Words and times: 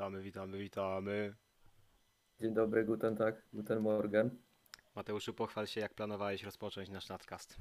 Witamy, 0.00 0.22
witamy, 0.22 0.58
witamy. 0.58 1.34
Dzień 2.40 2.54
dobry, 2.54 2.84
guten 2.84 3.16
Tag, 3.16 3.42
guten 3.52 3.80
Morgen. 3.80 4.30
Mateuszu, 4.94 5.34
pochwal 5.34 5.66
się, 5.66 5.80
jak 5.80 5.94
planowałeś 5.94 6.42
rozpocząć 6.42 6.88
nasz 6.88 7.08
nadcast. 7.08 7.56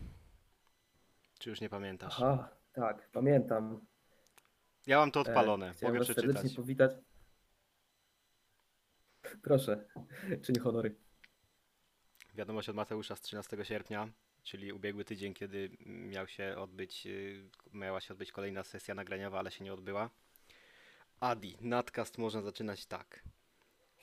Czy 1.39 1.49
już 1.49 1.61
nie 1.61 1.69
pamiętasz? 1.69 2.13
Aha, 2.17 2.49
tak, 2.73 3.09
pamiętam. 3.11 3.85
Ja 4.87 4.97
mam 4.97 5.11
to 5.11 5.19
E, 5.19 5.21
odpalone, 5.21 5.73
Chciałem 5.73 5.95
mogę 5.95 6.05
was 6.07 6.15
serdecznie 6.15 6.33
przeczytać. 6.33 6.55
powitać. 6.55 6.91
Proszę, 9.41 9.85
czyń 10.43 10.59
honory. 10.59 10.95
Wiadomość 12.35 12.69
od 12.69 12.75
Mateusza 12.75 13.15
z 13.15 13.21
13 13.21 13.65
sierpnia, 13.65 14.09
czyli 14.43 14.73
ubiegły 14.73 15.05
tydzień, 15.05 15.33
kiedy 15.33 15.69
miał 15.85 16.27
się 16.27 16.57
odbyć, 16.57 17.07
y, 17.07 17.49
miała 17.73 18.01
się 18.01 18.13
odbyć 18.13 18.31
kolejna 18.31 18.63
sesja 18.63 18.95
nagraniowa, 18.95 19.39
ale 19.39 19.51
się 19.51 19.63
nie 19.63 19.73
odbyła. 19.73 20.09
Adi, 21.19 21.57
nadcast 21.61 22.17
można 22.17 22.41
zaczynać 22.41 22.85
tak. 22.85 23.23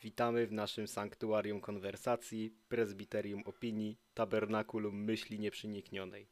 Witamy 0.02 0.47
w 0.47 0.52
naszym 0.52 0.88
sanktuarium 0.88 1.61
konwersacji, 1.61 2.55
prezbiterium 2.69 3.42
opinii, 3.42 3.98
tabernakulum 4.15 5.05
myśli 5.05 5.41
nieprzeniknionej. 5.41 6.27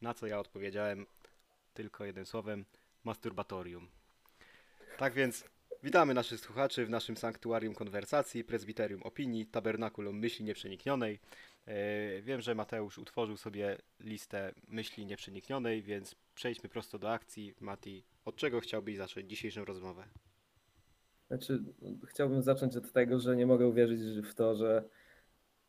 Na 0.00 0.14
co 0.14 0.26
ja 0.26 0.38
odpowiedziałem 0.38 1.06
tylko 1.74 2.04
jednym 2.04 2.26
słowem, 2.26 2.64
masturbatorium. 3.04 3.88
Tak 4.98 5.14
więc 5.14 5.44
witamy 5.86 6.14
naszych 6.14 6.40
słuchaczy 6.40 6.86
w 6.86 6.90
naszym 6.90 7.16
sanktuarium 7.16 7.74
konwersacji, 7.74 8.44
prezbiterium 8.44 9.02
opinii, 9.02 9.46
tabernakulum 9.46 10.18
myśli 10.18 10.44
nieprzeniknionej. 10.44 11.20
E, 11.66 12.22
Wiem, 12.22 12.40
że 12.40 12.54
Mateusz 12.54 12.98
utworzył 12.98 13.36
sobie 13.36 13.78
listę 14.00 14.52
myśli 14.68 15.06
nieprzeniknionej, 15.06 15.82
więc 15.82 16.14
przejdźmy 16.34 16.68
prosto 16.68 16.98
do 16.98 17.12
akcji. 17.12 17.54
Mati, 17.60 18.04
od 18.24 18.36
czego 18.36 18.60
chciałbyś 18.60 18.96
zacząć 18.96 19.30
dzisiejszą 19.30 19.64
rozmowę? 19.64 20.04
Znaczy, 21.28 21.62
chciałbym 22.08 22.42
zacząć 22.42 22.76
od 22.76 22.92
tego, 22.92 23.20
że 23.20 23.36
nie 23.36 23.46
mogę 23.46 23.66
uwierzyć 23.66 24.28
w 24.28 24.34
to, 24.34 24.56
że 24.56 24.84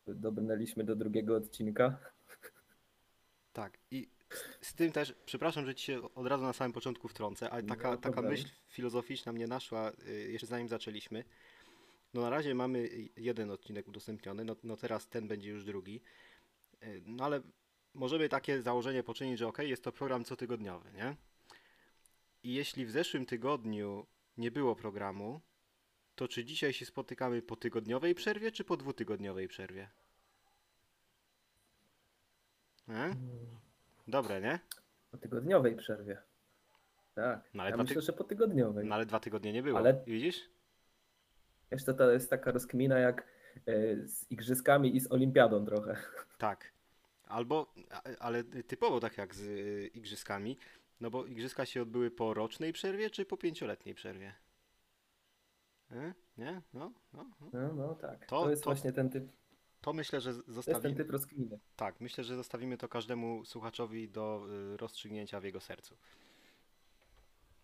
dobrnęliśmy 0.06 0.84
do 0.84 0.96
drugiego 0.96 1.36
odcinka. 1.36 1.98
Tak, 3.52 3.78
i 3.90 4.10
z, 4.60 4.74
tym 4.74 4.92
też, 4.92 5.14
przepraszam, 5.26 5.66
że 5.66 5.74
ci 5.74 5.84
się 5.84 6.14
od 6.14 6.26
razu 6.26 6.44
na 6.44 6.52
samym 6.52 6.72
początku 6.72 7.08
wtrącę, 7.08 7.50
ale 7.50 7.62
Nie 7.62 7.68
taka, 7.68 7.90
ma 7.90 7.96
taka 7.96 8.22
myśl 8.22 8.48
filozoficzna 8.68 9.32
mnie 9.32 9.46
naszła 9.46 9.92
y, 10.08 10.32
jeszcze 10.32 10.46
zanim 10.46 10.68
zaczęliśmy. 10.68 11.24
No 12.14 12.20
na 12.20 12.30
razie 12.30 12.54
mamy 12.54 12.88
jeden 13.16 13.50
odcinek 13.50 13.88
udostępniony, 13.88 14.44
no, 14.44 14.56
no 14.62 14.76
teraz 14.76 15.08
ten 15.08 15.28
będzie 15.28 15.50
już 15.50 15.64
drugi. 15.64 16.00
Y, 16.82 17.02
No 17.06 17.24
ale 17.24 17.40
możemy 17.94 18.28
takie 18.28 18.62
założenie 18.62 19.02
poczynić, 19.02 19.38
że 19.38 19.48
ok, 19.48 19.58
jest 19.58 19.84
to 19.84 19.92
program 19.92 20.24
cotygodniowy, 20.24 20.92
nie? 20.92 21.16
I 22.42 22.54
jeśli 22.54 22.86
w 22.86 22.90
zeszłym 22.90 23.26
tygodniu 23.26 24.06
nie 24.36 24.50
było 24.50 24.76
programu, 24.76 25.40
to 26.14 26.28
czy 26.28 26.44
dzisiaj 26.44 26.72
się 26.72 26.86
spotykamy 26.86 27.42
po 27.42 27.56
tygodniowej 27.56 28.14
przerwie, 28.14 28.52
czy 28.52 28.64
po 28.64 28.76
dwutygodniowej 28.76 29.48
przerwie? 29.48 29.90
E? 32.88 33.14
Dobre, 34.08 34.40
nie? 34.40 34.58
Po 35.10 35.18
tygodniowej 35.18 35.76
przerwie. 35.76 36.18
Tak, 37.14 37.50
No 37.54 37.62
ale 37.62 37.70
ja 37.70 37.76
dwa 37.76 37.82
myślę, 37.82 37.96
ty- 37.96 38.02
że 38.06 38.12
po 38.12 38.24
tygodniowej. 38.24 38.86
No 38.86 38.94
ale 38.94 39.06
dwa 39.06 39.20
tygodnie 39.20 39.52
nie 39.52 39.62
było. 39.62 39.78
Ale- 39.78 40.02
Widzisz? 40.06 40.50
Jeszcze 41.70 41.94
to 41.94 42.10
jest 42.10 42.30
taka 42.30 42.50
rozkmina 42.52 42.98
jak 42.98 43.26
e, 43.66 43.96
z 44.06 44.30
igrzyskami 44.30 44.96
i 44.96 45.00
z 45.00 45.12
olimpiadą 45.12 45.64
trochę. 45.66 45.96
Tak. 46.38 46.72
Albo, 47.24 47.74
ale 48.18 48.44
typowo 48.44 49.00
tak 49.00 49.18
jak 49.18 49.34
z 49.34 49.40
y, 49.40 49.90
igrzyskami, 49.94 50.58
no 51.00 51.10
bo 51.10 51.26
igrzyska 51.26 51.66
się 51.66 51.82
odbyły 51.82 52.10
po 52.10 52.34
rocznej 52.34 52.72
przerwie, 52.72 53.10
czy 53.10 53.24
po 53.26 53.36
pięcioletniej 53.36 53.94
przerwie? 53.94 54.34
E? 55.92 56.14
Nie? 56.38 56.62
No, 56.74 56.92
no, 57.12 57.26
no. 57.40 57.50
No, 57.52 57.74
no 57.74 57.94
tak. 57.94 58.26
To- 58.26 58.42
To, 58.44 58.50
jest 58.50 58.62
to- 58.64 58.70
właśnie 58.70 58.92
ten 58.92 59.10
typ, 59.10 59.32
To 59.80 59.92
myślę, 59.92 60.20
że 60.20 60.32
zostawimy. 60.32 61.04
Tak, 61.76 62.00
myślę, 62.00 62.24
że 62.24 62.36
zostawimy 62.36 62.76
to 62.78 62.88
każdemu 62.88 63.44
słuchaczowi 63.44 64.08
do 64.08 64.46
y, 64.74 64.76
rozstrzygnięcia 64.76 65.40
w 65.40 65.44
jego 65.44 65.60
sercu. 65.60 65.96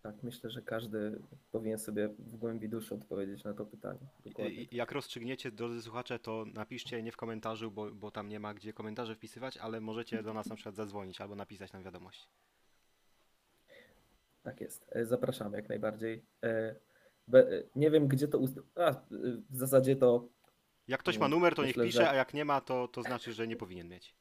Tak, 0.02 0.22
myślę, 0.22 0.50
że 0.50 0.62
każdy 0.62 1.18
powinien 1.52 1.78
sobie 1.78 2.08
w 2.08 2.36
głębi 2.36 2.68
duszy 2.68 2.94
odpowiedzieć 2.94 3.44
na 3.44 3.54
to 3.54 3.66
pytanie. 3.66 3.98
Dokładnie. 4.24 4.54
I- 4.54 4.76
Jak 4.76 4.92
rozstrzygniecie, 4.92 5.50
drodzy 5.52 5.82
słuchacze, 5.82 6.18
to 6.18 6.44
napiszcie 6.54 7.02
nie 7.02 7.12
w 7.12 7.16
komentarzu, 7.16 7.70
bo, 7.70 7.90
bo 7.90 8.10
tam 8.10 8.28
nie 8.28 8.40
ma 8.40 8.54
gdzie 8.54 8.72
komentarze 8.72 9.14
wpisywać, 9.14 9.56
ale 9.56 9.80
możecie 9.80 10.22
do 10.22 10.34
nas 10.34 10.46
na 10.46 10.54
przykład 10.54 10.74
zadzwonić 10.76 11.20
albo 11.20 11.34
napisać 11.34 11.72
nam 11.72 11.82
wiadomość. 11.82 12.28
Tak 14.42 14.60
jest. 14.60 14.86
E, 14.92 15.04
Zapraszamy 15.06 15.56
jak 15.56 15.68
najbardziej. 15.68 16.22
E, 16.42 16.74
e, 17.34 17.62
Nie 17.76 17.90
wiem, 17.90 18.08
gdzie 18.08 18.28
to. 18.28 18.38
Ust... 18.38 18.60
A, 18.74 18.92
w 19.50 19.56
zasadzie 19.56 19.96
to. 19.96 20.28
Jak 20.88 21.00
ktoś 21.00 21.18
ma 21.18 21.26
Mm, 21.26 21.38
numer, 21.38 21.54
to 21.54 21.62
niech 21.62 21.68
myślę, 21.76 21.84
pisze, 21.84 21.98
że- 21.98 22.10
a 22.10 22.14
jak 22.14 22.34
nie 22.34 22.44
ma, 22.44 22.60
to, 22.60 22.88
to 22.88 23.02
znaczy, 23.02 23.32
że 23.32 23.46
nie 23.48 23.56
powinien 23.56 23.88
mieć. 23.88 24.14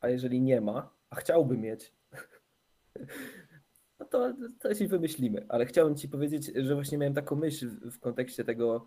A 0.00 0.08
jeżeli 0.08 0.40
nie 0.40 0.60
ma, 0.60 0.90
a 1.10 1.16
chciałby 1.16 1.56
mieć, 1.58 1.92
no 4.00 4.06
to 4.06 4.32
coś 4.58 4.80
i 4.80 4.86
wymyślimy. 4.88 5.46
Ale 5.48 5.66
chciałem 5.66 5.96
Ci 5.96 6.08
powiedzieć, 6.08 6.50
że 6.54 6.74
właśnie 6.74 6.98
miałem 6.98 7.14
taką 7.14 7.36
myśl 7.36 7.68
w- 7.68 7.90
w 7.96 8.00
kontekście 8.00 8.44
tego, 8.44 8.86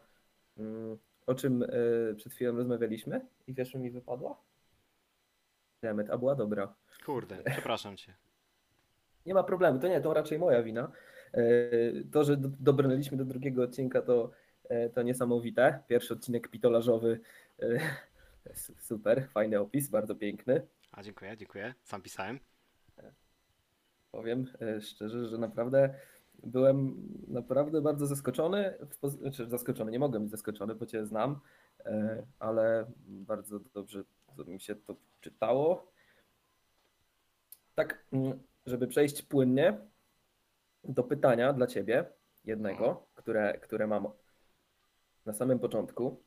mm, 0.57 0.97
o 1.27 1.35
czym 1.35 1.63
e, 1.63 1.67
przed 2.15 2.33
chwilą 2.33 2.55
rozmawialiśmy. 2.55 3.25
I 3.47 3.53
wiesz, 3.53 3.71
co 3.71 3.79
mi 3.79 3.91
wypadła? 3.91 4.41
Demet, 5.81 6.09
a 6.09 6.17
była 6.17 6.35
dobra. 6.35 6.75
Kurde, 7.05 7.37
przepraszam 7.51 7.97
cię. 7.97 8.13
Nie 9.25 9.33
ma 9.33 9.43
problemu, 9.43 9.79
to 9.79 9.87
nie, 9.87 10.01
to 10.01 10.13
raczej 10.13 10.39
moja 10.39 10.63
wina. 10.63 10.91
E, 11.33 11.41
To, 12.11 12.23
że 12.23 12.37
do- 12.37 12.49
dobrnęliśmy 12.59 13.17
do 13.17 13.25
drugiego 13.25 13.63
odcinka, 13.63 14.01
to, 14.01 14.31
to 14.93 15.01
niesamowite. 15.01 15.79
Pierwszy 15.87 16.13
odcinek 16.13 16.47
pitolażowy, 16.47 17.19
e, 17.59 17.79
su- 18.55 18.75
super, 18.89 19.27
fajny 19.29 19.59
opis, 19.59 19.89
bardzo 19.89 20.15
piękny. 20.15 20.67
A 20.91 21.03
dziękuję, 21.03 21.37
dziękuję. 21.37 21.73
Sam 21.83 22.01
pisałem. 22.01 22.39
Powiem 24.11 24.45
e, 24.61 24.81
szczerze, 24.81 25.25
że 25.27 25.37
naprawdę 25.37 25.93
byłem 26.43 27.07
naprawdę 27.27 27.81
bardzo 27.81 28.07
zaskoczony. 28.07 28.73
Znaczy 29.03 29.47
zaskoczony, 29.47 29.91
nie 29.91 29.99
mogłem 29.99 30.23
być 30.23 30.31
zaskoczony, 30.31 30.75
bo 30.75 30.85
Cię 30.85 31.05
znam, 31.05 31.39
e, 31.85 32.25
ale 32.39 32.85
bardzo 33.07 33.59
dobrze 33.59 34.03
mi 34.47 34.59
się 34.59 34.75
to 34.75 34.95
czytało. 35.21 35.91
Tak, 37.75 38.05
mm, 38.11 38.39
żeby 38.65 38.87
przejść 38.87 39.21
płynnie 39.21 39.77
do 40.83 41.03
pytania 41.03 41.53
dla 41.53 41.67
Ciebie, 41.67 42.05
jednego, 42.45 43.07
które, 43.15 43.57
które 43.57 43.87
mam 43.87 44.07
na 45.25 45.33
samym 45.33 45.59
początku. 45.59 46.23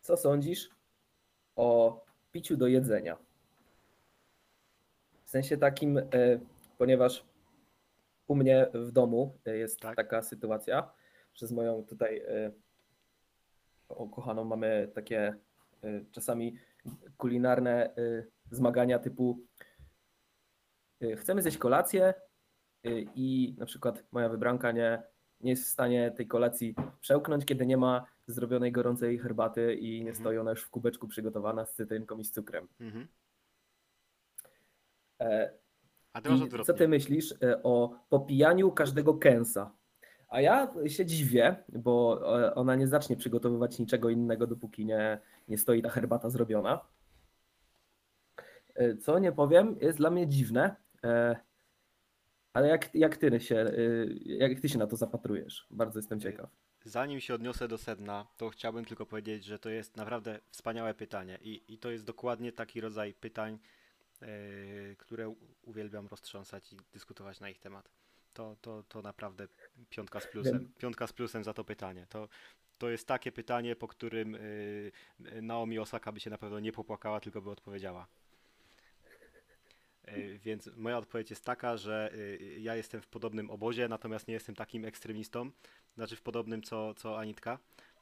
Co 0.00 0.16
sądzisz 0.16 0.70
o 1.56 2.00
piciu 2.32 2.56
do 2.56 2.66
jedzenia? 2.66 3.16
W 5.24 5.30
sensie 5.30 5.56
takim, 5.56 5.98
e, 5.98 6.04
ponieważ 6.78 7.24
u 8.26 8.34
mnie 8.36 8.66
w 8.74 8.92
domu 8.92 9.38
e, 9.46 9.56
jest 9.56 9.80
Tak. 9.80 9.96
taka 9.96 10.22
sytuacja, 10.22 10.92
że 11.34 11.46
z 11.46 11.52
moją 11.52 11.84
tutaj 11.84 12.18
e, 12.18 12.52
ukochaną 13.88 14.44
mamy 14.44 14.90
takie 14.94 15.34
e, 15.84 16.04
czasami 16.12 16.58
kulinarne 17.16 17.84
e, 17.86 17.92
zmagania 18.50 18.98
typu 18.98 19.40
e, 21.02 21.16
chcemy 21.16 21.42
zjeść 21.42 21.58
kolację 21.58 22.04
e, 22.04 22.14
i 23.14 23.54
na 23.58 23.66
przykład 23.66 24.04
moja 24.12 24.28
wybranka 24.28 24.72
nie, 24.72 25.02
nie 25.40 25.50
jest 25.50 25.64
w 25.64 25.68
stanie 25.68 26.10
tej 26.10 26.26
kolacji 26.26 26.74
przełknąć, 27.00 27.44
kiedy 27.44 27.66
nie 27.66 27.76
ma 27.76 28.06
zrobionej 28.26 28.72
gorącej 28.72 29.18
herbaty 29.18 29.74
i 29.74 29.90
nie 29.92 29.98
Mhm. 30.10 30.16
stoi 30.16 30.38
ona 30.38 30.50
już 30.50 30.62
w 30.62 30.70
kubeczku 30.70 31.08
przygotowana 31.08 31.66
z 31.66 31.74
cytrynką 31.74 32.18
i 32.18 32.24
z 32.24 32.30
cukrem. 32.32 32.68
Mhm. 32.80 33.08
E, 35.20 35.50
A 36.12 36.20
ty 36.20 36.30
masz 36.30 36.42
odwrotnie. 36.42 36.64
co 36.74 36.78
ty 36.78 36.88
myślisz 36.88 37.34
e, 37.42 37.62
o 37.62 37.98
popijaniu 38.08 38.72
każdego 38.72 39.14
kęsa? 39.14 39.70
A 40.28 40.40
ja 40.40 40.74
się 40.86 41.06
dziwię, 41.06 41.56
bo 41.68 42.20
e, 42.42 42.54
ona 42.54 42.74
nie 42.74 42.86
zacznie 42.88 43.16
przygotowywać 43.16 43.78
niczego 43.78 44.10
innego, 44.10 44.46
dopóki 44.46 44.84
nie, 44.86 45.18
nie 45.48 45.58
stoi 45.58 45.82
ta 45.82 45.88
herbata 45.88 46.30
zrobiona. 46.30 46.80
Co 49.00 49.18
nie 49.18 49.32
powiem, 49.32 49.76
jest 49.80 49.98
dla 49.98 50.10
mnie 50.10 50.26
dziwne. 50.26 50.76
Ale 52.56 52.68
jak, 52.68 52.94
jak, 52.94 53.16
ty 53.16 53.40
się, 53.40 53.56
e, 53.56 53.72
jak 54.24 54.60
ty 54.60 54.68
się 54.68 54.78
na 54.78 54.86
to 54.86 54.96
zapatrujesz? 54.96 55.66
Bardzo 55.70 55.98
jestem 55.98 56.20
ciekaw. 56.20 56.50
Zanim 56.84 57.20
się 57.20 57.34
odniosę 57.34 57.68
do 57.68 57.78
sedna, 57.78 58.26
to 58.36 58.50
chciałbym 58.50 58.84
tylko 58.84 59.06
powiedzieć, 59.06 59.44
że 59.44 59.58
to 59.58 59.70
jest 59.70 59.96
naprawdę 59.96 60.40
wspaniałe 60.50 60.94
pytanie 60.94 61.38
i, 61.42 61.62
i 61.68 61.78
to 61.78 61.90
jest 61.90 62.04
dokładnie 62.04 62.52
taki 62.52 62.80
rodzaj 62.80 63.14
pytań, 63.14 63.58
yy, 64.20 64.28
które 64.98 65.34
uwielbiam 65.62 66.06
roztrząsać 66.06 66.72
i 66.72 66.76
dyskutować 66.92 67.40
na 67.40 67.50
ich 67.50 67.58
temat. 67.58 67.90
To, 68.32 68.56
to, 68.60 68.82
to 68.88 69.02
naprawdę 69.02 69.48
piątka 69.90 70.20
z 70.20 70.26
plusem. 70.26 70.72
Piątka 70.78 71.06
z 71.06 71.12
plusem 71.12 71.44
za 71.44 71.54
to 71.54 71.64
pytanie. 71.64 72.06
To, 72.08 72.28
to 72.78 72.90
jest 72.90 73.06
takie 73.06 73.32
pytanie, 73.32 73.76
po 73.76 73.88
którym 73.88 74.32
yy, 74.32 75.42
Naomi 75.42 75.78
Osaka 75.78 76.12
by 76.12 76.20
się 76.20 76.30
na 76.30 76.38
pewno 76.38 76.60
nie 76.60 76.72
popłakała, 76.72 77.20
tylko 77.20 77.42
by 77.42 77.50
odpowiedziała. 77.50 78.06
Y, 80.08 80.38
Więc 80.38 80.70
moja 80.76 80.98
odpowiedź 80.98 81.30
jest 81.30 81.44
taka, 81.44 81.76
że 81.76 82.10
y, 82.14 82.56
ja 82.60 82.76
jestem 82.76 83.00
w 83.02 83.06
podobnym 83.06 83.50
obozie, 83.50 83.88
natomiast 83.88 84.28
nie 84.28 84.34
jestem 84.34 84.54
takim 84.54 84.84
ekstremistą, 84.84 85.50
znaczy 85.94 86.16
w 86.16 86.22
podobnym 86.22 86.62
co, 86.62 86.94
co 86.94 87.18
Anitka. 87.18 87.58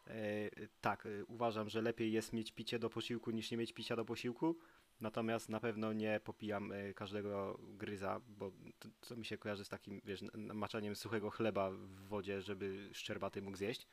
Y, 0.08 0.68
Tak, 0.80 1.08
uważam, 1.26 1.68
że 1.68 1.82
lepiej 1.82 2.12
jest 2.12 2.32
mieć 2.32 2.52
picie 2.52 2.78
do 2.78 2.90
posiłku 2.90 3.30
niż 3.30 3.50
nie 3.50 3.56
mieć 3.56 3.72
picia 3.72 3.96
do 3.96 4.04
posiłku, 4.04 4.58
natomiast 5.00 5.48
na 5.48 5.60
pewno 5.60 5.92
nie 5.92 6.20
popijam 6.24 6.72
każdego 6.96 7.58
gryza, 7.62 8.20
bo 8.28 8.52
to, 8.78 8.88
to 9.08 9.16
mi 9.16 9.24
się 9.24 9.38
kojarzy 9.38 9.64
z 9.64 9.68
takim, 9.68 10.00
wiesz, 10.04 10.22
n- 10.22 10.30
maczaniem 10.54 10.96
suchego 10.96 11.30
chleba 11.30 11.70
w 11.70 12.08
wodzie, 12.08 12.42
żeby 12.42 12.90
szczerbaty 12.92 13.42
mógł 13.42 13.56
zjeść. 13.56 13.86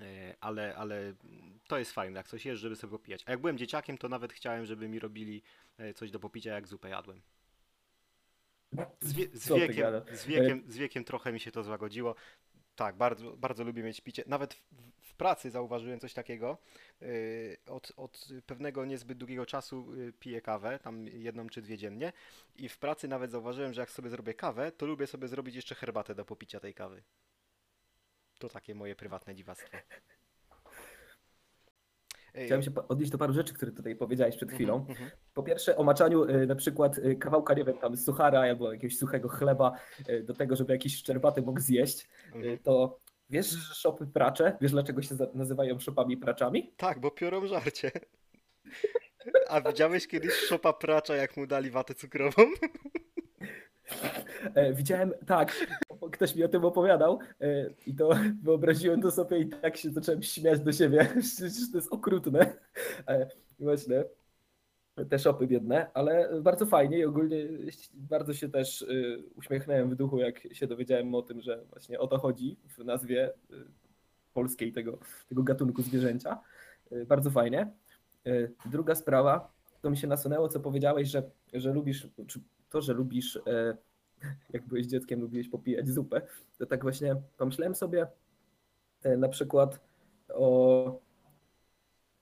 E, 0.00 0.34
ale, 0.40 0.76
ale 0.76 1.14
to 1.66 1.78
jest 1.78 1.92
fajne, 1.92 2.16
jak 2.16 2.28
coś 2.28 2.46
jest, 2.46 2.62
żeby 2.62 2.76
sobie 2.76 2.90
popijać. 2.90 3.24
A 3.26 3.30
jak 3.30 3.40
byłem 3.40 3.58
dzieciakiem, 3.58 3.98
to 3.98 4.08
nawet 4.08 4.32
chciałem, 4.32 4.66
żeby 4.66 4.88
mi 4.88 4.98
robili 4.98 5.42
e, 5.78 5.94
coś 5.94 6.10
do 6.10 6.20
popicia, 6.20 6.50
jak 6.50 6.68
zupę 6.68 6.88
jadłem. 6.88 7.20
Z, 9.00 9.12
wie, 9.12 9.28
z, 9.32 9.48
wiekiem, 9.48 10.02
z, 10.12 10.24
wiekiem, 10.26 10.62
z 10.68 10.76
wiekiem 10.76 11.04
trochę 11.04 11.32
mi 11.32 11.40
się 11.40 11.50
to 11.52 11.62
złagodziło. 11.62 12.14
Tak, 12.76 12.96
bardzo, 12.96 13.36
bardzo 13.36 13.64
lubię 13.64 13.82
mieć 13.82 14.00
picie. 14.00 14.24
Nawet 14.26 14.54
w, 14.54 14.62
w 15.00 15.14
pracy 15.14 15.50
zauważyłem 15.50 16.00
coś 16.00 16.14
takiego. 16.14 16.58
Od, 17.66 17.92
od 17.96 18.28
pewnego 18.46 18.84
niezbyt 18.84 19.18
długiego 19.18 19.46
czasu 19.46 19.86
piję 20.20 20.40
kawę, 20.40 20.78
tam 20.78 21.06
jedną 21.06 21.48
czy 21.48 21.62
dwie 21.62 21.78
dziennie. 21.78 22.12
I 22.56 22.68
w 22.68 22.78
pracy 22.78 23.08
nawet 23.08 23.30
zauważyłem, 23.30 23.72
że 23.72 23.80
jak 23.80 23.90
sobie 23.90 24.10
zrobię 24.10 24.34
kawę, 24.34 24.72
to 24.72 24.86
lubię 24.86 25.06
sobie 25.06 25.28
zrobić 25.28 25.54
jeszcze 25.54 25.74
herbatę 25.74 26.14
do 26.14 26.24
popicia 26.24 26.60
tej 26.60 26.74
kawy. 26.74 27.02
To 28.38 28.48
takie 28.48 28.74
moje 28.74 28.96
prywatne 28.96 29.34
dziwactwo. 29.34 29.76
Chciałem 32.46 32.62
się 32.62 32.70
odnieść 32.88 33.12
do 33.12 33.18
paru 33.18 33.32
rzeczy, 33.32 33.54
które 33.54 33.72
tutaj 33.72 33.96
powiedziałeś 33.96 34.36
przed 34.36 34.52
chwilą. 34.52 34.74
mhm, 34.76 34.90
mhm. 34.90 35.10
Po 35.34 35.42
pierwsze 35.42 35.76
o 35.76 35.84
maczaniu 35.84 36.24
y, 36.24 36.46
na 36.46 36.54
przykład 36.54 36.98
y, 36.98 37.16
kawałka, 37.16 37.54
nie 37.54 37.64
wiem, 37.64 37.78
tam 37.78 37.96
suchara 37.96 38.40
albo 38.40 38.72
jakiegoś 38.72 38.96
suchego 38.98 39.28
chleba 39.28 39.72
y, 40.08 40.22
do 40.22 40.34
tego, 40.34 40.56
żeby 40.56 40.72
jakiś 40.72 40.96
szczerbaty 40.96 41.42
mógł 41.42 41.60
zjeść, 41.60 42.08
Mhm. 42.34 42.58
to 42.58 42.98
wiesz, 43.30 43.46
że 43.46 43.74
szopy 43.74 44.06
pracze, 44.06 44.56
wiesz 44.60 44.72
dlaczego 44.72 45.02
się 45.02 45.14
nazywają 45.34 45.78
szopami 45.78 46.16
praczami? 46.16 46.72
Tak, 46.76 47.00
bo 47.00 47.10
piorą 47.10 47.46
żarcie. 47.46 47.90
A 49.48 49.60
widziałeś 49.60 50.06
kiedyś 50.06 50.32
szopa 50.34 50.72
pracza, 50.72 51.16
jak 51.16 51.36
mu 51.36 51.46
dali 51.46 51.70
watę 51.70 51.94
cukrową? 51.94 52.42
E, 54.54 54.72
widziałem, 54.72 55.12
tak, 55.26 55.66
ktoś 56.12 56.34
mi 56.34 56.44
o 56.44 56.48
tym 56.48 56.64
opowiadał 56.64 57.18
e, 57.40 57.70
i 57.86 57.94
to 57.94 58.10
wyobraziłem 58.42 59.02
to 59.02 59.10
sobie 59.10 59.38
i 59.38 59.48
tak 59.48 59.76
się 59.76 59.90
zacząłem 59.90 60.22
śmiać 60.22 60.60
do 60.60 60.72
siebie, 60.72 61.08
to 61.72 61.78
jest 61.78 61.92
okrutne. 61.92 62.56
E, 63.08 63.26
właśnie, 63.58 64.04
te 65.10 65.18
szopy 65.18 65.46
biedne, 65.46 65.86
ale 65.94 66.40
bardzo 66.42 66.66
fajnie 66.66 66.98
i 66.98 67.04
ogólnie 67.04 67.36
bardzo 67.94 68.34
się 68.34 68.48
też 68.48 68.86
uśmiechnąłem 69.36 69.90
w 69.90 69.94
duchu, 69.94 70.18
jak 70.18 70.54
się 70.54 70.66
dowiedziałem 70.66 71.14
o 71.14 71.22
tym, 71.22 71.40
że 71.40 71.64
właśnie 71.70 72.00
o 72.00 72.06
to 72.06 72.18
chodzi 72.18 72.56
w 72.78 72.84
nazwie 72.84 73.32
polskiej 74.34 74.72
tego, 74.72 74.98
tego 75.28 75.42
gatunku 75.42 75.82
zwierzęcia. 75.82 76.40
Bardzo 77.06 77.30
fajnie. 77.30 77.72
Druga 78.66 78.94
sprawa, 78.94 79.52
to 79.80 79.90
mi 79.90 79.96
się 79.96 80.06
nasunęło, 80.06 80.48
co 80.48 80.60
powiedziałeś, 80.60 81.08
że, 81.08 81.22
że 81.52 81.72
lubisz, 81.72 82.08
to, 82.70 82.80
że 82.80 82.92
lubisz, 82.92 83.36
e, 83.46 83.76
jak 84.54 84.66
byłeś 84.66 84.86
dzieckiem, 84.86 85.20
lubiłeś 85.20 85.48
popijać 85.48 85.88
zupę, 85.88 86.22
to 86.58 86.66
tak 86.66 86.82
właśnie 86.82 87.16
pomyślałem 87.36 87.74
sobie 87.74 88.06
e, 89.02 89.16
na 89.16 89.28
przykład 89.28 89.80
o, 90.28 91.00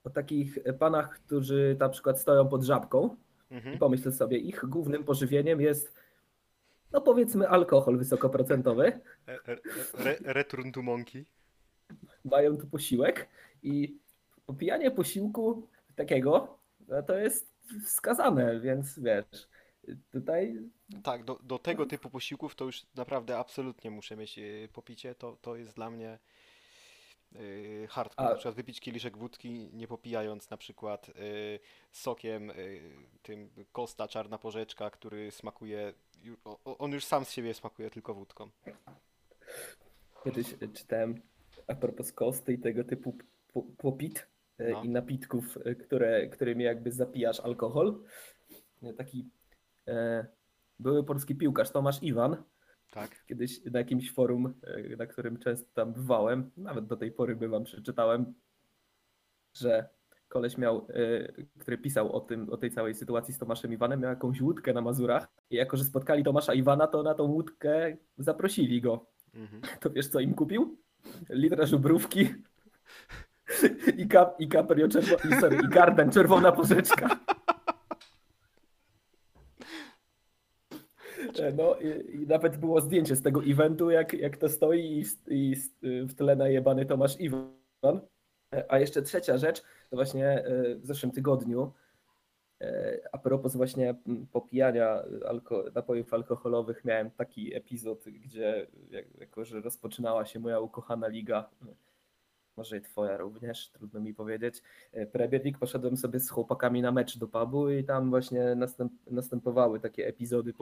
o 0.03 0.09
takich 0.09 0.57
panach, 0.79 1.09
którzy 1.09 1.75
na 1.79 1.89
przykład 1.89 2.19
stoją 2.19 2.47
pod 2.47 2.63
żabką 2.63 3.15
i 3.51 3.55
Mhm. 3.55 3.77
pomyśl 3.77 4.11
sobie, 4.11 4.37
ich 4.37 4.65
głównym 4.65 5.03
pożywieniem 5.03 5.61
jest, 5.61 5.93
no 6.91 7.01
powiedzmy, 7.01 7.49
alkohol 7.49 7.97
wysokoprocentowy. 7.97 8.99
Re, 10.05 10.15
return 10.21 10.71
to 10.71 10.81
monkey. 10.81 11.25
Mają 12.25 12.57
tu 12.57 12.67
posiłek 12.67 13.29
i 13.63 13.97
popijanie 14.45 14.91
posiłku 14.91 15.67
takiego, 15.95 16.57
no 16.87 17.03
to 17.03 17.17
jest 17.17 17.51
wskazane, 17.85 18.59
więc 18.59 18.99
wiesz, 18.99 19.47
tutaj 20.11 20.69
Tak, 21.03 21.23
do, 21.23 21.39
do 21.43 21.59
tego 21.59 21.85
typu 21.85 22.09
posiłków 22.09 22.55
to 22.55 22.65
już 22.65 22.85
naprawdę 22.95 23.37
absolutnie 23.37 23.91
muszę 23.91 24.15
mieć 24.17 24.39
e, 24.39 24.43
popicie. 24.73 25.15
To, 25.15 25.37
to 25.41 25.55
jest 25.55 25.75
dla 25.75 25.89
mnie 25.89 26.19
e, 27.35 27.87
hardcore. 27.87 28.27
A- 28.27 28.29
Na 28.29 28.35
przykład 28.35 28.55
wypić 28.55 28.79
kieliszek 28.79 29.17
wódki, 29.17 29.69
nie 29.73 29.87
popijając 29.87 30.49
na 30.49 30.57
przykład 30.57 31.09
e, 31.09 31.13
sokiem 31.91 32.51
tym 33.21 33.49
Kosta 33.71 34.07
Czarna 34.07 34.37
Porzeczka, 34.37 34.89
który 34.89 35.31
smakuje, 35.31 35.93
o- 36.45 36.77
on 36.77 36.91
już 36.91 37.05
sam 37.05 37.25
z 37.25 37.31
siebie 37.31 37.53
smakuje 37.53 37.89
tylko 37.89 38.13
wódką. 38.13 38.49
Kiedyś 40.23 40.47
czytałem 40.73 41.21
a 41.67 41.75
propos 41.75 42.11
kosty 42.11 42.53
i 42.53 42.59
tego 42.59 42.83
typu 42.83 43.17
po- 43.53 43.65
popit 43.77 44.27
No. 44.71 44.83
i 44.83 44.89
napitków, 44.89 45.57
które, 45.85 46.27
którymi 46.27 46.63
jakby 46.63 46.91
zapijasz 46.91 47.39
alkohol. 47.39 48.03
Taki 48.97 49.29
były 50.79 51.03
polski 51.03 51.35
piłkarz 51.35 51.71
Tomasz 51.71 52.03
Iwan, 52.03 52.37
Tak. 52.91 53.25
kiedyś 53.25 53.65
na 53.65 53.79
jakimś 53.79 54.11
forum, 54.13 54.53
e, 54.63 54.95
na 54.95 55.05
którym 55.05 55.39
często 55.39 55.67
tam 55.73 55.93
bywałem, 55.93 56.51
nawet 56.57 56.85
do 56.85 56.97
tej 56.97 57.11
pory 57.11 57.35
bywam, 57.35 57.63
przeczytałem, 57.63 58.33
że 59.53 59.89
koleś 60.27 60.57
miał, 60.57 60.87
e, 60.89 61.33
który 61.59 61.77
pisał 61.77 62.11
o 62.13 62.19
tym, 62.19 62.49
o 62.49 62.57
tej 62.57 62.71
całej 62.71 62.93
sytuacji 62.95 63.33
z 63.33 63.37
Tomaszem 63.37 63.73
Iwanem, 63.73 63.99
miał 63.99 64.09
jakąś 64.09 64.41
łódkę 64.41 64.73
na 64.73 64.81
Mazurach 64.81 65.27
i 65.49 65.55
jako, 65.55 65.77
że 65.77 65.83
spotkali 65.83 66.23
Tomasza 66.23 66.53
Iwana, 66.53 66.87
to 66.87 67.03
na 67.03 67.13
tą 67.13 67.23
łódkę 67.23 67.97
zaprosili 68.17 68.81
go 68.81 69.05
Mhm. 69.33 69.61
to 69.81 69.89
wiesz 69.89 70.07
co 70.07 70.19
im 70.19 70.33
kupił? 70.33 70.77
Litra 71.29 71.65
żubrówki 71.65 72.29
i, 73.97 74.07
kap, 74.07 74.39
i 74.41 74.47
kaprio 74.47 74.87
czerwona, 74.87 75.39
sorry, 75.39 75.57
i 75.65 75.67
garden 75.67 76.11
czerwona 76.11 76.51
porzeczka. 76.51 77.19
E, 81.45 81.51
No 81.53 81.75
i, 81.75 82.15
i 82.15 82.27
nawet 82.27 82.57
było 82.57 82.81
zdjęcie 82.81 83.15
z 83.15 83.21
tego 83.21 83.41
eventu, 83.43 83.89
jak, 83.89 84.13
jak 84.13 84.37
to 84.37 84.49
stoi 84.49 84.79
i, 84.81 85.05
i 85.27 85.55
w 86.07 86.13
tle 86.15 86.35
najebany 86.35 86.85
Tomasz 86.85 87.19
Iwan. 87.19 87.49
E, 88.53 88.71
A 88.71 88.79
jeszcze 88.79 89.01
trzecia 89.01 89.37
rzecz, 89.37 89.61
to 89.89 89.95
właśnie 89.95 90.27
e, 90.27 90.75
w 90.75 90.85
zeszłym 90.85 91.11
tygodniu 91.11 91.71
e, 92.61 92.99
a 93.11 93.17
propos 93.17 93.55
właśnie 93.55 93.95
popijania 94.31 95.03
alko- 95.25 95.71
napojów 95.75 96.13
alkoholowych, 96.13 96.85
miałem 96.85 97.11
taki 97.11 97.55
epizod, 97.55 98.03
gdzie 98.05 98.67
jak- 98.89 99.17
jako, 99.19 99.45
że 99.45 99.61
rozpoczynała 99.61 100.25
się 100.25 100.39
moja 100.39 100.59
ukochana 100.59 101.07
liga, 101.07 101.49
może 102.57 102.77
i 102.77 102.81
twoja 102.81 103.17
również, 103.17 103.69
trudno 103.69 103.99
mi 103.99 104.13
powiedzieć, 104.13 104.61
Premier 105.11 105.43
League, 105.45 105.59
poszedłem 105.59 105.97
sobie 105.97 106.19
z 106.19 106.29
chłopakami 106.29 106.81
na 106.81 106.91
mecz 106.91 107.17
do 107.17 107.27
pubu 107.27 107.69
i 107.69 107.83
tam 107.83 108.09
właśnie 108.09 108.55
następ, 108.55 108.93
następowały 109.11 109.79
takie 109.79 110.07
epizody 110.07 110.53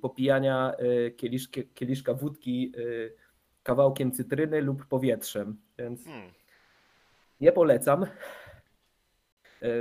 popijania 0.00 0.72
e, 0.76 1.10
kieliszki, 1.10 1.68
kieliszka 1.68 2.14
wódki 2.14 2.72
e, 2.76 2.80
kawałkiem 3.62 4.12
cytryny 4.12 4.60
lub 4.62 4.86
powietrzem, 4.86 5.60
więc 5.78 6.04
Hmm. 6.04 6.32
nie 7.40 7.52
polecam, 7.52 8.06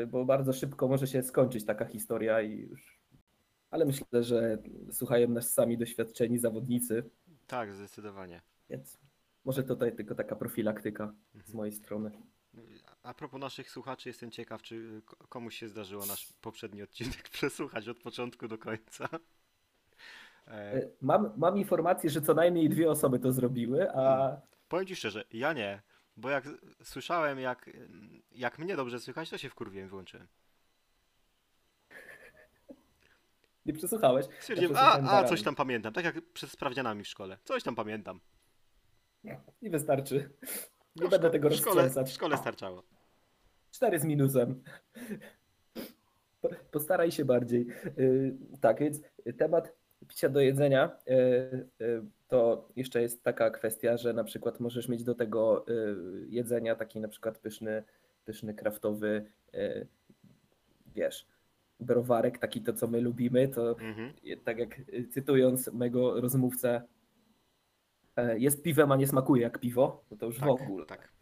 bo 0.07 0.25
bardzo 0.25 0.53
szybko 0.53 0.87
może 0.87 1.07
się 1.07 1.23
skończyć 1.23 1.65
taka 1.65 1.85
historia 1.85 2.41
i 2.41 2.57
już. 2.59 2.99
Ale 3.71 3.85
myślę, 3.85 4.23
że 4.23 4.57
słuchają 4.91 5.27
nas 5.27 5.53
sami 5.53 5.77
doświadczeni 5.77 6.37
zawodnicy, 6.39 7.09
Tak, 7.47 7.73
zdecydowanie. 7.73 8.41
więc 8.69 8.97
może 9.45 9.63
tutaj 9.63 9.95
tylko 9.95 10.15
taka 10.15 10.35
profilaktyka 10.35 11.13
z 11.33 11.35
Mhm. 11.35 11.57
mojej 11.57 11.73
strony. 11.73 12.11
A 13.03 13.13
propos 13.13 13.41
naszych 13.41 13.69
słuchaczy, 13.71 14.09
jestem 14.09 14.31
ciekaw, 14.31 14.61
czy 14.61 15.01
ko- 15.05 15.15
komuś 15.29 15.55
się 15.57 15.69
zdarzyło 15.69 16.05
nasz 16.05 16.33
poprzedni 16.41 16.83
odcinek 16.83 17.29
przesłuchać 17.37 17.87
od 17.87 17.99
początku 17.99 18.47
do 18.47 18.57
końca. 18.57 19.09
E, 20.47 20.51
E, 20.51 20.87
Mam, 21.01 21.33
mam 21.37 21.57
informację, 21.57 22.09
że 22.09 22.21
co 22.21 22.33
najmniej 22.33 22.69
dwie 22.69 22.89
osoby 22.91 23.19
to 23.19 23.31
zrobiły, 23.31 23.91
a 23.91 24.35
powiem 24.69 24.85
Ci 24.87 24.95
szczerze, 24.95 25.23
ja 25.31 25.53
nie, 25.53 25.81
bo 26.17 26.29
jak 26.29 26.43
słyszałem, 26.83 27.39
jak, 27.39 27.69
jak 28.31 28.59
mnie 28.59 28.75
dobrze 28.75 28.99
słychać, 28.99 29.29
to 29.29 29.37
się 29.37 29.49
wkurwiłem 29.49 29.89
wyłączyłem. 29.89 30.27
nie 33.65 33.73
przesłuchałeś. 33.73 34.25
Stwierdziłem, 34.39 34.75
a, 34.77 34.93
a 35.19 35.23
coś 35.23 35.43
tam 35.43 35.55
pamiętam, 35.55 35.93
tak 35.93 36.05
jak 36.05 36.21
przed 36.33 36.49
sprawdzianami 36.49 37.03
w 37.03 37.07
szkole. 37.07 37.37
Coś 37.43 37.63
tam 37.63 37.75
pamiętam. 37.75 38.19
I 39.61 39.69
wystarczy. 39.69 40.29
Nie 40.95 41.07
W 41.07 41.09
będę 41.09 41.29
tego 41.29 41.49
w 41.49 41.53
szkole, 41.55 41.89
w 42.05 42.09
szkole 42.09 42.37
starczało. 42.37 42.83
Cztery 43.71 43.99
z 43.99 44.05
minusem. 44.05 44.63
Po- 46.41 46.49
Postaraj 46.71 47.11
się 47.11 47.25
bardziej. 47.25 47.67
Y, 47.97 48.35
Tak, 48.61 48.79
więc 48.79 48.99
temat 49.37 49.73
picia 50.07 50.29
do 50.29 50.39
jedzenia 50.41 50.97
y, 51.07 51.11
y, 51.85 52.01
to 52.27 52.69
jeszcze 52.75 53.01
jest 53.01 53.23
taka 53.23 53.49
kwestia, 53.49 53.97
że 53.97 54.13
na 54.13 54.23
przykład 54.23 54.59
możesz 54.59 54.87
mieć 54.87 55.03
do 55.03 55.15
tego 55.15 55.65
y, 55.67 55.95
jedzenia 56.29 56.75
taki 56.75 56.99
na 56.99 57.07
przykład 57.07 57.37
pyszny, 57.37 57.83
pyszny 58.25 58.53
kraftowy, 58.53 59.25
wiesz, 60.95 61.27
browarek, 61.79 62.37
taki 62.37 62.61
to, 62.61 62.73
co 62.73 62.87
my 62.87 63.01
lubimy, 63.01 63.47
to 63.47 63.79
Mhm. 63.79 64.13
tak 64.43 64.57
jak 64.59 64.81
cytując 65.11 65.73
mego 65.73 66.21
rozmówcę, 66.21 66.81
e, 68.15 68.39
jest 68.39 68.63
piwem, 68.63 68.91
a 68.91 68.95
nie 68.95 69.07
smakuje 69.07 69.41
jak 69.41 69.59
piwo, 69.59 70.03
no 70.11 70.17
to 70.17 70.25
już 70.25 70.39
w 70.39 70.43
ogóle. 70.43 70.85
Tak. 70.85 71.13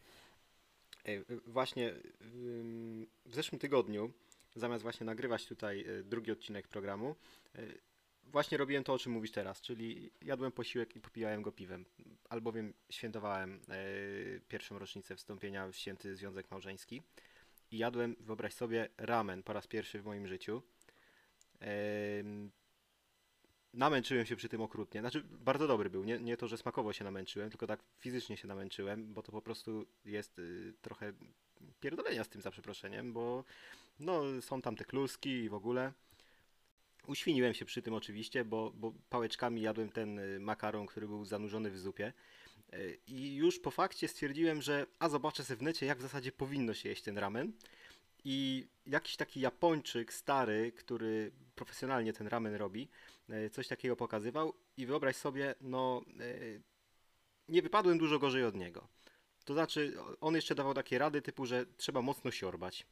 Właśnie 1.46 1.94
w 3.26 3.36
zeszłym 3.36 3.60
tygodniu, 3.60 4.12
zamiast 4.56 4.84
właśnie 4.84 5.06
nagrywać 5.06 5.48
tutaj 5.48 5.86
drugi 6.04 6.32
odcinek 6.32 6.68
programu, 6.68 7.16
właśnie 8.32 8.58
robiłem 8.58 8.84
to, 8.84 8.94
o 8.94 9.00
czym 9.00 9.12
mówisz 9.12 9.32
teraz, 9.32 9.62
czyli 9.62 10.12
jadłem 10.22 10.52
posiłek 10.52 10.96
i 10.96 11.02
popijałem 11.02 11.42
go 11.42 11.52
piwem, 11.52 11.86
albowiem 12.30 12.74
świętowałem 12.90 13.62
y, 13.70 14.42
pierwszą 14.48 14.80
rocznicę 14.80 15.16
wstąpienia 15.16 15.68
w 15.68 15.76
święty 15.76 16.16
związek 16.16 16.52
małżeński 16.52 17.02
i 17.72 17.78
jadłem, 17.78 18.16
wyobraź 18.20 18.54
sobie, 18.54 18.90
ramen 18.98 19.44
po 19.44 19.54
raz 19.54 19.68
pierwszy 19.68 20.02
w 20.02 20.06
moim 20.06 20.28
życiu. 20.28 20.62
Namęczyłem 23.74 24.26
się 24.26 24.36
przy 24.36 24.50
tym 24.50 24.62
okrutnie. 24.62 25.02
Znaczy, 25.02 25.24
bardzo 25.24 25.68
dobry 25.68 25.90
był. 25.90 26.04
Nie, 26.04 26.20
nie 26.20 26.38
to, 26.38 26.48
że 26.48 26.58
smakowo 26.58 26.94
się 26.94 27.04
namęczyłem, 27.04 27.50
tylko 27.50 27.68
tak 27.68 27.80
fizycznie 28.00 28.38
się 28.38 28.48
namęczyłem, 28.48 29.14
bo 29.14 29.24
to 29.24 29.32
po 29.32 29.42
prostu 29.42 29.86
jest 30.06 30.40
y, 30.40 30.74
trochę 30.82 31.14
pierdolenia 31.80 32.24
z 32.24 32.30
tym 32.30 32.42
za 32.42 32.52
przeproszeniem, 32.52 33.14
bo 33.14 33.44
no, 34.00 34.42
są 34.42 34.62
tam 34.62 34.76
te 34.76 34.86
kluski 34.86 35.30
i 35.30 35.50
w 35.50 35.54
ogóle. 35.54 35.94
Uświniłem 37.08 37.54
się 37.54 37.66
przy 37.66 37.82
tym 37.82 37.94
oczywiście, 37.94 38.46
bo, 38.46 38.72
bo 38.76 38.94
pałeczkami 39.10 39.62
jadłem 39.62 39.90
ten 39.90 40.20
y, 40.20 40.40
makaron, 40.40 40.86
który 40.86 41.08
był 41.08 41.26
zanurzony 41.26 41.72
w 41.72 41.80
zupie. 41.80 42.14
Y, 42.74 43.00
I 43.08 43.36
już 43.36 43.60
po 43.60 43.72
fakcie 43.72 44.08
stwierdziłem, 44.08 44.62
że 44.62 44.86
a 45.00 45.10
zobaczę 45.10 45.44
sobie 45.44 45.58
w 45.58 45.62
necie, 45.62 45.86
jak 45.86 45.98
w 45.98 46.02
zasadzie 46.02 46.32
powinno 46.32 46.74
się 46.74 46.90
jeść 46.90 47.04
ten 47.04 47.18
ramen. 47.18 47.54
I 48.24 48.68
jakiś 48.86 49.16
taki 49.16 49.40
Japończyk 49.40 50.14
stary, 50.14 50.72
który 50.72 51.32
profesjonalnie 51.56 52.14
ten 52.14 52.28
ramen 52.28 52.56
robi, 52.56 52.90
e, 53.30 53.50
coś 53.50 53.68
takiego 53.68 53.96
pokazywał 53.96 54.54
i 54.78 54.86
wyobraź 54.86 55.16
sobie, 55.16 55.56
no 55.62 56.02
nie 57.50 57.62
wypadłem 57.62 57.98
dużo 57.98 58.20
gorzej 58.20 58.46
od 58.46 58.56
niego. 58.56 58.88
To 59.46 59.54
znaczy, 59.54 59.94
on 60.22 60.36
jeszcze 60.36 60.56
dawał 60.56 60.74
takie 60.74 60.98
rady 60.98 61.22
typu, 61.22 61.46
że 61.46 61.66
trzeba 61.78 62.02
mocno 62.02 62.32
siorbać. 62.32 62.86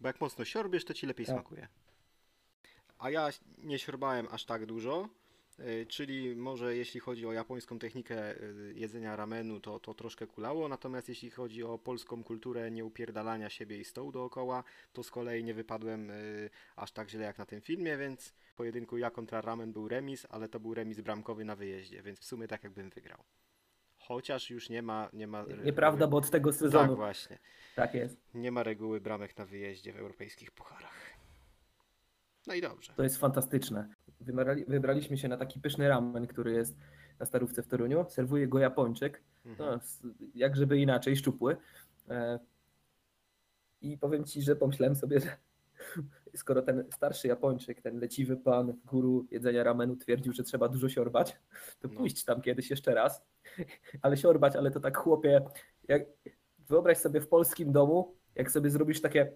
Bo 0.00 0.08
jak 0.08 0.20
mocno 0.20 0.44
siorbiesz, 0.44 0.84
to 0.84 0.94
ci 0.94 1.06
lepiej 1.06 1.26
Tak. 1.26 1.34
smakuje. 1.34 1.68
A 2.98 3.10
ja 3.10 3.28
nie 3.58 3.78
siorbałem 3.78 4.28
aż 4.30 4.44
tak 4.44 4.66
dużo, 4.66 5.08
y, 5.58 5.86
czyli 5.88 6.36
może 6.36 6.76
jeśli 6.76 7.00
chodzi 7.00 7.26
o 7.26 7.32
japońską 7.32 7.78
technikę 7.78 8.40
y, 8.42 8.72
jedzenia 8.76 9.16
ramenu, 9.16 9.60
to, 9.60 9.80
to 9.80 9.94
troszkę 9.94 10.26
kulało, 10.26 10.68
natomiast 10.68 11.08
jeśli 11.08 11.30
chodzi 11.30 11.62
o 11.64 11.78
polską 11.78 12.24
kulturę 12.24 12.70
nieupierdalania 12.70 13.50
siebie 13.50 13.78
i 13.78 13.84
stołu 13.84 14.12
dookoła, 14.12 14.64
to 14.92 15.02
z 15.02 15.10
kolei 15.10 15.44
nie 15.44 15.54
wypadłem 15.54 16.10
y, 16.10 16.50
aż 16.76 16.92
tak 16.92 17.08
źle 17.10 17.24
jak 17.24 17.38
na 17.38 17.46
tym 17.46 17.60
filmie, 17.60 17.96
więc 17.96 18.28
w 18.28 18.54
pojedynku 18.54 18.98
ja 18.98 19.10
kontra 19.10 19.40
ramen 19.40 19.72
był 19.72 19.88
remis, 19.88 20.26
ale 20.30 20.48
to 20.48 20.60
był 20.60 20.74
remis 20.74 21.00
bramkowy 21.00 21.44
na 21.44 21.56
wyjeździe, 21.56 22.02
więc 22.02 22.18
w 22.20 22.24
sumie 22.24 22.48
tak 22.48 22.64
jakbym 22.64 22.90
wygrał. 22.90 23.18
Chociaż 23.98 24.50
już 24.50 24.68
nie 24.68 24.82
ma... 24.82 25.08
Nie 25.12 25.26
ma 25.26 25.44
Nieprawda, 25.64 26.06
bo 26.06 26.16
od 26.16 26.30
tego 26.30 26.50
Tak, 26.50 26.58
sezonu 26.58 26.96
właśnie. 26.96 27.38
tak 27.76 27.94
jest. 27.94 28.16
Nie 28.34 28.52
ma 28.52 28.62
reguły 28.62 29.00
bramek 29.00 29.38
na 29.38 29.46
wyjeździe 29.46 29.92
w 29.92 29.96
europejskich 29.96 30.50
pucharach. 30.50 31.03
No 32.46 32.54
i 32.54 32.60
dobrze. 32.60 32.92
To 32.96 33.02
jest 33.02 33.16
fantastyczne. 33.16 33.88
Wybrali, 34.20 34.64
wybraliśmy 34.68 35.18
się 35.18 35.28
na 35.28 35.36
taki 35.36 35.60
pyszny 35.60 35.88
ramen, 35.88 36.26
który 36.26 36.52
jest 36.52 36.76
na 37.18 37.26
starówce 37.26 37.62
w 37.62 37.66
Toruniu. 37.66 38.04
Serwuje 38.08 38.48
go 38.48 38.58
Japończyk. 38.58 39.22
Mhm. 39.46 39.70
No, 39.70 39.80
jak 40.34 40.56
żeby 40.56 40.78
inaczej, 40.78 41.16
szczupły. 41.16 41.56
E, 42.10 42.38
I 43.80 43.98
powiem 43.98 44.24
ci, 44.24 44.42
że 44.42 44.56
pomyślałem 44.56 44.96
sobie, 44.96 45.20
że 45.20 45.36
skoro 46.36 46.62
ten 46.62 46.84
starszy 46.92 47.28
Japończyk, 47.28 47.82
ten 47.82 47.98
leciwy 47.98 48.36
pan, 48.36 48.74
guru 48.84 49.26
jedzenia 49.30 49.64
ramenu 49.64 49.96
twierdził, 49.96 50.32
że 50.32 50.42
trzeba 50.42 50.68
dużo 50.68 50.88
siorbać, 50.88 51.36
to 51.80 51.88
No. 51.88 51.94
pójść 51.96 52.24
tam 52.24 52.40
kiedyś 52.42 52.70
jeszcze 52.70 52.94
raz. 52.94 53.22
Ale 54.02 54.16
siorbać, 54.16 54.56
ale 54.56 54.70
to 54.70 54.80
tak 54.80 54.96
chłopie, 54.96 55.40
jak, 55.88 56.02
wyobraź 56.58 56.98
sobie 56.98 57.20
w 57.20 57.28
polskim 57.28 57.72
domu, 57.72 58.14
jak 58.34 58.50
sobie 58.50 58.70
zrobisz 58.70 59.00
takie 59.00 59.32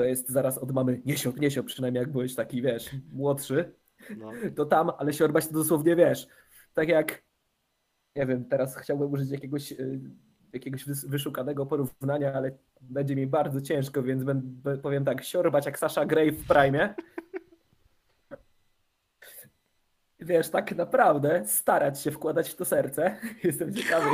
to 0.00 0.04
jest 0.04 0.28
zaraz 0.28 0.58
od 0.58 0.72
mamy 0.72 1.02
nie 1.04 1.16
siop, 1.16 1.40
nie 1.40 1.50
siop, 1.50 1.66
przynajmniej 1.66 2.00
jak 2.00 2.12
byłeś 2.12 2.34
taki, 2.34 2.62
wiesz, 2.62 2.90
młodszy, 3.12 3.72
No. 4.16 4.32
to 4.56 4.64
tam, 4.66 4.90
ale 4.98 5.12
siorbać 5.12 5.46
to 5.46 5.52
dosłownie 5.52 5.96
wiesz. 5.96 6.28
Tak 6.74 6.88
jak, 6.88 7.22
nie 8.16 8.26
wiem, 8.26 8.44
teraz 8.44 8.76
chciałbym 8.76 9.12
użyć 9.12 9.30
jakiegoś, 9.30 9.72
y, 9.72 10.00
jakiegoś 10.52 10.86
wys- 10.86 11.08
wyszukanego 11.08 11.66
porównania, 11.66 12.32
ale 12.32 12.50
będzie 12.80 13.16
mi 13.16 13.26
bardzo 13.26 13.60
ciężko, 13.60 14.02
więc 14.02 14.24
będę, 14.24 14.78
powiem 14.78 15.04
tak, 15.04 15.24
siorbać 15.24 15.66
jak 15.66 15.78
Sasha 15.78 16.06
Grey 16.06 16.32
w 16.32 16.46
Prime. 16.46 16.94
Wiesz, 20.20 20.48
tak 20.48 20.76
naprawdę 20.76 21.42
starać 21.46 22.00
się 22.02 22.10
wkładać 22.10 22.50
w 22.50 22.56
to 22.56 22.64
serce. 22.64 23.16
Jestem 23.44 23.74
ciekawy. 23.74 24.06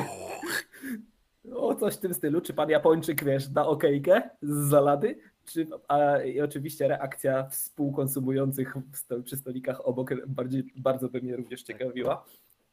O 1.54 1.74
coś 1.74 1.94
w 1.94 2.00
tym 2.00 2.14
stylu. 2.14 2.40
Czy 2.40 2.54
pan 2.54 2.70
Japończyk, 2.70 3.24
wiesz, 3.24 3.48
da 3.48 3.66
okejkę 3.66 4.30
z 4.42 4.68
zalady? 4.70 5.18
Czy, 5.46 5.66
a, 5.88 6.18
I 6.18 6.40
oczywiście 6.40 6.88
reakcja 6.88 7.48
współkonsumujących 7.48 8.74
sto, 8.92 9.22
przy 9.22 9.36
stolikach 9.36 9.86
obok 9.88 10.26
bardziej, 10.26 10.72
bardzo 10.76 11.08
by 11.08 11.20
mnie 11.20 11.36
również 11.36 11.62
ciekawiła. 11.62 12.24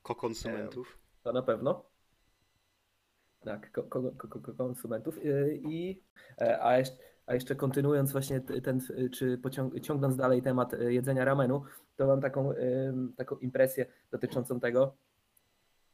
Kokonsumentów. 0.04 0.98
To 1.24 1.34
na 1.34 1.42
pewno. 1.42 1.84
Tak, 3.40 3.72
ko, 3.72 3.84
ko, 3.84 4.02
ko, 4.18 4.28
ko, 4.28 4.40
ko- 4.40 4.54
konsumentów. 4.54 5.26
Yy, 5.26 5.60
I, 5.64 6.02
e, 6.42 6.64
a, 6.64 6.78
jeszcze, 6.78 6.98
a 7.26 7.34
jeszcze 7.34 7.56
kontynuując 7.56 8.12
właśnie 8.12 8.42
ten, 8.42 8.80
czy 9.12 9.38
pociąg, 9.38 9.80
ciągnąc 9.80 10.16
dalej 10.16 10.42
temat 10.42 10.72
jedzenia 10.80 11.26
ramenu, 11.26 11.64
to 11.96 12.08
mam 12.08 12.22
taką, 12.22 12.54
taką 13.16 13.38
impresję 13.38 13.86
dotyczącą 14.12 14.60
tego. 14.60 14.96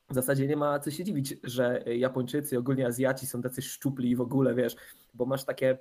W 0.10 0.14
zasadzie 0.14 0.48
nie 0.48 0.58
ma 0.58 0.80
co 0.80 0.92
się 0.92 1.04
dziwić, 1.04 1.38
że 1.44 1.84
Japończycy, 1.86 2.58
ogólnie 2.58 2.88
Azjaci 2.88 3.28
są 3.28 3.42
tacy 3.42 3.62
szczupli 3.62 4.16
w 4.16 4.22
ogóle, 4.22 4.56
wiesz, 4.56 4.76
bo 5.14 5.26
masz 5.26 5.46
takie 5.46 5.78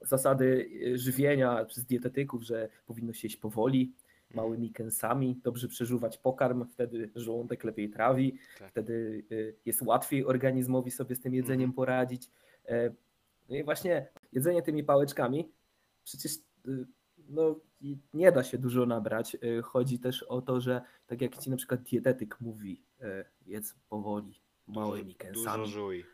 zasady 0.00 0.70
y, 0.86 0.98
żywienia 0.98 1.64
przez 1.64 1.84
dietetyków, 1.86 2.42
że 2.42 2.68
powinno 2.86 3.12
się 3.12 3.26
jeść 3.28 3.36
powoli, 3.36 3.92
małymi 4.34 4.70
kęsami, 4.72 5.40
dobrze 5.44 5.68
przeżuwać 5.68 6.18
pokarm, 6.18 6.64
wtedy 6.70 7.10
żołądek 7.14 7.64
lepiej 7.64 7.90
trawi, 7.90 8.38
Tak. 8.58 8.70
wtedy 8.70 9.24
y, 9.32 9.54
jest 9.66 9.82
łatwiej 9.82 10.24
organizmowi 10.26 10.90
sobie 10.90 11.14
z 11.14 11.20
tym 11.20 11.34
jedzeniem 11.34 11.70
Mhm. 11.70 11.72
poradzić. 11.76 12.30
E, 12.68 12.90
No 13.50 13.56
i 13.56 13.64
właśnie 13.64 14.08
jedzenie 14.32 14.62
tymi 14.62 14.84
pałeczkami, 14.84 15.48
przecież 16.04 16.32
no, 17.28 17.60
nie 18.14 18.32
da 18.32 18.42
się 18.44 18.58
dużo 18.58 18.86
nabrać. 18.86 19.36
Chodzi 19.62 19.98
też 19.98 20.22
o 20.22 20.42
to, 20.42 20.60
że 20.60 20.80
tak 21.06 21.20
jak 21.22 21.38
ci 21.38 21.50
na 21.50 21.56
przykład 21.56 21.82
dietetyk 21.82 22.40
mówi, 22.40 22.82
e, 23.00 23.24
jedz 23.46 23.74
powoli, 23.88 24.40
małymi 24.66 25.04
Dużo 25.04 25.18
kęsami. 25.18 25.66
żuj. 25.66 26.04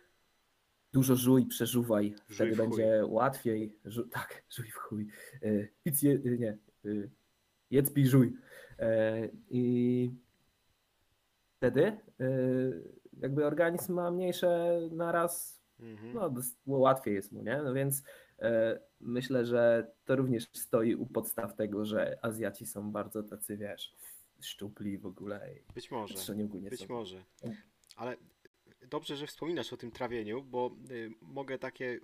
Dużo 0.95 1.17
żuj, 1.17 1.47
przeżuwaj, 1.47 2.15
wtedy 2.29 2.53
w 2.53 2.57
chuj. 2.59 2.67
będzie 2.69 3.03
łatwiej. 3.07 3.77
Żu- 3.87 4.09
tak, 4.11 4.43
żuj 4.57 4.67
w 4.71 4.75
chuj. 4.77 5.07
E, 5.43 5.49
Pic 5.85 6.03
je, 6.03 6.19
nie, 6.19 6.59
y, 6.85 7.11
jedz, 7.71 7.91
pij, 7.91 8.07
żuj. 8.07 8.37
E, 8.79 9.29
I 9.51 10.11
wtedy 11.57 11.97
y, 12.21 12.83
jakby 13.21 13.47
organizm 13.47 13.93
ma 13.95 14.11
mniejsze 14.11 14.81
naraz, 14.93 15.65
Mhm. 15.81 16.15
no 16.15 16.31
dos- 16.31 16.57
łatwiej 16.67 17.15
jest 17.15 17.33
mu, 17.33 17.43
nie? 17.43 17.63
No 17.65 17.75
więc 17.75 18.03
e, 18.39 18.81
myślę, 19.01 19.45
że 19.47 19.91
to 20.05 20.17
również 20.17 20.49
stoi 20.53 20.95
u 20.95 21.07
podstaw 21.07 21.57
tego, 21.57 21.85
że 21.85 22.19
Azjaci 22.23 22.67
są 22.67 22.93
bardzo 22.93 23.23
tacy, 23.23 23.57
wiesz, 23.57 23.95
szczupli 24.41 24.99
w 24.99 25.07
ogóle 25.07 25.49
Być 25.75 25.91
może. 25.91 26.15
Być 26.71 26.81
są. 26.81 26.95
może. 26.95 27.25
Ale 27.97 28.17
dobrze, 28.91 29.17
że 29.17 29.27
wspominasz 29.27 29.73
o 29.73 29.77
tym 29.77 29.91
trawieniu, 29.91 30.43
bo 30.43 30.77
y, 30.91 31.11
mogę 31.23 31.59
takie 31.59 32.01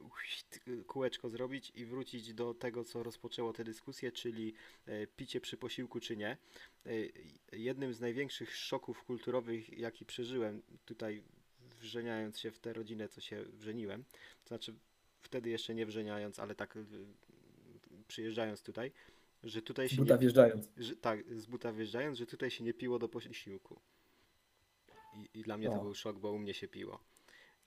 kółeczko 0.86 1.28
zrobić 1.28 1.72
i 1.74 1.84
wrócić 1.84 2.34
do 2.34 2.54
tego, 2.54 2.84
co 2.84 3.02
rozpoczęło 3.02 3.52
tę 3.52 3.64
dyskusję, 3.64 4.12
czyli 4.12 4.54
y, 4.88 5.08
picie 5.16 5.40
przy 5.40 5.56
posiłku 5.56 6.00
czy 6.00 6.16
nie. 6.16 6.36
Y, 6.86 7.12
jednym 7.52 7.94
z 7.94 8.00
największych 8.00 8.56
szoków 8.56 9.04
kulturowych, 9.04 9.78
jaki 9.78 10.04
przeżyłem 10.04 10.62
tutaj 10.84 11.22
wrzeniając 11.80 12.38
się 12.38 12.50
w 12.50 12.58
tę 12.58 12.72
rodzinę, 12.72 13.08
co 13.08 13.20
się 13.20 13.44
wrzeniłem, 13.44 14.04
to 14.42 14.48
znaczy 14.48 14.74
wtedy 15.22 15.50
jeszcze 15.50 15.74
nie 15.74 15.86
wrzeniając, 15.86 16.38
ale 16.38 16.54
tak 16.54 16.78
przyjeżdżając 18.08 18.62
tutaj, 18.62 18.92
że 19.42 19.62
tutaj 19.62 19.88
Z 19.88 19.90
się 19.90 19.96
buta 19.96 20.14
nie, 20.14 20.20
wjeżdżając. 20.20 20.68
że, 20.76 20.96
tak, 20.96 21.38
z 21.40 21.46
buta 21.46 21.72
wjeżdżając, 21.72 22.18
że 22.18 22.26
tutaj 22.26 22.50
się 22.50 22.64
nie 22.64 22.74
piło 22.74 22.98
do 22.98 23.08
posiłku. 23.08 23.80
I, 25.14 25.38
I 25.38 25.42
dla 25.42 25.56
mnie 25.56 25.68
to 25.68 25.74
O. 25.80 25.82
był 25.82 25.94
szok, 25.94 26.18
bo 26.18 26.32
u 26.32 26.38
mnie 26.38 26.54
się 26.54 26.68
piło. 26.68 27.00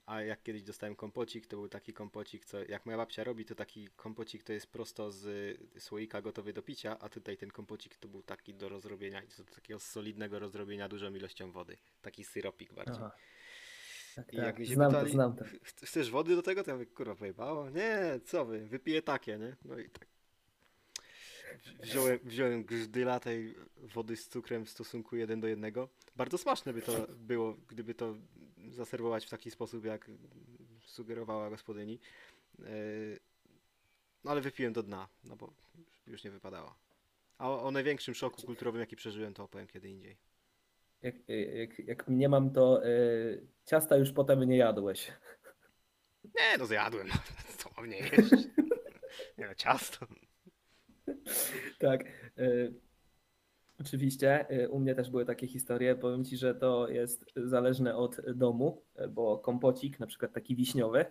A 0.06 0.22
jak 0.22 0.44
kiedyś 0.44 0.64
dostałem 0.64 0.96
kompocik, 0.96 1.48
to 1.48 1.58
był 1.58 1.68
taki 1.70 1.94
kompocik, 1.94 2.46
co 2.46 2.64
jak 2.64 2.86
moja 2.86 2.98
babcia 2.98 3.24
robi, 3.24 3.46
to 3.46 3.56
taki 3.56 3.88
kompocik 3.96 4.44
to 4.44 4.54
jest 4.54 4.68
prosto 4.68 5.12
z 5.12 5.58
słoika 5.84 6.22
gotowy 6.22 6.54
do 6.54 6.62
picia, 6.62 7.00
a 7.00 7.10
tutaj 7.10 7.38
ten 7.38 7.52
kompocik 7.52 7.96
to 7.96 8.08
był 8.08 8.24
taki 8.24 8.54
do 8.54 8.70
rozrobienia, 8.70 9.22
do 9.38 9.44
takiego 9.56 9.80
solidnego 9.80 10.40
rozrobienia 10.40 10.90
dużą 10.90 11.14
ilością 11.16 11.52
wody. 11.52 11.78
Taki 12.02 12.24
syropik 12.24 12.74
bardziej. 12.74 12.96
Aha. 12.96 13.12
Tak, 14.16 14.34
I 14.34 14.38
tak. 14.38 14.46
jak 14.46 14.60
mi 14.60 14.68
się 14.68 14.74
Znam 14.74 14.92
to, 14.92 14.98
pytali, 14.98 15.12
znam 15.14 15.36
to. 15.36 15.46
"Ch- 15.46 15.82
chcesz 15.84 16.12
wody 16.12 16.36
do 16.36 16.42
tego? 16.42 16.64
To 16.64 16.72
ja 16.72 16.76
mówię, 16.78 16.86
kurwa, 16.86 17.16
pojebało? 17.16 17.70
Nie, 17.70 18.20
co 18.26 18.46
wy, 18.46 18.68
wypiję 18.68 19.02
takie, 19.02 19.38
nie? 19.38 19.56
No 19.66 19.80
i 19.80 19.90
tak. 19.90 20.08
Wziąłem, 21.80 22.20
wziąłem 22.24 22.64
grzdyla 22.64 23.20
tej 23.20 23.56
wody 23.78 24.18
z 24.18 24.28
cukrem 24.28 24.66
w 24.66 24.70
stosunku 24.70 25.16
1 25.16 25.42
do 25.42 25.48
1. 25.48 25.74
Bardzo 26.16 26.38
smaczne 26.38 26.74
by 26.74 26.82
to 26.82 27.08
było, 27.10 27.58
gdyby 27.68 27.94
to 27.94 28.16
zaserwować 28.70 29.26
w 29.26 29.30
taki 29.30 29.52
sposób, 29.52 29.86
jak 29.86 30.12
sugerowała 30.86 31.50
gospodyni. 31.50 32.00
No 34.24 34.32
ale 34.32 34.42
wypiłem 34.42 34.74
do 34.74 34.84
dna, 34.84 35.08
no 35.24 35.36
bo 35.36 35.54
już 36.08 36.24
nie 36.24 36.32
wypadało. 36.32 36.76
A 37.38 37.50
o, 37.50 37.64
o 37.64 37.72
największym 37.72 38.14
szoku 38.14 38.42
kulturowym, 38.42 38.82
jaki 38.82 38.96
przeżyłem, 38.96 39.34
to 39.34 39.44
opowiem 39.44 39.68
kiedy 39.68 39.90
indziej. 39.90 40.18
Jak, 41.02 41.16
jak, 41.56 41.80
jak 41.80 42.08
nie 42.08 42.30
mam, 42.30 42.52
to 42.52 42.86
y, 42.86 43.48
ciasta 43.66 43.98
już 43.98 44.12
potem 44.12 44.44
nie 44.44 44.58
jadłeś. 44.58 45.12
Nie, 46.24 46.58
no 46.60 46.66
zjadłem. 46.66 47.08
Co 47.58 47.70
mam 47.78 47.90
nie 47.90 47.98
jeść? 47.98 48.48
Nie 49.38 49.48
no, 49.48 49.56
ciasto. 49.56 50.08
Tak. 51.80 52.04
y, 52.40 52.74
Oczywiście, 53.80 54.46
y, 54.64 54.70
u 54.70 54.80
mnie 54.80 54.96
też 54.96 55.10
były 55.10 55.26
takie 55.26 55.48
historie. 55.48 55.96
Powiem 55.96 56.26
ci, 56.26 56.38
że 56.38 56.56
to 56.56 56.88
jest 56.88 57.26
zależne 57.36 57.96
od 57.96 58.22
domu, 58.36 58.82
y, 59.02 59.08
bo 59.08 59.38
kompocik, 59.38 60.00
na 60.00 60.08
przykład 60.08 60.34
taki 60.34 60.56
wiśniowy, 60.56 61.06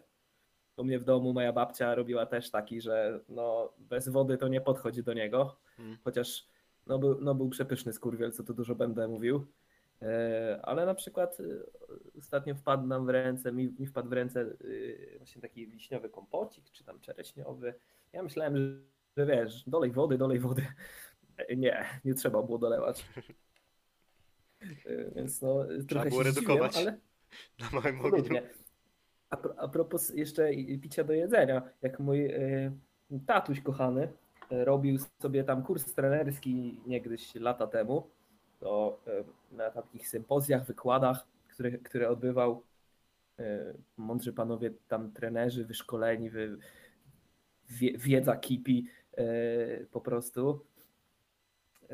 u 0.77 0.85
mnie 0.85 0.99
w 0.99 1.05
domu 1.05 1.33
moja 1.33 1.53
babcia 1.53 1.95
robiła 1.95 2.27
też 2.27 2.51
taki, 2.51 2.81
że 2.81 3.21
no, 3.29 3.73
bez 3.79 4.09
wody 4.09 4.39
to 4.39 4.49
nie 4.49 4.61
podchodzi 4.61 5.03
do 5.03 5.13
niego, 5.13 5.57
Mm. 5.79 5.97
chociaż 6.05 6.47
no, 6.87 6.99
był, 6.99 7.21
no, 7.21 7.35
był 7.35 7.49
przepyszny 7.49 7.93
skurwiel, 7.93 8.33
co 8.33 8.45
tu 8.45 8.55
dużo 8.55 8.75
będę 8.75 9.09
mówił. 9.09 9.47
E, 10.03 10.61
Ale 10.63 10.87
na 10.87 10.95
przykład 10.95 11.41
y, 11.41 11.63
ostatnio 12.19 12.55
wpadł 12.55 12.87
nam 12.87 13.07
w 13.07 13.09
ręce, 13.09 13.53
mi, 13.53 13.75
mi 13.79 13.87
wpadł 13.87 14.09
w 14.09 14.13
ręce 14.13 14.57
właśnie 15.19 15.43
taki 15.43 15.67
wiśniowy 15.67 16.09
kompocik, 16.09 16.71
czy 16.71 16.85
tam 16.85 17.01
czereśniowy. 17.01 17.75
Ja 18.13 18.23
myślałem, 18.23 18.57
że, 18.57 18.63
że 19.17 19.27
wiesz, 19.27 19.65
dolej 19.67 19.91
wody, 19.91 20.19
dolej 20.19 20.39
wody. 20.39 20.67
E, 21.37 21.57
Nie, 21.57 21.85
nie 22.05 22.15
trzeba 22.15 22.43
było 22.43 22.59
dolewać. 22.59 23.05
E, 24.87 25.11
Więc 25.15 25.43
no, 25.43 25.65
trochę 25.89 26.09
było 26.11 26.25
się 26.25 26.29
redukować. 26.31 26.77
ale 26.77 26.99
Na 27.61 27.71
małym 27.81 28.01
ogniu. 28.01 28.41
A, 29.31 29.37
pro- 29.37 29.55
a 29.59 29.69
propos 29.69 30.11
jeszcze 30.11 30.51
picia 30.83 31.05
do 31.05 31.13
jedzenia, 31.13 31.63
jak 31.83 32.01
mój 32.01 32.27
y, 32.27 32.73
tatuś 33.27 33.61
kochany 33.61 34.09
y, 34.53 34.65
robił 34.65 34.99
sobie 35.23 35.45
tam 35.45 35.63
kurs 35.63 35.95
trenerski 35.95 36.81
niegdyś 36.87 37.35
lata 37.35 37.67
temu, 37.67 38.11
to 38.61 39.01
y, 39.53 39.55
na 39.57 39.71
takich 39.71 40.09
sympozjach, 40.09 40.65
wykładach, 40.67 41.27
które, 41.49 41.71
które 41.71 42.09
odbywał 42.09 42.63
mądrzy 43.97 44.33
panowie 44.33 44.71
tam 44.89 45.13
trenerzy, 45.13 45.65
wyszkoleni, 45.65 46.31
wy, 46.31 46.59
wie, 47.69 47.99
wiedza 47.99 48.37
kipi 48.37 48.87
po 49.91 50.01
prostu. 50.01 50.67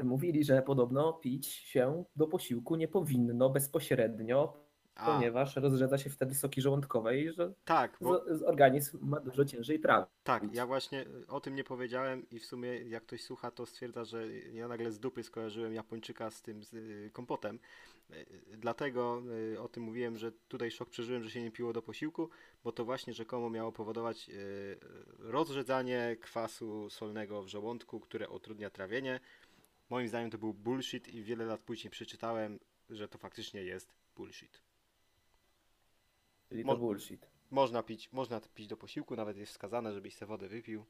Mówili, 0.04 0.44
że 0.44 0.62
podobno 0.62 1.12
pić 1.12 1.46
się 1.46 2.04
do 2.16 2.26
posiłku 2.26 2.76
nie 2.76 2.88
powinno 2.88 3.50
bezpośrednio, 3.50 4.67
A, 4.99 5.07
ponieważ 5.07 5.57
rozrzedza 5.57 5.99
się 5.99 6.11
wtedy 6.11 6.35
soki 6.35 6.61
żołądkowe 6.62 7.19
i 7.19 7.31
że 7.33 7.52
tak, 7.64 7.99
bo, 8.00 8.35
z, 8.35 8.38
z 8.38 8.43
organizm 8.43 8.99
ma 9.09 9.21
dużo 9.21 9.45
ciężej 9.45 9.81
trawić. 9.81 10.09
tak, 10.23 10.55
ja 10.55 10.67
właśnie 10.67 11.07
y, 11.07 11.26
o 11.28 11.40
tym 11.40 11.55
nie 11.55 11.64
powiedziałem 11.64 12.31
i 12.31 12.38
w 12.38 12.47
sumie 12.47 12.69
jak 12.78 13.02
ktoś 13.02 13.23
słucha, 13.23 13.50
to 13.50 13.67
stwierdza, 13.67 14.05
że 14.05 14.28
ja 14.37 14.69
nagle 14.69 14.93
z 14.93 14.99
dupy 15.00 15.23
skojarzyłem 15.23 15.75
Japończyka 15.75 16.31
z 16.31 16.43
tym 16.43 16.62
z 16.62 16.75
y, 16.75 17.11
kompotem. 17.12 17.59
Y, 18.11 18.26
Dlatego 18.57 19.23
y, 19.55 19.61
o 19.61 19.69
tym 19.69 19.83
mówiłem, 19.83 20.17
że 20.19 20.33
tutaj 20.33 20.71
szok 20.71 20.90
przeżyłem, 20.90 21.25
że 21.25 21.31
się 21.31 21.43
nie 21.43 21.50
piło 21.50 21.73
do 21.73 21.83
posiłku, 21.83 22.31
bo 22.64 22.73
to 22.73 22.85
właśnie 22.85 23.12
rzekomo 23.14 23.50
miało 23.50 23.73
powodować 23.73 24.31
rozrzedzanie 25.19 26.17
kwasu 26.21 26.90
solnego 26.90 27.43
w 27.43 27.49
żołądku, 27.49 28.00
które 28.00 28.28
utrudnia 28.28 28.71
trawienie. 28.71 29.21
Moim 29.91 30.08
zdaniem 30.08 30.30
to 30.30 30.39
był 30.39 30.54
bullshit 30.54 31.08
i 31.08 31.23
wiele 31.23 31.45
lat 31.45 31.61
później 31.61 31.91
przeczytałem, 31.91 32.58
że 32.91 33.08
to 33.08 33.19
faktycznie 33.19 33.63
jest 33.63 33.95
bullshit. 34.17 34.63
Czyli 36.49 36.65
Mo- 36.65 36.73
to 36.75 36.78
bullshit. 36.80 37.30
Można 37.50 37.82
pić, 37.82 38.13
można 38.13 38.41
pić 38.41 38.67
do 38.69 38.76
posiłku, 38.76 39.17
nawet 39.17 39.37
jest 39.37 39.52
wskazane, 39.52 39.95
żebyś 39.95 40.17
sobie 40.17 40.28
wodę 40.28 40.49
wypił. 40.49 40.84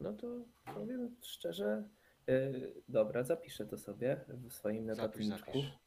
No 0.00 0.12
to 0.12 0.26
powiem 0.74 1.16
szczerze, 1.22 1.88
yy, 2.26 2.74
dobra, 2.88 3.22
zapiszę 3.22 3.66
to 3.66 3.78
sobie 3.78 4.20
w 4.28 4.52
swoim 4.52 4.94
Zapisz, 4.94 4.98
notatniczku. 5.28 5.52
zapisz. 5.52 5.78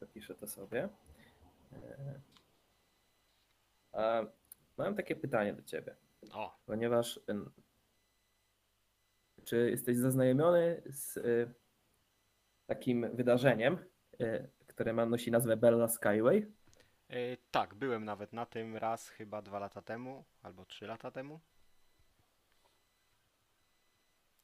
Zapiszę 0.00 0.34
to 0.34 0.46
sobie. 0.46 0.88
Yy. 1.72 2.20
A 3.92 4.22
mam 4.76 4.94
takie 4.94 5.16
pytanie 5.16 5.52
do 5.54 5.62
ciebie, 5.62 5.96
O, 6.32 6.58
ponieważ 6.66 7.20
ym, 7.30 7.50
czy 9.44 9.70
jesteś 9.70 9.96
zaznajomiony 9.96 10.82
z 10.86 11.16
y, 11.16 11.54
takim 12.66 13.16
wydarzeniem, 13.16 13.78
y, 14.20 14.50
które 14.66 14.92
ma 14.92 15.06
nosi 15.06 15.30
nazwę 15.30 15.56
Bella 15.56 15.88
Skyway? 15.88 16.52
Yy, 17.10 17.36
tak, 17.50 17.74
byłem 17.74 18.04
nawet 18.04 18.32
na 18.32 18.46
tym 18.46 18.76
raz 18.76 19.08
chyba 19.08 19.42
dwa 19.42 19.58
lata 19.58 19.82
temu, 19.82 20.24
albo 20.42 20.64
trzy 20.64 20.86
lata 20.86 21.10
temu. 21.10 21.40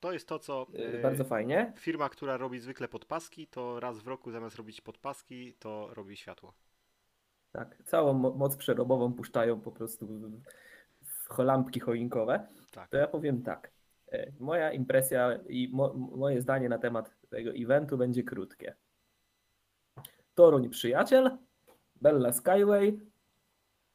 To 0.01 0.13
jest 0.13 0.29
to, 0.29 0.39
co 0.39 0.67
Y, 0.75 0.79
yy, 0.79 1.03
Bardzo 1.03 1.25
fajnie. 1.25 1.73
firma, 1.79 2.09
która 2.09 2.37
robi 2.37 2.59
zwykle 2.59 2.89
podpaski, 2.89 3.47
to 3.47 3.81
raz 3.81 3.99
w 3.99 4.07
roku 4.07 4.31
zamiast 4.31 4.57
robić 4.57 4.81
podpaski, 4.81 5.55
to 5.59 5.95
robi 5.95 6.17
światło. 6.17 6.55
Tak, 7.53 7.77
całą 7.85 8.13
mo- 8.13 8.31
moc 8.35 8.57
przerobową 8.57 9.13
puszczają 9.13 9.61
po 9.61 9.73
prostu 9.73 10.07
w, 10.07 10.41
w 11.35 11.39
lampki 11.39 11.81
choinkowe. 11.81 12.47
Tak. 12.73 12.91
To 12.91 12.97
ja 12.97 13.07
powiem 13.07 13.43
tak. 13.43 13.71
e, 14.13 14.33
Moja 14.41 14.73
impresja 14.73 15.39
i 15.49 15.69
mo, 15.73 15.93
moje 15.95 16.41
zdanie 16.41 16.69
na 16.69 16.79
temat 16.79 17.11
tego 17.29 17.51
eventu 17.51 17.99
będzie 17.99 18.23
krótkie. 18.23 18.75
Toruń 20.35 20.71
przyjaciel, 20.71 21.39
Bella 22.01 22.33
Skyway, 22.33 23.01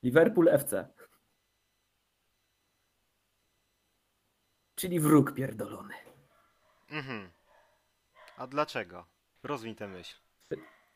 Liverpool 0.03 0.49
FC. 0.49 0.87
Czyli 4.75 4.99
wróg 4.99 5.33
pierdolony. 5.33 5.93
Mhm. 6.89 7.31
A 8.37 8.47
dlaczego? 8.47 9.05
Rozwiń 9.43 9.75
tę 9.75 9.87
myśl. 9.87 10.15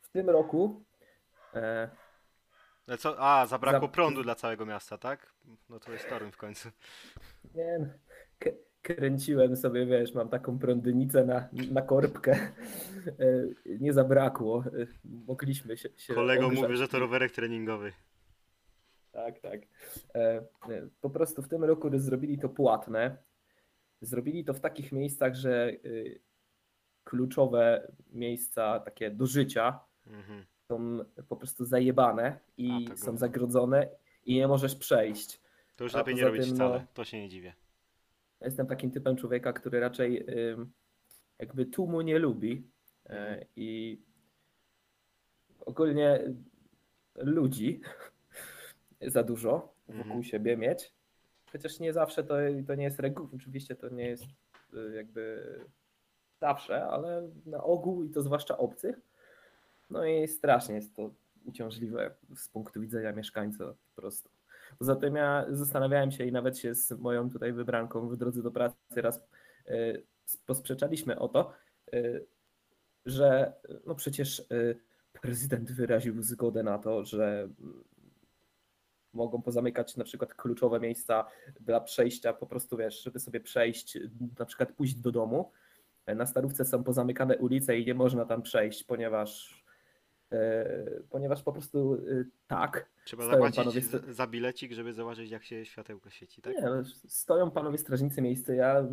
W 0.00 0.08
tym 0.08 0.30
roku 0.30 0.84
e, 1.54 1.90
Ale 2.88 2.98
co? 2.98 3.16
A, 3.18 3.46
zabrakło 3.46 3.88
Za- 3.88 3.92
prądu 3.92 4.22
dla 4.22 4.34
całego 4.34 4.66
miasta, 4.66 4.98
tak? 4.98 5.32
No 5.68 5.80
to 5.80 5.92
jest 5.92 6.08
Toruń 6.08 6.32
w 6.32 6.36
końcu. 6.36 6.68
Nie, 7.54 7.78
no, 7.78 7.86
kręciłem 8.86 9.56
sobie, 9.56 9.86
wiesz, 9.86 10.14
mam 10.14 10.28
taką 10.28 10.58
prądynicę 10.58 11.24
na, 11.24 11.48
na 11.70 11.82
korbkę. 11.82 12.32
E, 12.36 13.78
Nie 13.78 13.92
zabrakło. 13.92 14.64
E, 14.66 14.86
Mogliśmy 15.04 15.76
się. 15.76 15.88
się 15.96 16.14
Kolego 16.14 16.46
ogrzać. 16.46 16.62
mówi, 16.62 16.76
że 16.76 16.88
to 16.88 16.98
rowerek 16.98 17.32
treningowy. 17.32 17.92
Tak, 19.12 19.40
tak. 19.40 19.60
E, 20.14 20.46
Po 21.00 21.10
prostu 21.10 21.42
w 21.42 21.48
tym 21.48 21.64
roku 21.64 21.90
zrobili 21.98 22.38
to 22.38 22.48
płatne. 22.48 23.16
Zrobili 24.00 24.44
to 24.44 24.54
w 24.54 24.60
takich 24.60 24.92
miejscach, 24.92 25.34
że 25.34 25.72
kluczowe 27.04 27.92
miejsca 28.12 28.80
takie 28.80 29.10
do 29.10 29.26
życia 29.26 29.80
Mhm. 30.06 30.44
są 30.68 30.98
po 31.28 31.36
prostu 31.36 31.64
zajebane 31.64 32.38
i 32.56 32.88
A, 32.92 32.96
są 32.96 33.16
zagrodzone 33.16 33.88
i 34.24 34.34
nie 34.34 34.48
możesz 34.48 34.76
przejść. 34.76 35.40
To 35.76 35.84
już 35.84 35.94
A 35.94 35.98
lepiej 35.98 36.14
nie 36.14 36.24
robić 36.24 36.46
tym, 36.46 36.54
wcale, 36.54 36.78
no- 36.80 36.86
to 36.94 37.04
się 37.04 37.20
nie 37.20 37.28
dziwię. 37.28 37.54
Ja 38.40 38.46
Jestem 38.46 38.66
takim 38.66 38.90
typem 38.90 39.16
człowieka, 39.16 39.52
który 39.52 39.80
raczej 39.80 40.26
jakby 41.38 41.66
tłumu 41.66 42.00
nie 42.00 42.18
lubi 42.18 42.70
Mhm. 43.04 43.32
e, 43.40 43.46
i 43.56 44.00
ogólnie 45.60 46.32
ludzi 47.14 47.80
za 49.14 49.22
dużo 49.22 49.74
wokół 49.88 50.02
Mhm. 50.02 50.22
siebie 50.22 50.56
mieć. 50.56 50.92
Chociaż 51.52 51.80
nie 51.80 51.92
zawsze 51.92 52.24
to, 52.24 52.34
to 52.66 52.74
nie 52.74 52.84
jest 52.84 53.00
reguła, 53.00 53.28
oczywiście 53.36 53.76
to 53.76 53.88
nie 53.88 54.08
jest 54.08 54.24
y, 54.74 54.94
jakby 54.94 55.44
zawsze, 56.40 56.84
ale 56.84 57.30
na 57.46 57.64
ogół 57.64 58.04
i 58.04 58.10
to 58.10 58.22
zwłaszcza 58.22 58.58
obcych. 58.58 59.00
No 59.90 60.04
i 60.06 60.28
strasznie 60.28 60.74
jest 60.74 60.94
to 60.94 61.10
uciążliwe 61.44 62.14
z 62.36 62.48
punktu 62.48 62.80
widzenia 62.80 63.12
mieszkańca 63.12 63.64
po 63.94 64.00
prostu. 64.00 64.28
Poza 64.78 64.96
tym 64.96 65.16
ja 65.16 65.46
zastanawiałem 65.50 66.10
się 66.10 66.24
i 66.24 66.32
nawet 66.32 66.58
się 66.58 66.74
z 66.74 66.90
moją 66.90 67.30
tutaj 67.30 67.52
wybranką 67.52 68.08
w 68.08 68.16
drodze 68.16 68.42
do 68.42 68.50
pracy 68.50 68.76
raz 68.96 69.20
y, 69.68 70.06
posprzeczaliśmy 70.46 71.18
o 71.18 71.28
to, 71.28 71.52
y, 71.94 72.26
że 73.06 73.52
no 73.86 73.94
przecież 73.94 74.38
y, 74.38 74.80
prezydent 75.22 75.72
wyraził 75.72 76.22
zgodę 76.22 76.62
na 76.62 76.78
to, 76.78 77.04
że 77.04 77.48
mm, 77.60 77.84
mogą 79.12 79.42
pozamykać 79.42 79.96
na 79.96 80.04
przykład 80.04 80.34
kluczowe 80.34 80.80
miejsca 80.80 81.26
dla 81.60 81.80
przejścia, 81.80 82.32
po 82.32 82.46
prostu 82.46 82.76
wiesz, 82.76 83.02
żeby 83.02 83.18
sobie 83.20 83.40
przejść, 83.40 83.98
na 84.38 84.44
przykład 84.44 84.72
pójść 84.72 84.94
do 84.94 85.12
domu. 85.12 85.52
Na 86.06 86.26
starówce 86.26 86.64
są 86.64 86.84
pozamykane 86.84 87.38
ulice 87.38 87.78
i 87.78 87.86
nie 87.86 87.94
można 87.94 88.24
tam 88.24 88.42
przejść, 88.42 88.84
ponieważ 88.84 89.54
e, 89.54 89.65
ponieważ 91.10 91.42
po 91.42 91.52
prostu 91.52 91.94
y, 91.94 92.28
tak, 92.46 92.90
Trzeba 93.04 93.26
zapłacić 93.26 93.56
panowie 93.56 93.80
za, 94.08 94.26
bilecik, 94.26 94.72
żeby 94.72 94.92
zobaczyć, 94.92 95.30
jak 95.30 95.44
się 95.44 95.64
światełko 95.64 96.10
świeci, 96.10 96.42
tak? 96.42 96.54
Nie, 96.54 96.62
no, 96.62 96.82
stoją 97.08 97.50
panowie 97.50 97.78
strażnicy 97.78 98.22
miejscy. 98.22 98.56
Ja, 98.56 98.88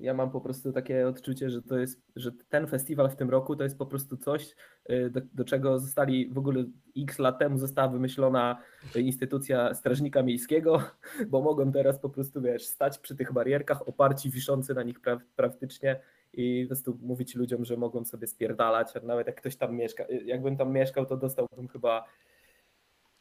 ja 0.00 0.14
mam 0.14 0.30
po 0.30 0.40
prostu 0.40 0.72
takie 0.72 1.08
odczucie, 1.08 1.50
że 1.50 1.62
to 1.62 1.78
jest, 1.78 2.02
że 2.16 2.32
ten 2.48 2.66
festiwal 2.66 3.10
w 3.10 3.16
tym 3.16 3.30
roku 3.30 3.56
to 3.56 3.64
jest 3.64 3.78
po 3.78 3.86
prostu 3.86 4.16
coś, 4.16 4.54
y, 4.90 5.10
do, 5.10 5.20
do 5.34 5.44
czego 5.44 5.78
zostali 5.78 6.28
w 6.28 6.38
ogóle 6.38 6.64
x 6.96 7.18
lat 7.18 7.38
temu 7.38 7.58
została 7.58 7.88
wymyślona 7.88 8.58
instytucja 8.94 9.74
strażnika 9.74 10.22
miejskiego, 10.22 10.82
bo 11.28 11.42
mogą 11.42 11.72
teraz 11.72 11.98
po 11.98 12.10
prostu, 12.10 12.42
wiesz, 12.42 12.66
stać 12.66 12.98
przy 12.98 13.16
tych 13.16 13.32
barierkach 13.32 13.88
oparci, 13.88 14.30
wiszący 14.30 14.74
na 14.74 14.82
nich 14.82 15.00
pra, 15.00 15.20
praktycznie 15.36 16.00
i 16.32 16.62
po 16.64 16.68
prostu 16.68 16.98
mówić 17.02 17.34
ludziom, 17.34 17.64
że 17.64 17.76
mogą 17.76 18.04
sobie 18.04 18.26
spierdalać, 18.26 18.96
a 18.96 19.00
nawet 19.00 19.26
jak 19.26 19.36
ktoś 19.36 19.56
tam 19.56 19.76
mieszka, 19.76 20.04
jakbym 20.24 20.56
tam 20.56 20.72
mieszkał, 20.72 21.06
to 21.06 21.16
dostałbym 21.16 21.68
chyba, 21.68 22.04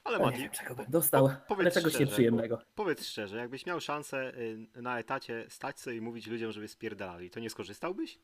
Ale 0.03 0.19
no 0.19 0.25
Mati, 0.25 0.49
czego 0.49 0.75
bym 0.75 0.85
dostał, 0.89 1.29
po- 1.47 1.55
ale 1.55 1.71
czegoś 1.71 1.91
szczerze, 1.93 2.05
nieprzyjemnego. 2.05 2.61
powiedz 2.75 3.05
szczerze, 3.05 3.37
jakbyś 3.37 3.65
miał 3.65 3.79
szansę 3.79 4.33
y, 4.75 4.81
na 4.81 4.99
etacie 4.99 5.45
stać 5.49 5.79
sobie 5.79 5.95
i 5.97 6.01
mówić 6.01 6.27
ludziom, 6.27 6.51
żeby 6.51 6.67
spierdalali, 6.67 7.29
to 7.29 7.39
nie 7.39 7.49
skorzystałbyś? 7.49 8.19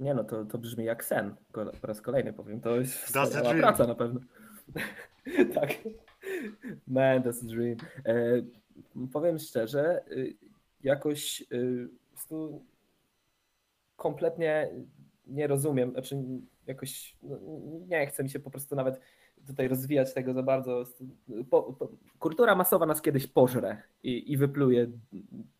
Nie 0.00 0.14
no, 0.14 0.24
to, 0.24 0.44
to 0.44 0.58
brzmi 0.58 0.84
jak 0.84 1.04
sen. 1.04 1.34
Po 1.52 1.86
raz 1.86 2.00
kolejny 2.00 2.32
powiem. 2.32 2.60
To 2.60 2.76
jest 2.76 3.12
praca 3.60 3.86
na 3.86 3.94
pewno. 3.94 4.20
tak. 5.54 5.70
Man, 6.86 7.22
that's 7.22 7.42
a 7.44 7.46
dream. 7.46 7.76
E, 8.06 8.42
powiem 9.12 9.38
szczerze, 9.38 10.04
y, 10.10 10.36
jakoś 10.82 11.44
po 12.10 12.10
prostu 12.16 12.64
kompletnie 14.02 14.70
nie 15.26 15.46
rozumiem, 15.46 15.90
znaczy 15.90 16.16
jakoś 16.66 17.16
no, 17.22 17.38
nie 17.88 18.06
chce 18.06 18.22
mi 18.22 18.30
się 18.30 18.40
po 18.40 18.50
prostu 18.50 18.76
nawet 18.76 19.00
tutaj 19.46 19.68
rozwijać 19.68 20.14
tego 20.14 20.32
za 20.32 20.42
bardzo. 20.42 20.84
Po, 21.50 21.62
po, 21.72 21.88
kultura 22.18 22.54
masowa 22.54 22.86
nas 22.86 23.02
kiedyś 23.02 23.26
pożre 23.26 23.82
i, 24.02 24.32
i 24.32 24.36
wypluje 24.36 24.86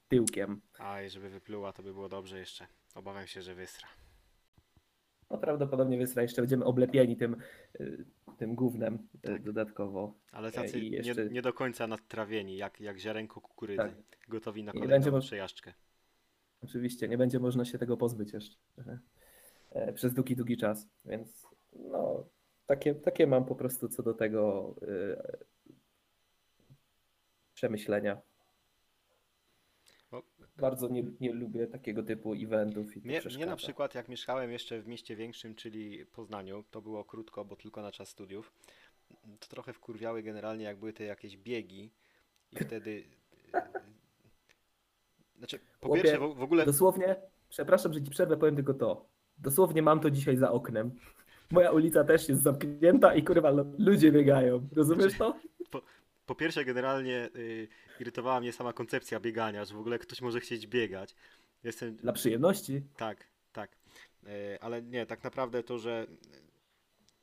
tyłkiem. 0.08 0.60
A 0.78 1.08
żeby 1.08 1.28
wypluła, 1.28 1.72
to 1.72 1.82
by 1.82 1.92
było 1.92 2.08
dobrze 2.08 2.38
jeszcze. 2.38 2.66
Obawiam 2.94 3.26
się, 3.26 3.42
że 3.42 3.54
wysra. 3.54 3.88
No 5.30 5.38
prawdopodobnie 5.38 5.98
wysra 5.98 6.22
jeszcze 6.22 6.42
będziemy 6.42 6.64
oblepieni 6.64 7.16
tym, 7.16 7.36
y, 7.80 8.04
tym 8.38 8.54
gównem 8.54 8.94
y, 9.14 9.18
Tak. 9.28 9.42
dodatkowo. 9.42 10.14
Ale 10.32 10.48
E, 10.48 10.52
tacy 10.52 10.78
i 10.80 10.90
jeszcze- 10.90 11.24
nie, 11.24 11.30
nie 11.30 11.42
do 11.42 11.52
końca 11.52 11.86
nadtrawieni, 11.86 12.56
jak, 12.56 12.80
jak 12.80 12.98
ziarenko 12.98 13.40
kukurydzy. 13.40 13.78
Tak. 13.82 13.92
Gotowi 14.28 14.64
na 14.64 14.72
I 14.72 14.74
kolejną 14.74 14.94
będzie 14.94 15.10
mo- 15.10 15.20
przejażdżkę. 15.20 15.72
Oczywiście 16.64 17.08
nie 17.08 17.18
będzie 17.18 17.38
można 17.38 17.64
się 17.64 17.78
tego 17.78 17.96
pozbyć 17.96 18.32
jeszcze 18.32 18.56
e, 19.70 19.92
przez 19.92 20.14
długi, 20.14 20.36
długi 20.36 20.56
czas. 20.56 20.88
Więc 21.04 21.46
no, 21.72 22.26
takie, 22.66 22.94
takie 22.94 23.26
mam 23.26 23.44
po 23.44 23.54
prostu 23.54 23.88
co 23.88 24.02
do 24.02 24.14
tego 24.14 24.74
y, 24.82 25.16
przemyślenia. 27.54 28.20
Bo- 30.10 30.22
Bardzo 30.56 30.88
nie, 30.88 31.04
nie 31.20 31.32
lubię 31.32 31.66
takiego 31.66 32.02
typu 32.02 32.32
eventów 32.32 32.96
i 32.96 33.00
Mnie, 33.00 33.20
mnie 33.36 33.46
na 33.46 33.56
przykład, 33.56 33.94
jak 33.94 34.08
mieszkałem 34.08 34.50
jeszcze 34.50 34.80
w 34.82 34.86
mieście 34.86 35.16
większym, 35.16 35.54
czyli 35.54 36.06
Poznaniu, 36.06 36.64
to 36.70 36.82
było 36.82 37.04
krótko, 37.04 37.44
bo 37.44 37.56
tylko 37.56 37.82
na 37.82 37.92
czas 37.92 38.08
studiów, 38.08 38.52
to 39.40 39.48
trochę 39.48 39.72
wkurwiały 39.72 40.22
generalnie, 40.22 40.64
jak 40.64 40.78
były 40.78 40.92
te 40.92 41.04
jakieś 41.04 41.36
biegi 41.36 41.90
i 42.52 42.56
wtedy... 42.56 43.04
Znaczy, 45.42 45.58
po 45.80 45.88
Chłopie, 45.88 46.02
pierwsze, 46.02 46.28
w, 46.28 46.34
w 46.34 46.42
ogóle 46.42 46.66
Dosłownie, 46.66 47.16
przepraszam, 47.48 47.92
że 47.92 48.02
ci 48.02 48.10
przerwę, 48.10 48.36
powiem 48.36 48.56
tylko 48.56 48.74
to. 48.74 49.06
Dosłownie 49.38 49.82
mam 49.82 50.00
to 50.00 50.10
dzisiaj 50.10 50.36
za 50.36 50.52
oknem. 50.52 50.90
Moja 51.50 51.70
ulica 51.70 52.04
też 52.04 52.28
jest 52.28 52.42
zamknięta 52.42 53.14
i 53.14 53.24
kurwa 53.24 53.52
no, 53.52 53.64
ludzie 53.78 54.12
biegają. 54.12 54.68
Rozumiesz 54.72 55.18
to? 55.18 55.34
Po 56.26 56.34
pierwsze, 56.34 56.64
generalnie 56.64 57.28
y, 57.36 57.68
irytowała 58.00 58.40
mnie 58.40 58.52
sama 58.52 58.72
koncepcja 58.72 59.20
biegania, 59.20 59.64
że 59.64 59.74
w 59.74 59.78
ogóle 59.78 59.98
ktoś 59.98 60.20
może 60.20 60.40
chcieć 60.40 60.66
biegać. 60.66 61.14
Jestem. 61.64 61.96
Dla 61.96 62.12
przyjemności. 62.12 62.82
Tak, 62.96 63.26
tak. 63.52 63.70
Y, 64.24 64.28
ale 64.60 64.82
nie, 64.82 65.06
tak 65.06 65.24
naprawdę 65.24 65.62
to, 65.62 65.78
że 65.78 66.06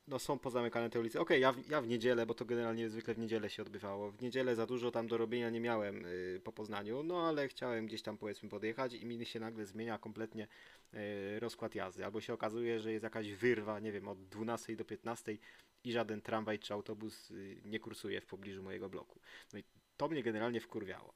no, 0.10 0.20
są 0.20 0.40
pozamykane 0.40 0.90
te 0.90 1.00
ulice. 1.00 1.20
Okej, 1.20 1.42
ja, 1.42 1.52
w- 1.52 1.70
ja 1.70 1.82
w 1.82 1.88
niedzielę, 1.88 2.26
bo 2.26 2.34
to 2.34 2.46
generalnie 2.46 2.90
zwykle 2.90 3.14
w 3.14 3.18
niedzielę 3.18 3.50
się 3.50 3.62
odbywało. 3.62 4.12
W 4.12 4.22
niedzielę 4.22 4.56
za 4.56 4.66
dużo 4.66 4.92
tam 4.92 5.08
do 5.08 5.18
robienia 5.18 5.50
nie 5.50 5.60
miałem 5.60 6.06
y, 6.06 6.42
po 6.44 6.52
Poznaniu, 6.52 7.04
no 7.04 7.28
ale 7.28 7.48
chciałem 7.48 7.86
gdzieś 7.86 8.02
tam 8.02 8.18
powiedzmy 8.18 8.50
podjechać 8.50 8.94
i 8.94 9.06
mi 9.06 9.26
się 9.26 9.40
nagle 9.40 9.66
zmienia 9.66 9.98
kompletnie 9.98 10.48
y, 10.94 11.40
rozkład 11.40 11.76
jazdy. 11.76 12.06
Albo 12.06 12.22
się 12.22 12.34
okazuje, 12.34 12.80
że 12.80 12.92
jest 12.92 13.04
jakaś 13.04 13.32
wyrwa, 13.32 13.80
nie 13.80 13.92
wiem, 13.92 14.08
od 14.08 14.26
12 14.30 14.76
do 14.76 14.86
15 14.86 15.38
i 15.84 15.92
żaden 15.92 16.22
tramwaj 16.22 16.60
czy 16.60 16.74
autobus 16.74 17.32
y, 17.32 17.62
nie 17.66 17.80
kursuje 17.80 18.22
w 18.22 18.26
pobliżu 18.26 18.64
mojego 18.64 18.90
bloku. 18.90 19.20
No 19.54 19.60
i 19.60 19.64
to 19.98 20.08
mnie 20.08 20.24
generalnie 20.24 20.62
wkurwiało. 20.62 21.14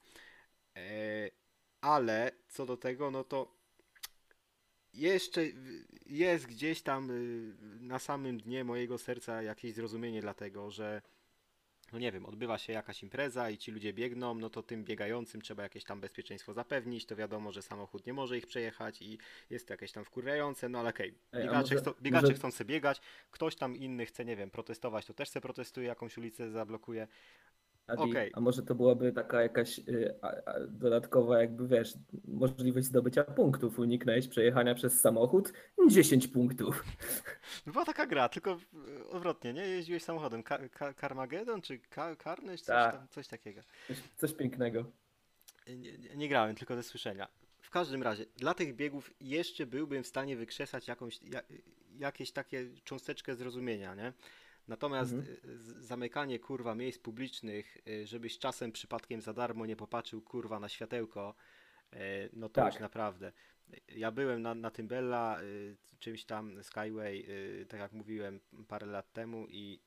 E, 0.78 1.30
ale 1.82 2.32
co 2.48 2.66
do 2.66 2.78
tego, 2.78 3.12
no 3.12 3.24
to 3.24 3.63
jeszcze 4.94 5.42
jest 6.06 6.46
gdzieś 6.46 6.82
tam 6.82 7.12
y, 7.12 7.54
na 7.80 8.00
samym 8.00 8.38
dnie 8.38 8.64
mojego 8.64 8.98
serca 8.98 9.42
jakieś 9.42 9.74
zrozumienie 9.74 10.22
dlatego, 10.22 10.72
że 10.72 11.02
no 11.94 12.00
nie 12.00 12.12
wiem, 12.12 12.26
odbywa 12.26 12.58
się 12.58 12.74
jakaś 12.74 13.04
impreza 13.04 13.50
i 13.50 13.58
ci 13.58 13.72
ludzie 13.72 13.94
biegną, 13.94 14.36
no 14.36 14.50
to 14.50 14.64
tym 14.64 14.84
biegającym 14.84 15.42
trzeba 15.42 15.64
jakieś 15.64 15.84
tam 15.84 16.02
bezpieczeństwo 16.02 16.54
zapewnić, 16.54 17.06
to 17.06 17.16
wiadomo, 17.16 17.52
że 17.52 17.62
samochód 17.62 18.06
nie 18.06 18.14
może 18.14 18.38
ich 18.38 18.48
przejechać 18.48 19.02
i 19.02 19.18
jest 19.50 19.68
to 19.68 19.74
jakieś 19.74 19.92
tam 19.92 20.06
wkurwiające, 20.06 20.70
no 20.70 20.80
ale 20.80 20.90
okej, 20.90 21.14
Ej, 21.34 21.42
a 21.42 21.44
biegacze, 21.46 21.76
może- 21.76 21.76
chcą, 21.76 21.94
biegacze 22.02 22.28
może- 22.28 22.34
chcą 22.40 22.52
sobie 22.52 22.74
biegać, 22.74 23.02
ktoś 23.32 23.56
tam 23.56 23.76
inny 23.76 24.06
chce, 24.06 24.26
nie 24.26 24.36
wiem, 24.36 24.50
protestować, 24.52 25.06
to 25.06 25.14
też 25.14 25.30
se 25.30 25.42
protestuje, 25.42 25.88
jakąś 25.88 26.18
ulicę 26.18 26.52
zablokuje. 26.52 27.08
Okej. 27.88 28.32
A 28.34 28.40
może 28.40 28.64
to 28.64 28.76
byłaby 28.76 29.12
taka 29.12 29.42
jakaś 29.42 29.80
y, 29.80 30.16
a, 30.22 30.28
a, 30.28 30.60
dodatkowa, 30.68 31.42
jakby 31.42 31.68
wiesz, 31.68 31.94
możliwość 32.28 32.86
zdobycia 32.86 33.24
punktów. 33.24 33.80
Uniknąłeś 33.80 34.28
przejechania 34.28 34.76
przez 34.76 35.02
samochód 35.02 35.54
10 35.90 36.28
punktów. 36.28 36.84
Była 37.68 37.86
taka 37.86 38.06
gra, 38.06 38.30
tylko 38.30 38.58
y, 39.02 39.08
odwrotnie, 39.10 39.54
nie? 39.54 39.62
Jeździłeś 39.62 40.04
samochodem, 40.04 40.44
Ka 40.44 40.60
Ka 40.70 40.94
czy 41.64 41.80
Ka 41.80 42.16
Carnage, 42.16 42.58
coś, 42.58 42.68
Tak. 42.68 42.96
tam, 42.96 43.08
coś 43.08 43.28
takiego. 43.28 43.62
Coś, 43.88 43.98
coś 44.18 44.34
pięknego. 44.34 44.86
Nie, 45.68 45.98
nie, 45.98 46.16
nie 46.16 46.30
grałem, 46.30 46.56
tylko 46.56 46.76
ze 46.76 46.84
słyszenia. 46.84 47.28
W 47.62 47.70
każdym 47.70 48.04
razie, 48.04 48.26
dla 48.38 48.54
tych 48.54 48.76
biegów 48.76 49.14
jeszcze 49.22 49.66
byłbym 49.66 50.04
w 50.04 50.08
stanie 50.08 50.36
wykrzesać 50.36 50.88
jakąś, 50.88 51.20
ja, 51.24 51.42
jakieś 52.00 52.32
takie 52.32 52.66
cząsteczkę 52.84 53.36
zrozumienia, 53.36 53.96
nie? 53.96 54.14
Natomiast 54.68 55.14
Mhm. 55.14 55.38
y, 55.80 55.84
zamykanie 55.84 56.40
kurwa 56.40 56.76
miejsc 56.76 57.00
publicznych, 57.00 57.78
y, 57.88 58.08
żebyś 58.08 58.38
czasem 58.40 58.72
przypadkiem 58.72 59.22
za 59.22 59.34
darmo 59.34 59.66
nie 59.66 59.76
popatrzył 59.76 60.22
kurwa 60.22 60.60
na 60.60 60.70
światełko, 60.70 61.36
y, 61.94 61.98
no 62.34 62.50
to 62.50 62.62
Tak. 62.62 62.74
już 62.74 62.82
naprawdę. 62.82 63.32
Ja 63.88 64.12
byłem 64.12 64.42
na, 64.42 64.56
na 64.56 64.72
tym 64.72 64.88
Bella, 64.88 65.40
czymś 66.00 66.26
tam 66.26 66.64
Skyway, 66.64 67.28
tak 67.70 67.80
jak 67.80 67.92
mówiłem 67.92 68.40
parę 68.68 68.88
lat 68.88 69.14
temu 69.14 69.48
i 69.50 69.80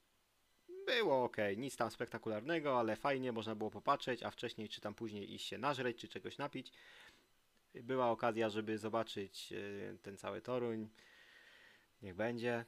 było 0.87 1.25
ok, 1.25 1.37
nic 1.57 1.77
tam 1.77 1.91
spektakularnego, 1.91 2.79
ale 2.79 2.97
fajnie, 2.97 3.33
można 3.33 3.55
było 3.55 3.71
popatrzeć, 3.71 4.23
a 4.23 4.31
wcześniej 4.31 4.69
czy 4.69 4.81
tam 4.81 4.95
później 4.95 5.35
iść 5.35 5.47
się 5.47 5.59
nażreć, 5.59 5.99
czy 5.99 6.09
czegoś 6.09 6.39
napić. 6.39 6.73
Była 7.75 8.11
okazja, 8.11 8.49
żeby 8.49 8.79
zobaczyć 8.79 9.53
ten 10.03 10.17
cały 10.17 10.41
Toruń. 10.41 10.89
Niech 12.03 12.15
będzie. 12.15 12.65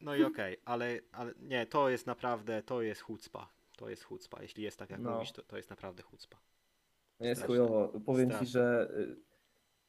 No 0.00 0.14
i 0.14 0.24
okej, 0.24 0.56
ale, 0.64 0.98
ale 1.12 1.32
nie, 1.40 1.66
to 1.66 1.88
jest 1.88 2.06
naprawdę, 2.06 2.62
to 2.62 2.82
jest 2.82 3.00
chucpa. 3.00 3.48
To 3.76 3.88
jest 3.88 4.04
chucpa. 4.04 4.42
Jeśli 4.42 4.62
jest 4.62 4.78
tak 4.78 4.90
jak 4.90 5.00
No. 5.00 5.10
mówisz, 5.14 5.32
to, 5.32 5.42
to 5.42 5.56
jest 5.56 5.70
naprawdę 5.70 6.02
chucpa. 6.02 6.36
Jest 7.20 7.40
Straszne. 7.40 7.46
chujowo. 7.64 8.00
Powiem 8.06 8.26
Straszne. 8.28 8.46
ci, 8.46 8.52
że 8.52 8.88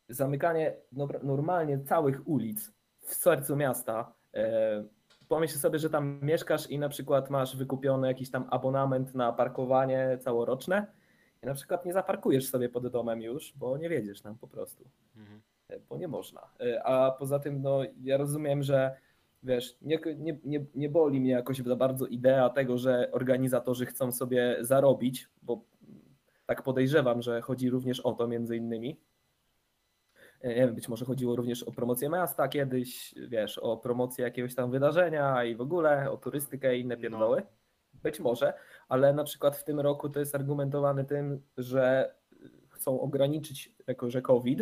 y, 0.10 0.14
zamykanie 0.14 0.74
normalnie 1.24 1.80
całych 1.84 2.28
ulic 2.28 2.72
w 3.00 3.14
sercu 3.14 3.56
miasta. 3.56 4.14
e, 4.34 4.84
Pomyśl 5.28 5.58
sobie, 5.58 5.80
że 5.80 5.90
tam 5.90 6.20
mieszkasz 6.22 6.70
i 6.70 6.80
na 6.80 6.90
przykład 6.90 7.30
masz 7.30 7.58
wykupiony 7.58 8.08
jakiś 8.08 8.32
tam 8.32 8.48
abonament 8.50 9.16
na 9.16 9.34
parkowanie 9.34 10.18
całoroczne 10.22 10.88
i 11.44 11.46
na 11.46 11.54
przykład 11.54 11.86
nie 11.86 11.94
zaparkujesz 11.94 12.50
sobie 12.50 12.70
pod 12.70 12.88
domem 12.88 13.22
już, 13.22 13.54
bo 13.58 13.78
nie 13.78 13.90
wiedziesz 13.90 14.22
tam 14.22 14.38
po 14.38 14.48
prostu. 14.48 14.90
Mhm. 15.18 15.42
E, 15.70 15.80
bo 15.80 15.98
nie 15.98 16.08
można. 16.08 16.42
E, 16.60 16.84
A 16.84 17.12
poza 17.12 17.40
tym, 17.40 17.62
no, 17.62 17.80
ja 18.04 18.18
rozumiem, 18.18 18.64
że 18.64 18.96
wiesz, 19.44 19.78
nie, 19.82 20.00
nie, 20.18 20.40
nie, 20.44 20.66
nie 20.76 20.90
boli 20.90 21.20
mnie 21.20 21.32
jakoś 21.32 21.58
za 21.58 21.76
bardzo 21.76 22.06
idea 22.06 22.50
tego, 22.50 22.78
że 22.78 23.12
organizatorzy 23.12 23.86
chcą 23.86 24.12
sobie 24.12 24.58
zarobić, 24.62 25.30
bo 25.42 25.66
tak 26.46 26.64
podejrzewam, 26.64 27.22
że 27.22 27.42
chodzi 27.42 27.70
również 27.70 28.00
o 28.00 28.14
to 28.14 28.28
między 28.28 28.58
innymi. 28.58 29.00
E, 30.42 30.48
Nie 30.50 30.56
wiem, 30.56 30.76
być 30.76 30.90
może 30.90 31.06
chodziło 31.06 31.36
również 31.36 31.64
o 31.64 31.72
promocję 31.72 32.10
miasta 32.10 32.48
kiedyś, 32.48 33.16
wiesz, 33.28 33.58
o 33.58 33.78
promocję 33.78 34.24
jakiegoś 34.24 34.56
tam 34.56 34.72
wydarzenia 34.72 35.44
i 35.44 35.56
w 35.56 35.62
ogóle 35.62 36.12
o 36.12 36.18
turystykę 36.18 36.78
i 36.78 36.82
inne 36.82 36.96
No. 36.96 37.02
pierdoły. 37.02 37.44
Być 38.04 38.20
może, 38.20 38.54
ale 38.90 39.14
na 39.14 39.24
przykład 39.24 39.56
w 39.58 39.64
tym 39.64 39.80
roku 39.80 40.10
to 40.10 40.20
jest 40.20 40.36
argumentowane 40.36 41.06
tym, 41.06 41.42
że 41.58 42.16
chcą 42.70 43.02
ograniczyć 43.02 43.76
jako, 43.88 44.10
że 44.10 44.22
COVID, 44.22 44.60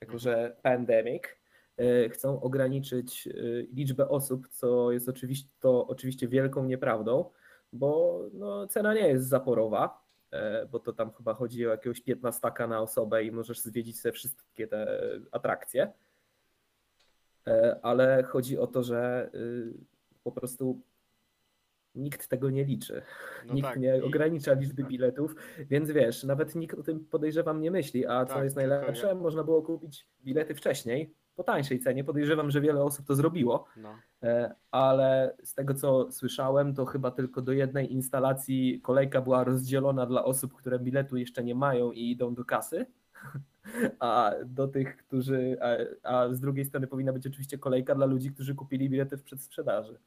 jako, 0.00 0.18
że 0.18 0.56
pandemic, 0.62 1.22
chcą 2.12 2.40
ograniczyć 2.40 3.26
e, 3.28 3.32
liczbę 3.72 4.08
osób, 4.08 4.48
co 4.48 4.92
jest 4.92 5.08
oczywiście, 5.08 5.48
to 5.60 5.86
oczywiście 5.86 6.28
wielką 6.28 6.64
nieprawdą, 6.64 7.24
bo 7.72 8.20
no, 8.32 8.66
cena 8.66 8.94
nie 8.94 9.08
jest 9.08 9.28
zaporowa, 9.28 10.04
e, 10.30 10.66
bo 10.66 10.80
to 10.80 10.92
tam 10.92 11.12
chyba 11.12 11.34
chodzi 11.34 11.66
o 11.66 11.70
jakiegoś 11.70 12.00
15 12.00 12.40
na 12.68 12.80
osobę 12.80 13.24
i 13.24 13.32
możesz 13.32 13.60
zwiedzić 13.60 14.00
sobie 14.00 14.12
wszystkie 14.12 14.66
te 14.66 15.00
atrakcje. 15.32 15.92
E, 17.46 17.80
Ale 17.82 18.22
chodzi 18.22 18.58
o 18.58 18.66
to, 18.66 18.82
że 18.82 19.30
po 20.24 20.32
prostu 20.32 20.80
nikt 21.94 22.28
tego 22.28 22.50
nie 22.50 22.64
liczy. 22.64 23.02
No 23.46 23.54
nikt 23.54 23.68
tak, 23.68 23.80
nie 23.80 24.04
ogranicza 24.04 24.52
liczby 24.52 24.84
biletów, 24.84 25.34
więc 25.58 25.90
wiesz, 25.90 26.24
nawet 26.24 26.54
nikt 26.54 26.78
o 26.78 26.82
tym 26.82 27.04
podejrzewam 27.04 27.60
nie 27.60 27.70
myśli. 27.70 28.06
A 28.06 28.26
co 28.26 28.34
Tak, 28.34 28.44
jest 28.44 28.56
najlepsze, 28.56 29.06
ja- 29.06 29.14
można 29.14 29.44
było 29.44 29.62
kupić 29.62 30.06
bilety 30.24 30.54
wcześniej 30.54 31.14
po 31.40 31.44
tańszej 31.44 31.78
cenie. 31.80 32.04
Podejrzewam, 32.04 32.50
że 32.50 32.60
wiele 32.60 32.82
osób 32.82 33.06
to 33.06 33.14
zrobiło, 33.14 33.64
No. 33.76 33.98
e, 34.22 34.54
ale 34.70 35.36
z 35.44 35.54
tego 35.54 35.74
co 35.74 36.12
słyszałem, 36.12 36.74
to 36.74 36.86
chyba 36.86 37.10
tylko 37.10 37.42
do 37.42 37.52
jednej 37.52 37.92
instalacji 37.92 38.80
kolejka 38.82 39.20
była 39.20 39.44
rozdzielona 39.44 40.06
dla 40.06 40.24
osób, 40.24 40.54
które 40.54 40.78
biletu 40.78 41.16
jeszcze 41.16 41.44
nie 41.44 41.54
mają 41.54 41.92
i 41.92 42.10
idą 42.10 42.34
do 42.34 42.44
kasy. 42.44 42.86
A 44.00 44.32
do 44.44 44.68
tych, 44.68 44.96
którzy. 44.96 45.56
A, 46.02 46.10
a 46.10 46.34
z 46.34 46.40
drugiej 46.40 46.64
strony 46.64 46.86
powinna 46.86 47.12
być 47.12 47.26
oczywiście 47.26 47.58
kolejka 47.58 47.94
dla 47.94 48.06
ludzi, 48.06 48.30
którzy 48.30 48.54
kupili 48.54 48.90
bilety 48.90 49.16
w 49.16 49.22
przedsprzedaży. 49.22 49.98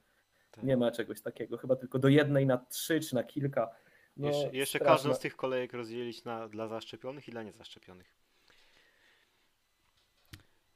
Tak. 0.51 0.63
Nie 0.63 0.77
ma 0.77 0.91
czegoś 0.91 1.21
takiego. 1.21 1.57
Chyba 1.57 1.75
tylko 1.75 1.99
do 1.99 2.07
jednej 2.07 2.45
na 2.45 2.57
trzy 2.57 2.99
czy 2.99 3.15
na 3.15 3.23
kilka. 3.23 3.69
No, 4.17 4.27
jeszcze 4.27 4.49
jeszcze 4.55 4.79
każdą 4.79 5.13
z 5.13 5.19
tych 5.19 5.35
kolejek 5.35 5.73
rozdzielić 5.73 6.23
na, 6.23 6.47
dla 6.49 6.67
zaszczepionych 6.67 7.27
i 7.27 7.31
dla 7.31 7.43
niezaszczepionych. 7.43 8.22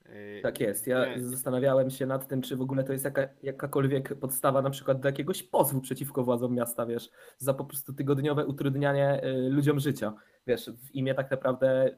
Yy, 0.08 0.42
Tak 0.42 0.60
jest. 0.60 0.88
Ja 0.88 1.16
Nie. 1.16 1.24
zastanawiałem 1.24 1.90
się 1.90 2.06
nad 2.06 2.28
tym, 2.28 2.42
czy 2.42 2.56
w 2.56 2.62
ogóle 2.62 2.84
to 2.84 2.94
jest 2.94 3.06
jaka, 3.06 3.28
jakakolwiek 3.44 4.20
podstawa 4.20 4.62
na 4.62 4.70
przykład 4.70 5.00
do 5.00 5.08
jakiegoś 5.08 5.44
pozwu 5.44 5.82
przeciwko 5.82 6.24
władzom 6.24 6.56
miasta, 6.56 6.86
wiesz, 6.86 7.10
za 7.38 7.54
po 7.54 7.66
prostu 7.66 7.94
tygodniowe 7.94 8.46
utrudnianie 8.46 9.24
y, 9.24 9.50
ludziom 9.50 9.80
życia. 9.80 10.14
Wiesz, 10.48 10.70
w 10.70 10.96
imię 10.96 11.16
tak 11.16 11.32
naprawdę 11.32 11.98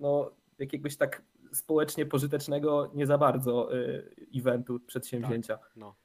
no, 0.00 0.30
jakiegoś 0.58 0.96
tak 0.96 1.22
społecznie 1.52 2.06
pożytecznego 2.06 2.90
nie 2.94 3.06
za 3.06 3.18
bardzo 3.18 3.76
y, 3.76 4.16
eventu, 4.34 4.80
przedsięwzięcia. 4.80 5.58
No. 5.76 5.96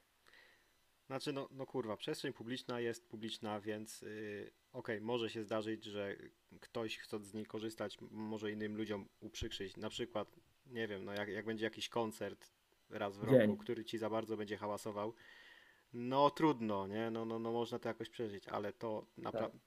Znaczy, 1.08 1.34
no, 1.34 1.48
no 1.52 1.66
kurwa, 1.66 1.98
przestrzeń 1.98 2.34
publiczna 2.34 2.80
jest 2.80 3.10
publiczna, 3.10 3.62
więc 3.62 4.02
yy, 4.02 4.52
okej, 4.74 5.02
może 5.02 5.30
się 5.30 5.44
zdarzyć, 5.44 5.86
że 5.86 6.16
ktoś 6.60 6.98
chcąc 6.98 7.28
z 7.28 7.34
niej 7.34 7.46
korzystać, 7.46 7.98
może 8.12 8.52
innym 8.52 8.78
ludziom 8.78 9.10
uprzykrzyć. 9.20 9.78
Na 9.78 9.90
przykład, 9.90 10.40
nie 10.66 10.88
wiem, 10.88 11.06
no 11.06 11.14
jak, 11.14 11.30
jak 11.30 11.46
będzie 11.46 11.66
jakiś 11.66 11.90
koncert 11.90 12.52
raz 12.90 13.18
w 13.18 13.30
Dzień. 13.30 13.40
roku, 13.40 13.58
który 13.58 13.86
ci 13.86 13.98
za 13.98 14.10
bardzo 14.10 14.38
będzie 14.38 14.58
hałasował, 14.58 15.14
no 15.94 16.30
trudno, 16.30 16.88
nie? 16.88 17.12
No, 17.12 17.26
no, 17.26 17.40
no 17.40 17.52
można 17.52 17.80
to 17.80 17.90
jakoś 17.90 18.10
przeżyć, 18.10 18.48
ale 18.48 18.74
to 18.74 19.06
naprawdę. 19.18 19.60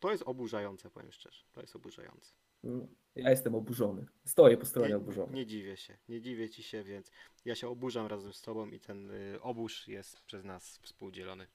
To 0.00 0.10
jest 0.10 0.22
oburzające, 0.26 0.90
powiem 0.90 1.12
szczerze. 1.12 1.44
To 1.52 1.60
jest 1.60 1.76
oburzające. 1.76 2.32
Mm, 2.64 2.94
Ja 3.14 3.30
jestem 3.30 3.54
oburzony. 3.54 4.06
Stoję 4.24 4.56
po 4.56 4.66
stronie 4.66 4.88
Nie, 4.88 4.96
oburzony. 4.96 5.32
nie 5.34 5.46
dziwię 5.46 5.76
się, 5.76 5.98
nie 6.08 6.20
dziwię 6.20 6.50
ci 6.50 6.62
się, 6.62 6.82
więc 6.82 7.10
ja 7.44 7.54
się 7.54 7.68
oburzam 7.68 8.06
razem 8.06 8.32
z 8.32 8.42
tobą 8.42 8.66
i 8.70 8.80
ten 8.80 9.10
y, 9.10 9.40
obóz 9.40 9.86
jest 9.86 10.22
przez 10.22 10.44
nas 10.44 10.78
współdzielony. 10.82 11.46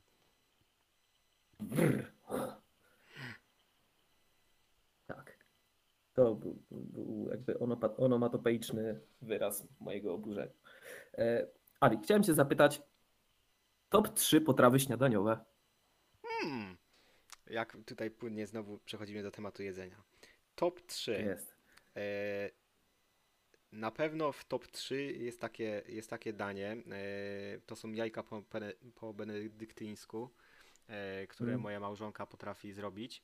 Tak. 1.58 2.17
To 6.18 6.36
był, 6.36 6.58
był 6.72 7.28
jakby 7.32 7.60
onomatopeiczny 7.98 9.00
wyraz 9.22 9.68
mojego 9.80 10.14
oburzenia. 10.14 10.52
E, 11.18 11.48
Ali, 11.80 11.98
chciałem 12.04 12.24
cię 12.24 12.34
zapytać, 12.34 12.82
top 13.90 14.14
3 14.14 14.42
potrawy 14.42 14.80
śniadaniowe. 14.80 15.40
Hmm. 16.22 16.78
Jak 17.48 17.78
tutaj 17.86 18.12
płynnie 18.12 18.48
znowu 18.48 18.80
przechodzimy 18.80 19.24
do 19.24 19.32
tematu 19.32 19.64
jedzenia. 19.64 20.04
Top 20.56 20.82
3. 20.82 21.12
Jest. 21.12 21.56
E, 21.96 22.50
na 23.72 23.92
pewno 23.92 24.32
w 24.32 24.46
top 24.46 24.68
3 24.68 25.04
jest 25.04 25.42
takie, 25.42 25.84
jest 25.88 26.10
takie 26.10 26.34
danie. 26.34 26.72
E, 26.72 27.60
to 27.66 27.76
są 27.76 27.92
jajka 27.92 28.24
po, 28.24 28.44
po 28.96 29.14
benedyktyńsku, 29.14 30.30
które 31.30 31.52
Mm. 31.52 31.62
moja 31.62 31.80
małżonka 31.80 32.26
potrafi 32.26 32.74
zrobić. 32.74 33.24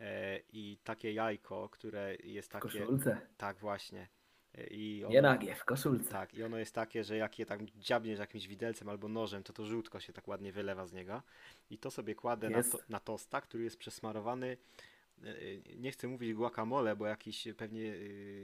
E, 0.00 0.38
I 0.52 0.78
takie 0.84 1.12
jajko, 1.12 1.68
które 1.68 2.16
jest 2.24 2.48
W 2.48 2.52
takie. 2.52 2.62
koszulce. 2.80 3.20
Tak, 3.36 3.58
właśnie. 3.58 4.08
E, 4.54 4.66
I 4.66 4.98
Nie 5.10 5.18
ono- 5.18 5.28
nagie, 5.28 5.54
w 5.54 5.64
koszulce. 5.64 6.10
Tak, 6.10 6.34
i 6.34 6.42
ono 6.42 6.58
jest 6.58 6.74
takie, 6.74 7.04
że 7.04 7.16
jak 7.16 7.38
je 7.38 7.46
tam 7.46 7.66
dziabniesz 7.78 8.18
jakimś 8.18 8.46
widelcem 8.46 8.88
albo 8.88 9.08
nożem, 9.08 9.42
to 9.42 9.52
to 9.52 9.64
żółtko 9.66 10.00
się 10.00 10.12
tak 10.12 10.28
ładnie 10.28 10.52
wylewa 10.52 10.86
z 10.86 10.92
niego. 10.92 11.22
I 11.70 11.78
to 11.78 11.90
sobie 11.90 12.14
kładę 12.14 12.50
na, 12.50 12.62
to, 12.62 12.78
na 12.88 13.00
tosta, 13.00 13.40
który 13.40 13.64
jest 13.64 13.76
przesmarowany. 13.76 14.56
e, 15.24 15.76
Nie 15.76 15.90
chcę 15.92 16.08
mówić 16.08 16.34
guacamole, 16.34 16.96
bo 16.96 17.06
jakiś 17.06 17.48
pewnie 17.56 17.92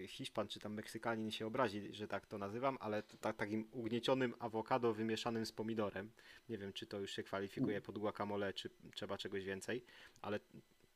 Hiszpan 0.06 0.48
czy 0.48 0.60
tam 0.60 0.74
Meksykanin 0.74 1.30
się 1.30 1.46
obrazi, 1.46 1.94
że 1.94 2.08
tak 2.08 2.26
to 2.26 2.38
nazywam, 2.38 2.78
ale 2.80 3.02
tak, 3.02 3.36
takim 3.36 3.68
ugniecionym 3.72 4.34
awokado 4.38 4.94
wymieszanym 4.94 5.46
z 5.46 5.52
pomidorem. 5.52 6.10
Nie 6.48 6.58
wiem, 6.58 6.72
czy 6.72 6.86
to 6.86 7.00
już 7.00 7.10
się 7.10 7.22
kwalifikuje 7.22 7.80
pod 7.80 7.98
guacamole, 7.98 8.52
czy 8.52 8.70
trzeba 8.94 9.18
czegoś 9.18 9.44
więcej, 9.44 9.84
ale 10.22 10.40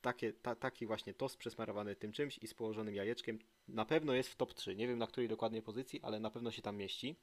takie, 0.03 0.33
ta, 0.33 0.55
taki 0.55 0.87
właśnie 0.87 1.15
tost 1.15 1.37
przesmarowany 1.37 1.97
tym 1.97 2.13
czymś 2.13 2.39
i 2.39 2.47
z 2.47 2.55
położonym 2.55 2.95
jajeczkiem 2.95 3.39
na 3.69 3.85
pewno 3.85 4.13
jest 4.13 4.29
w 4.29 4.37
top 4.37 4.55
3. 4.55 4.77
Nie 4.77 4.89
wiem 4.89 4.99
na 4.99 5.07
której 5.07 5.29
dokładnie 5.29 5.63
pozycji, 5.63 6.01
ale 6.03 6.21
na 6.21 6.31
pewno 6.31 6.51
się 6.51 6.63
tam 6.63 6.77
mieści. 6.77 7.17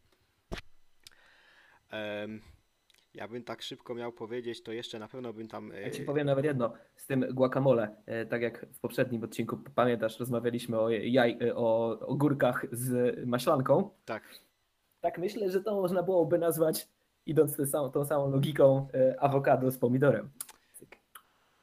Em, 1.92 2.42
ja 3.14 3.28
bym 3.28 3.44
tak 3.44 3.62
szybko 3.62 3.96
miał 3.96 4.12
powiedzieć, 4.12 4.64
to 4.64 4.72
jeszcze 4.72 5.00
na 5.00 5.08
pewno 5.08 5.34
bym 5.34 5.48
tam. 5.48 5.72
e, 5.72 5.82
Ja 5.82 5.92
ci 5.92 6.04
powiem 6.04 6.28
nawet 6.28 6.46
jedno, 6.46 6.74
z 6.96 7.06
tym 7.06 7.26
guacamole, 7.34 7.96
e, 8.06 8.26
tak 8.26 8.42
jak 8.42 8.66
w 8.74 8.80
poprzednim 8.80 9.24
odcinku, 9.24 9.58
pamiętasz, 9.76 10.20
rozmawialiśmy 10.20 10.80
o, 10.80 10.90
jaj, 10.90 11.38
e, 11.42 11.56
o 11.56 12.00
ogórkach 12.00 12.66
z 12.72 13.18
maślanką. 13.28 13.90
Tak, 14.06 14.24
Tak 15.02 15.18
myślę, 15.18 15.50
że 15.52 15.62
to 15.62 15.76
można 15.82 16.04
byłoby 16.04 16.38
nazwać, 16.38 16.88
idąc 17.26 17.58
tą 17.58 17.66
samą, 17.66 17.92
tą 17.92 18.06
samą 18.06 18.32
logiką, 18.32 18.88
e, 18.94 19.20
awokado 19.20 19.72
z 19.72 19.78
pomidorem. 19.78 20.30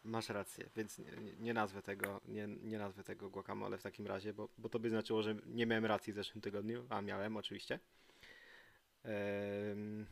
Masz 0.06 0.28
rację, 0.28 0.70
więc 0.76 0.98
nie, 0.98 1.12
nie- 1.38 1.54
nazwę 1.54 1.82
tego, 1.82 2.20
nie, 2.28 2.46
nie 2.46 2.78
nazwę 2.78 3.04
tego 3.04 3.30
guacamole 3.30 3.78
w 3.78 3.82
takim 3.82 4.06
razie, 4.06 4.32
bo, 4.32 4.48
bo 4.58 4.68
to 4.68 4.78
by 4.78 4.90
znaczyło, 4.90 5.22
że 5.22 5.36
nie 5.46 5.66
miałem 5.66 5.84
racji 5.86 6.12
w 6.12 6.16
zeszłym 6.16 6.40
tygodniu, 6.40 6.86
a 6.88 7.02
miałem 7.02 7.36
oczywiście. 7.36 7.80
Em, 9.02 10.06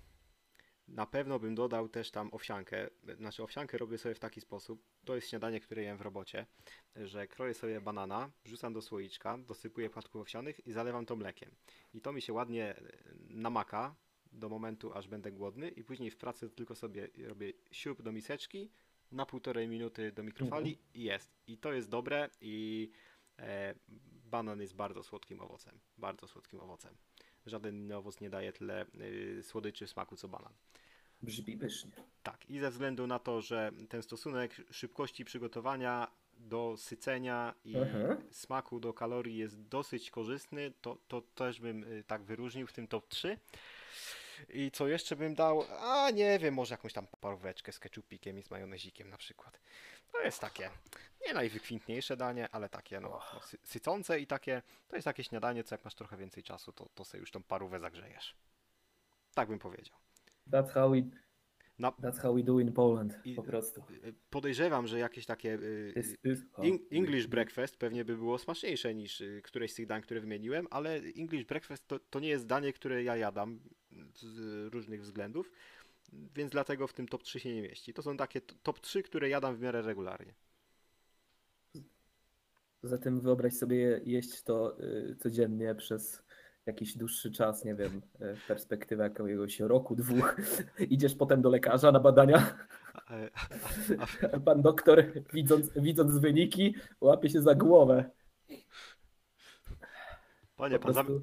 na 0.89 1.07
pewno 1.07 1.39
bym 1.39 1.55
dodał 1.55 1.89
też 1.89 2.11
tam 2.11 2.29
owsiankę. 2.33 2.91
Znaczy 3.17 3.43
owsiankę 3.43 3.79
robię 3.79 3.99
sobie 3.99 4.15
w 4.15 4.19
taki 4.19 4.41
sposób. 4.41 4.83
To 5.05 5.15
jest 5.15 5.29
śniadanie, 5.29 5.61
które 5.61 5.83
jem 5.83 5.97
w 5.99 6.01
robocie, 6.01 6.47
że 6.97 7.27
kroję 7.27 7.55
sobie 7.55 7.81
banana, 7.81 8.31
wrzucam 8.45 8.73
do 8.73 8.83
słoiczka, 8.83 9.39
dosypuję 9.39 9.91
płatków 9.91 10.23
owsianych 10.23 10.67
i 10.67 10.73
zalewam 10.73 11.07
to 11.07 11.17
mlekiem. 11.17 11.51
I 11.95 12.01
to 12.01 12.13
mi 12.13 12.23
się 12.23 12.33
ładnie 12.33 12.77
e, 12.77 12.83
namaka 13.29 13.95
do 14.33 14.49
momentu, 14.49 14.93
aż 14.95 15.09
będę 15.09 15.33
głodny 15.33 15.69
i 15.69 15.85
później 15.85 16.11
w 16.11 16.17
pracy 16.17 16.51
tylko 16.51 16.75
sobie 16.75 17.09
robię 17.29 17.53
siup 17.71 18.03
do 18.03 18.13
miseczki, 18.13 18.71
na 19.13 19.27
półtorej 19.27 19.69
minuty 19.69 20.13
do 20.13 20.23
mikrofali 20.23 20.79
i 20.95 21.03
jest. 21.03 21.31
I 21.47 21.59
to 21.59 21.73
jest 21.73 21.89
dobre 21.91 22.31
i 22.41 22.91
e, 23.39 23.75
banan 24.25 24.61
jest 24.61 24.75
bardzo 24.75 25.03
słodkim 25.03 25.41
owocem. 25.41 25.79
Bardzo 25.99 26.27
słodkim 26.29 26.61
owocem. 26.61 26.95
Żaden 27.47 27.75
inny 27.77 27.97
owoc 27.97 28.21
nie 28.21 28.31
daje 28.31 28.53
tyle 28.53 28.87
y, 29.01 29.43
słodyczy 29.43 29.87
smaku 29.87 30.17
co 30.17 30.29
banan. 30.29 30.53
Brzmi 31.23 31.57
pysznie. 31.57 31.91
Tak, 32.23 32.51
i 32.51 32.59
ze 32.59 32.71
względu 32.71 33.07
na 33.07 33.19
to, 33.19 33.41
że 33.43 33.71
ten 33.89 34.03
stosunek 34.03 34.57
szybkości 34.71 35.25
przygotowania 35.25 36.09
do 36.39 36.75
sycenia 36.77 37.55
i 37.65 37.77
Mhm. 37.77 38.17
smaku 38.31 38.81
do 38.81 38.93
kalorii 38.93 39.37
jest 39.37 39.61
dosyć 39.69 40.11
korzystny, 40.11 40.73
to, 40.81 40.99
to 41.09 41.21
też 41.23 41.61
bym 41.61 41.85
y, 41.85 42.05
tak 42.07 42.23
wyróżnił 42.23 42.67
w 42.67 42.73
tym 42.73 42.89
top 42.89 43.09
3. 43.09 43.39
I 44.49 44.71
co 44.71 44.89
jeszcze 44.89 45.17
bym 45.17 45.35
dał? 45.35 45.65
A 45.81 46.11
nie 46.11 46.39
wiem, 46.39 46.55
może 46.55 46.75
jakąś 46.75 46.93
tam 46.93 47.07
paróweczkę 47.21 47.73
z 47.73 47.79
keczupikiem 47.79 48.39
i 48.39 48.43
z 48.43 48.51
majonezikiem 48.51 49.11
na 49.11 49.17
przykład. 49.17 49.61
To 50.13 50.21
jest 50.21 50.41
takie 50.41 50.71
nie 51.27 51.35
najwykwintniejsze 51.35 52.17
danie, 52.17 52.49
ale 52.53 52.69
takie 52.69 53.01
no, 53.01 53.09
no 53.09 53.41
sy- 53.41 53.59
sycące 53.65 54.21
i 54.21 54.27
takie, 54.27 54.63
to 54.89 54.97
jest 54.97 55.05
takie 55.05 55.25
śniadanie, 55.25 55.65
co 55.65 55.75
jak 55.75 55.85
masz 55.85 55.95
trochę 55.95 56.17
więcej 56.17 56.43
czasu, 56.43 56.73
to, 56.73 56.89
to 56.95 57.05
sobie 57.05 57.21
już 57.21 57.31
tą 57.31 57.43
parówę 57.43 57.81
zagrzejesz. 57.81 58.37
Tak 59.35 59.49
bym 59.49 59.59
powiedział. 59.59 59.97
That's 60.51 60.71
how 60.71 60.91
we, 60.91 60.97
Na, 61.79 61.91
that's 61.91 62.19
how 62.23 62.35
we 62.35 62.43
do 62.43 62.61
in 62.61 62.73
Poland, 62.73 63.15
po 63.37 63.43
prostu. 63.43 63.81
y, 64.05 64.15
podejrzewam, 64.31 64.87
że 64.87 64.99
jakieś 64.99 65.27
takie 65.27 65.55
y, 65.55 65.93
This 65.95 66.17
English 66.93 67.27
breakfast 67.27 67.77
pewnie 67.77 68.05
by 68.05 68.17
było 68.17 68.39
smaczniejsze 68.39 68.95
niż 68.95 69.21
y, 69.21 69.41
któreś 69.45 69.73
z 69.73 69.75
tych 69.75 69.87
dań, 69.87 70.03
które 70.03 70.21
wymieniłem, 70.21 70.67
ale 70.71 70.95
English 70.95 71.45
breakfast 71.45 71.89
to, 71.89 71.99
to 71.99 72.21
nie 72.21 72.29
jest 72.29 72.47
danie, 72.47 72.73
które 72.73 73.05
ja 73.05 73.17
jadam 73.17 73.61
z 74.15 74.75
różnych 74.75 75.03
względów, 75.03 75.51
więc 76.35 76.53
dlatego 76.53 76.87
w 76.87 76.93
tym 76.93 77.09
top 77.09 77.23
3 77.23 77.41
się 77.41 77.55
nie 77.55 77.63
mieści. 77.63 77.95
To 77.95 78.03
są 78.03 78.17
takie 78.17 78.41
top 78.41 78.81
3, 78.81 79.03
które 79.03 79.29
jadam 79.29 79.57
w 79.57 79.61
miarę 79.61 79.83
regularnie. 79.83 80.35
Zatem 82.83 83.21
wyobraź 83.21 83.55
sobie 83.55 84.01
jeść 84.05 84.43
to 84.43 84.81
y, 84.81 85.17
codziennie 85.17 85.75
przez 85.75 86.23
jakiś 86.67 86.97
dłuższy 86.97 87.31
czas, 87.31 87.65
nie 87.65 87.75
wiem, 87.75 88.03
e, 88.21 88.35
perspektywa 88.49 89.05
jakiegoś 89.05 89.61
roku, 89.61 89.97
dwóch, 89.97 90.37
idziesz 90.91 91.15
potem 91.15 91.43
do 91.43 91.51
lekarza 91.51 91.93
na 91.93 92.01
badania, 92.01 92.57
pan 94.45 94.63
doktor 94.63 95.05
widząc, 95.33 95.71
widząc 95.77 96.19
wyniki 96.19 96.75
łapie 97.01 97.31
się 97.31 97.43
za 97.43 97.55
głowę. 97.55 98.11
panie, 100.57 100.79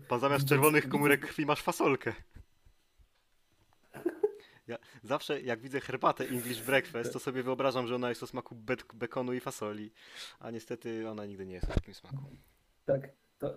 pan, 0.10 0.20
zamiast 0.20 0.48
czerwonych 0.48 0.90
komórek 0.90 1.22
krwi 1.22 1.46
masz 1.46 1.62
fasolkę. 1.62 2.14
Ja 4.72 4.78
zawsze 5.04 5.42
jak 5.42 5.62
widzę 5.62 5.80
herbatę 5.80 6.24
English 6.24 6.62
Breakfast, 6.62 7.14
to 7.14 7.20
sobie 7.20 7.44
wyobrażam, 7.44 7.88
że 7.88 7.96
ona 7.96 8.10
jest 8.10 8.24
o 8.24 8.28
smaku 8.28 8.56
bet- 8.56 8.94
bekonu 8.94 9.34
i 9.34 9.40
fasoli. 9.40 9.92
A 10.40 10.52
niestety 10.52 11.10
ona 11.10 11.26
nigdy 11.26 11.46
nie 11.46 11.54
jest 11.54 11.70
o 11.70 11.74
takim 11.74 11.94
smaku. 11.94 12.18
Tak, 12.86 13.10
to, 13.40 13.56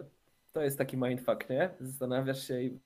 to 0.52 0.62
jest 0.62 0.78
taki 0.78 0.96
mindfuck, 0.96 1.50
nie? 1.50 1.70
Zastanawiasz 1.80 2.48
się 2.48 2.60
i 2.62 2.80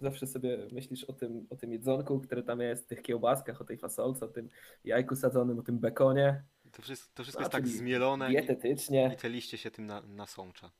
zawsze 0.00 0.26
sobie 0.26 0.58
myślisz 0.72 1.04
o 1.04 1.12
tym, 1.12 1.46
o 1.50 1.56
tym 1.56 1.72
jedzonku, 1.72 2.20
które 2.20 2.42
tam 2.42 2.60
jest, 2.60 2.88
tych 2.88 3.02
kiełbaskach, 3.02 3.60
o 3.60 3.64
tej 3.64 3.78
fasolce, 3.78 4.24
o 4.24 4.28
tym 4.28 4.48
jajku 4.84 5.16
sadzonym, 5.16 5.58
o 5.58 5.62
tym 5.62 5.78
bekonie, 5.78 6.42
To 6.72 6.82
wszystko, 6.82 7.10
to 7.14 7.22
wszystko 7.22 7.42
jest 7.42 7.52
tak 7.52 7.68
zmielone 7.68 8.28
i, 8.28 8.30
dietetycznie, 8.32 9.10
i 9.14 9.16
te 9.16 9.28
liście 9.28 9.58
się 9.58 9.70
tym 9.70 9.86
na, 9.86 10.00
nasącza. 10.00 10.70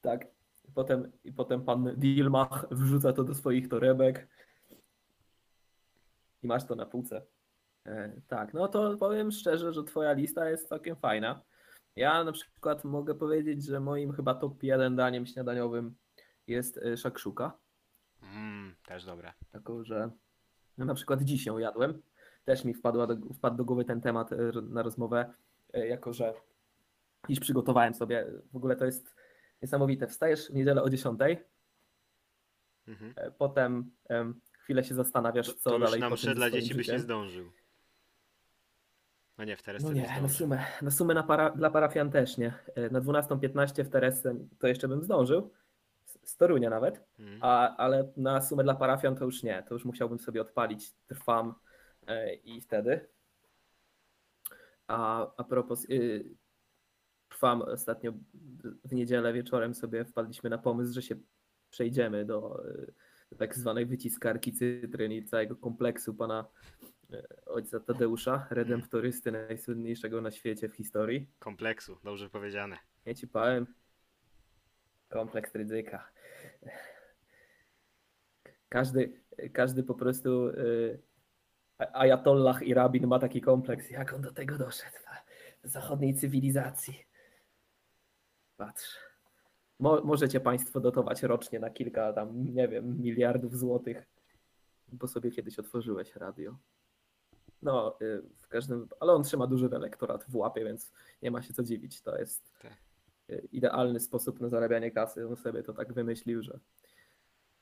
tak. 0.00 0.26
I 0.68 0.72
potem, 0.72 1.12
I 1.24 1.32
potem 1.32 1.64
pan 1.64 1.94
Dilmach 1.96 2.66
wrzuca 2.70 3.12
to 3.12 3.24
do 3.24 3.34
swoich 3.34 3.68
torebek 3.68 4.28
i 6.44 6.46
masz 6.46 6.64
to 6.64 6.74
na 6.74 6.86
półce. 6.86 7.26
E, 7.86 8.20
tak, 8.28 8.54
no 8.54 8.68
to 8.68 8.96
powiem 8.96 9.30
szczerze, 9.30 9.72
że 9.72 9.84
twoja 9.84 10.12
lista 10.12 10.50
jest 10.50 10.68
całkiem 10.68 10.96
fajna. 10.96 11.42
Ja 11.96 12.24
na 12.24 12.32
przykład 12.32 12.84
mogę 12.84 13.14
powiedzieć, 13.14 13.64
że 13.64 13.80
moim 13.80 14.12
chyba 14.12 14.34
top 14.34 14.62
1 14.62 14.96
daniem 14.96 15.26
śniadaniowym 15.26 15.94
jest 16.46 16.78
e, 16.78 16.96
szakszuka. 16.96 17.58
Mmm, 18.22 18.74
też 18.86 19.04
dobre. 19.04 19.32
Taką, 19.52 19.84
że 19.84 20.10
no 20.78 20.84
na 20.84 20.94
przykład 20.94 21.22
dziś 21.22 21.46
ją 21.46 21.58
jadłem. 21.58 22.02
Też 22.44 22.64
mi 22.64 22.74
wpadła 22.74 23.06
do, 23.06 23.16
wpadł 23.34 23.56
do 23.56 23.64
głowy 23.64 23.84
ten 23.84 24.00
temat 24.00 24.32
e, 24.32 24.36
na 24.62 24.82
rozmowę, 24.82 25.34
jako 25.72 26.12
że 26.12 26.34
dziś 27.28 27.40
przygotowałem 27.40 27.94
sobie. 27.94 28.26
W 28.52 28.56
ogóle 28.56 28.76
to 28.76 28.84
jest 28.84 29.14
niesamowite. 29.62 30.06
Wstajesz 30.06 30.50
w 30.50 30.54
niedzielę 30.54 30.82
o 30.82 30.90
10, 30.90 31.20
Mhm. 32.88 33.14
potem 33.38 33.90
em, 34.08 34.40
chwilę 34.64 34.84
się 34.84 34.94
zastanawiasz, 34.94 35.54
co 35.54 35.70
to 35.70 35.78
dalej 35.78 36.00
na 36.00 36.06
potem 36.06 36.14
msze 36.14 36.28
ze 36.28 36.34
dla 36.34 36.50
dzieci 36.50 36.74
byś 36.74 36.88
nie 36.88 36.98
zdążył. 36.98 37.52
No 39.38 39.44
nie, 39.44 39.56
w 39.56 39.62
Teresce 39.62 39.88
No 39.88 39.94
byś 39.94 40.02
nie, 40.02 40.22
na 40.22 40.28
sumę, 40.28 40.64
na 40.82 40.90
sumę 40.90 41.14
na 41.14 41.22
para, 41.22 41.50
dla 41.50 41.70
parafian 41.70 42.10
też 42.10 42.38
nie. 42.38 42.52
E, 42.74 42.90
Na 42.90 43.00
12.15 43.00 43.84
w 43.84 43.88
Teresce 43.88 44.34
to 44.58 44.66
jeszcze 44.66 44.88
bym 44.88 45.02
zdążył, 45.02 45.50
z 46.24 46.36
Torunia 46.36 46.70
nawet, 46.70 47.04
Mhm. 47.18 47.38
a, 47.42 47.76
ale 47.76 48.12
na 48.16 48.42
sumę 48.42 48.64
dla 48.64 48.74
parafian 48.74 49.16
to 49.16 49.24
już 49.24 49.42
nie. 49.42 49.62
To 49.68 49.74
już 49.74 49.84
musiałbym 49.84 50.18
sobie 50.18 50.40
odpalić 50.40 50.92
trwam 51.06 51.54
e, 52.06 52.34
i 52.34 52.60
wtedy. 52.60 53.08
A, 54.86 55.26
a 55.36 55.44
propos, 55.44 55.84
y, 55.90 56.24
trwam 57.28 57.62
ostatnio 57.62 58.12
w 58.84 58.92
niedzielę 58.92 59.32
wieczorem 59.32 59.74
sobie 59.74 60.04
wpadliśmy 60.04 60.50
na 60.50 60.58
pomysł, 60.58 60.92
że 60.94 61.02
się 61.02 61.14
przejdziemy 61.70 62.24
do, 62.24 62.68
y, 62.68 62.86
do 62.86 62.92
tak 63.34 63.54
zwanej 63.56 63.86
wyciskarki 63.86 64.52
cytryn 64.52 65.12
i 65.12 65.24
całego 65.24 65.56
kompleksu 65.56 66.14
pana 66.14 66.46
y, 67.14 67.22
ojca 67.46 67.80
Tadeusza, 67.80 68.46
redemptorysty 68.50 69.32
najsłynniejszego 69.32 70.20
na 70.20 70.30
świecie 70.30 70.68
w 70.68 70.76
historii. 70.76 71.30
Kompleksu, 71.38 71.98
dobrze 72.04 72.30
powiedziane. 72.30 72.78
Ja 73.04 73.14
ci 73.14 73.28
powiem, 73.28 73.66
kompleks 75.08 75.54
ryzyka. 75.54 76.08
Każdy, 78.68 79.20
każdy 79.52 79.82
po 79.82 79.94
prostu 79.94 80.48
y, 80.48 81.02
a- 81.78 81.92
ajatollah 82.00 82.62
i 82.62 82.74
rabin 82.74 83.06
ma 83.06 83.18
taki 83.18 83.40
kompleks. 83.40 83.90
Jak 83.90 84.12
on 84.12 84.22
do 84.22 84.32
tego 84.32 84.58
doszedł? 84.58 84.96
W 85.62 85.68
zachodniej 85.68 86.14
cywilizacji. 86.14 87.04
Patrz. 88.56 88.96
Mo, 89.80 90.00
możecie 90.04 90.40
Państwo 90.40 90.80
dotować 90.80 91.22
rocznie 91.22 91.60
na 91.60 91.70
kilka 91.70 92.12
tam, 92.12 92.54
nie 92.54 92.68
wiem, 92.68 93.00
miliardów 93.02 93.56
złotych, 93.58 94.06
bo 94.92 95.06
sobie 95.08 95.30
kiedyś 95.30 95.58
otworzyłeś 95.58 96.16
radio. 96.16 96.56
No, 97.62 97.96
y, 98.02 98.22
w 98.36 98.48
każdym, 98.48 98.88
ale 99.00 99.12
on 99.12 99.22
trzyma 99.22 99.46
duży 99.46 99.68
elektorat 99.72 100.24
w 100.24 100.36
łapie, 100.36 100.64
więc 100.64 100.92
nie 101.22 101.30
ma 101.30 101.42
się 101.42 101.54
co 101.54 101.62
dziwić. 101.62 102.02
To 102.02 102.18
jest 102.18 102.52
Tak. 102.62 102.72
y, 103.30 103.48
idealny 103.52 104.00
sposób 104.00 104.40
na 104.40 104.48
zarabianie 104.48 104.90
kasy. 104.90 105.28
On 105.28 105.36
sobie 105.36 105.62
to 105.62 105.72
tak 105.72 105.92
wymyślił, 105.92 106.42
że. 106.42 106.58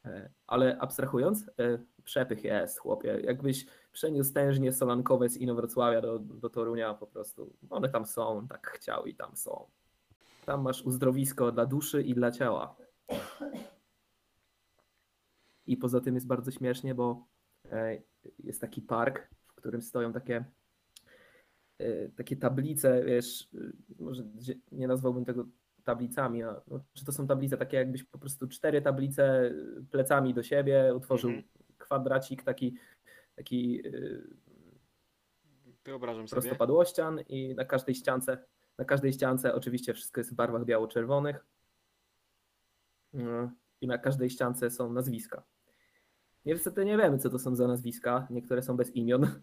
e, 0.05 0.31
Ale 0.46 0.79
abstrahując, 0.79 1.51
e, 1.59 1.79
przepych 2.05 2.44
jest, 2.44 2.79
chłopie. 2.79 3.20
Jakbyś 3.25 3.66
przeniósł 3.92 4.33
tężnie 4.33 4.72
solankowe 4.72 5.29
z 5.29 5.37
Inowrocławia 5.37 6.01
do, 6.01 6.18
do 6.18 6.51
Torunia 6.51 6.94
po 6.94 7.07
prostu. 7.07 7.53
One 7.70 7.88
tam 7.88 8.07
są, 8.07 8.48
tak 8.48 8.70
chciał 8.70 9.07
i 9.07 9.14
tam 9.14 9.37
są. 9.37 9.66
Tam 10.46 10.62
masz 10.62 10.83
uzdrowisko 10.83 11.52
dla 11.52 11.66
duszy 11.66 12.02
i 12.02 12.14
dla 12.14 12.31
ciała. 12.31 12.76
I 15.66 15.76
poza 15.76 16.00
tym 16.00 16.14
jest 16.14 16.26
bardzo 16.26 16.50
śmiesznie, 16.50 16.94
bo 16.94 17.26
e, 17.70 18.02
jest 18.38 18.61
taki 18.61 18.83
park, 18.83 19.28
w 19.46 19.55
którym 19.55 19.83
stoją 19.83 20.12
takie 20.12 20.44
e, 21.78 22.09
takie 22.09 22.37
tablice, 22.37 23.05
wiesz, 23.05 23.48
y, 23.55 23.72
może 23.98 24.22
nie 24.72 24.88
nazwałbym 24.88 25.24
tego 25.24 25.44
tablicami, 25.85 26.42
a 26.42 26.61
no, 26.68 26.81
czy 26.94 27.05
to 27.05 27.12
są 27.12 27.26
tablice 27.26 27.57
takie 27.57 27.76
jakbyś 27.76 28.05
po 28.05 28.18
prostu 28.18 28.48
cztery 28.48 28.83
tablice 28.83 29.55
plecami 29.90 30.35
do 30.35 30.42
siebie 30.42 30.92
utworzył 30.96 31.31
Mhm. 31.31 31.48
kwadracik 31.78 32.42
taki, 32.42 32.76
taki 33.37 33.83
Wyobrażam 35.85 36.28
sobie. 36.28 36.42
prostopadłościan 36.42 37.20
i 37.28 37.55
na 37.55 37.64
każdej 37.64 37.94
ściance, 37.94 38.44
na 38.78 38.85
każdej 38.85 39.12
ściance 39.12 39.54
oczywiście 39.54 39.94
wszystko 39.94 40.20
jest 40.20 40.32
w 40.32 40.35
barwach 40.35 40.64
biało-czerwonych 40.64 41.44
Mm, 43.14 43.50
i 43.80 43.87
na 43.87 43.98
każdej 43.98 44.30
ściance 44.30 44.70
są 44.70 44.92
nazwiska. 44.92 45.42
Niestety 46.44 46.85
nie 46.85 46.96
wiemy, 46.98 47.18
co 47.18 47.30
to 47.30 47.38
są 47.38 47.56
za 47.56 47.68
nazwiska, 47.68 48.26
niektóre 48.30 48.62
są 48.62 48.76
bez 48.76 48.96
imion. 48.96 49.26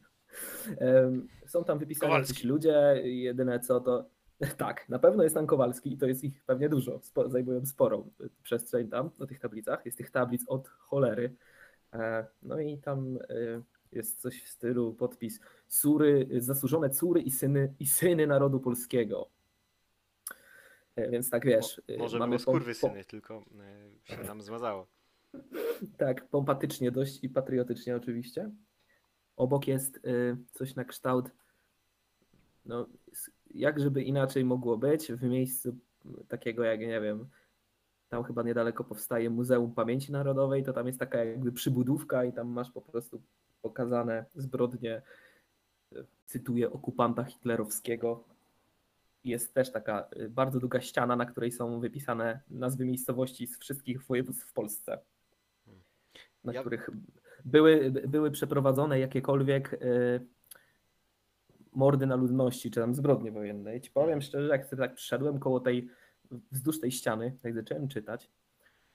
Są 1.48 1.64
tam 1.64 1.80
wypisani 1.80 2.10
Kowalski. 2.10 2.34
jacyś 2.34 2.44
ludzie, 2.44 3.02
jedyne 3.04 3.60
co 3.60 3.80
to... 3.80 4.10
Tak, 4.58 4.90
na 4.90 5.00
pewno 5.00 5.24
jest 5.24 5.36
tam 5.36 5.48
Kowalski 5.48 5.94
i 5.94 5.98
to 5.98 6.06
jest 6.06 6.24
ich 6.24 6.44
pewnie 6.44 6.70
dużo, 6.70 7.00
spo, 7.02 7.30
zajmują 7.30 7.66
sporą 7.66 8.12
przestrzeń 8.44 8.90
tam 8.90 9.10
na 9.20 9.28
tych 9.28 9.40
tablicach. 9.40 9.86
Jest 9.86 9.98
tych 9.98 10.12
tablic 10.12 10.44
od 10.48 10.68
cholery. 10.68 11.36
E, 11.94 12.26
No 12.42 12.60
i 12.60 12.78
tam 12.78 13.18
y, 13.18 13.64
jest 13.92 14.22
coś 14.22 14.44
w 14.44 14.50
stylu 14.50 14.94
podpis 14.94 15.40
córy, 15.68 16.28
zasłużone 16.38 16.90
córy 16.90 17.22
i 17.22 17.32
syny, 17.32 17.74
i 17.80 17.86
syny 17.88 18.28
narodu 18.28 18.60
polskiego. 18.60 19.30
E, 20.96 21.10
Więc 21.10 21.30
tak 21.30 21.46
wiesz, 21.46 21.82
y, 21.90 21.98
Może 21.98 22.20
mamy 22.20 22.38
było 22.38 22.40
pom- 22.40 22.42
skurwysyny, 22.42 23.06
tylko 23.06 23.44
e, 24.08 24.16
się 24.16 24.24
tam 24.24 24.42
zmazało. 24.42 24.88
tak, 25.98 26.28
pompatycznie 26.28 26.92
dość 26.92 27.24
i 27.24 27.30
patriotycznie 27.30 27.96
oczywiście. 27.96 28.52
Obok 29.36 29.68
jest 29.68 30.00
coś 30.52 30.76
na 30.76 30.84
kształt, 30.84 31.32
no, 32.66 32.88
jak 33.52 33.80
żeby 33.80 34.04
inaczej 34.04 34.46
mogło 34.46 34.78
być, 34.78 35.12
w 35.12 35.24
miejscu 35.24 35.76
takiego 36.28 36.64
jak, 36.64 36.80
nie 36.80 37.02
wiem, 37.02 37.30
tam 38.10 38.24
chyba 38.24 38.44
niedaleko 38.44 38.84
powstaje 38.84 39.30
Muzeum 39.30 39.74
Pamięci 39.74 40.12
Narodowej, 40.12 40.64
to 40.64 40.74
tam 40.74 40.88
jest 40.88 41.00
taka 41.00 41.24
jakby 41.24 41.52
przybudówka 41.52 42.26
i 42.26 42.34
tam 42.34 42.48
masz 42.48 42.72
po 42.72 42.82
prostu 42.82 43.22
pokazane 43.62 44.26
zbrodnie, 44.36 45.02
y, 45.94 46.06
cytuję, 46.26 46.72
okupanta 46.72 47.24
hitlerowskiego. 47.24 48.24
Jest 49.24 49.54
też 49.54 49.72
taka 49.72 50.08
y, 50.18 50.30
bardzo 50.30 50.60
długa 50.60 50.82
ściana, 50.82 51.16
na 51.16 51.26
której 51.26 51.52
są 51.52 51.80
wypisane 51.80 52.40
nazwy 52.50 52.86
miejscowości 52.86 53.48
z 53.48 53.60
wszystkich 53.60 54.04
województw 54.06 54.46
w 54.48 54.54
Polsce 54.54 55.00
na 56.44 56.54
Ja- 56.54 56.62
których 56.62 56.90
były, 57.46 57.92
były 57.92 58.32
przeprowadzone 58.32 59.00
jakiekolwiek 59.00 59.74
y, 59.74 60.26
mordy 61.74 62.06
na 62.06 62.16
ludności, 62.16 62.72
czy 62.72 62.80
tam 62.80 62.96
zbrodnie 62.96 63.32
wojenne. 63.32 63.76
I 63.78 63.82
ci 63.82 63.92
powiem 63.92 64.22
szczerze, 64.22 64.48
jak 64.48 64.66
sobie 64.66 64.82
tak 64.84 64.94
przyszedłem 64.94 65.40
koło 65.40 65.60
tej, 65.60 65.90
wzdłuż 66.52 66.80
tej 66.80 66.92
ściany, 66.92 67.38
jak 67.44 67.54
zacząłem 67.54 67.88
czytać, 67.88 68.30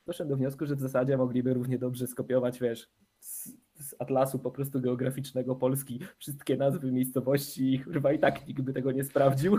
doszedłem 0.07 0.29
do 0.29 0.37
wniosku, 0.37 0.67
że 0.67 0.77
w 0.77 0.81
zasadzie 0.81 1.17
mogliby 1.17 1.55
równie 1.55 1.79
dobrze 1.79 2.07
skopiować, 2.07 2.61
wiesz, 2.61 2.91
z, 3.75 3.95
atlasu 3.99 4.39
po 4.39 4.51
prostu 4.51 4.81
geograficznego 4.81 5.55
Polski 5.57 6.01
wszystkie 6.19 6.57
nazwy 6.57 6.93
miejscowości 6.93 7.79
chyba 7.93 8.13
i 8.13 8.19
tak 8.19 8.47
nikt 8.47 8.61
by 8.61 8.73
tego 8.73 8.93
nie 8.93 9.05
sprawdził. 9.05 9.59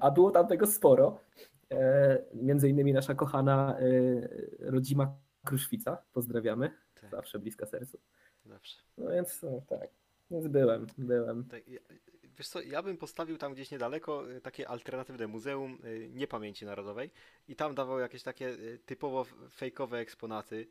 A 0.00 0.10
było 0.10 0.30
tam 0.30 0.46
tego 0.46 0.66
sporo. 0.66 1.20
E, 1.70 2.18
między 2.34 2.68
innymi 2.68 2.92
nasza 2.92 3.14
kochana 3.14 3.78
e, 3.78 4.70
rodzima 4.70 5.16
Kruszwica, 5.44 6.02
pozdrawiamy, 6.12 6.70
Tak, 7.00 7.10
zawsze 7.10 7.38
bliska 7.38 7.66
sercu. 7.66 7.98
zawsze. 8.46 8.78
No 8.98 9.10
więc 9.10 9.42
no, 9.42 9.62
tak, 9.68 9.88
więc 10.30 10.46
byłem, 10.48 10.86
byłem. 10.98 11.44
Tak, 11.44 11.68
ja, 11.68 11.80
wiesz 12.38 12.48
co, 12.48 12.60
ja 12.60 12.82
bym 12.82 12.96
postawił 12.96 13.38
tam 13.38 13.54
gdzieś 13.54 13.70
niedaleko 13.70 14.30
y, 14.30 14.40
takie 14.40 14.68
alternatywne 14.68 15.26
muzeum 15.26 15.78
niepamięci 16.10 16.66
narodowej 16.66 17.10
i 17.48 17.56
tam 17.56 17.74
dawał 17.74 17.98
jakieś 17.98 18.22
takie 18.22 18.56
typowo 18.86 19.24
fejkowe 19.54 19.98
eksponaty, 19.98 20.66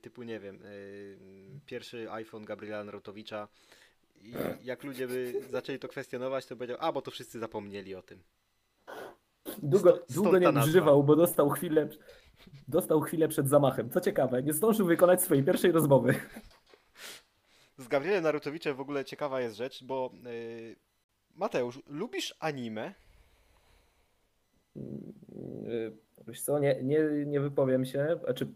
typu 0.00 0.22
nie 0.22 0.40
wiem, 0.40 0.62
y, 0.64 1.18
pierwszy 1.66 2.10
iPhone 2.10 2.44
Gabriela 2.44 2.84
Narutowicza 2.84 3.48
i 4.20 4.32
jak 4.62 4.84
ludzie 4.84 5.08
by 5.08 5.42
zaczęli 5.50 5.78
to 5.78 5.88
kwestionować, 5.88 6.46
to 6.46 6.56
powiedział, 6.56 6.76
a 6.80 6.92
bo 6.92 7.02
to 7.02 7.10
wszyscy 7.10 7.38
zapomnieli 7.38 7.94
o 7.94 8.02
tym. 8.02 8.22
Długo, 9.62 10.04
długo 10.10 10.38
nie 10.38 10.50
używał, 10.50 11.04
bo 11.04 11.16
dostał 11.16 11.50
chwilę, 11.50 11.88
dostał 12.68 13.00
chwilę 13.00 13.28
przed 13.28 13.48
zamachem. 13.48 13.90
Co 13.90 14.00
ciekawe, 14.00 14.42
nie 14.42 14.52
zdążył 14.52 14.86
wykonać 14.86 15.22
swojej 15.22 15.44
pierwszej 15.44 15.72
rozmowy. 15.72 16.14
Z 17.78 17.88
Gabrielem 17.88 18.22
Narutowiczem 18.22 18.76
w 18.76 18.80
ogóle 18.80 19.04
ciekawa 19.04 19.40
jest 19.40 19.56
rzecz, 19.56 19.84
bo 19.84 20.12
y, 20.26 20.76
Mateusz, 21.34 21.80
lubisz 21.86 22.34
anime? 22.40 22.94
Yy, 24.76 25.96
Wiesz 26.28 26.42
co, 26.42 26.58
nie, 26.58 26.82
nie, 26.82 26.98
nie 27.26 27.40
wypowiem 27.40 27.84
się. 27.84 28.18
Znaczy, 28.24 28.46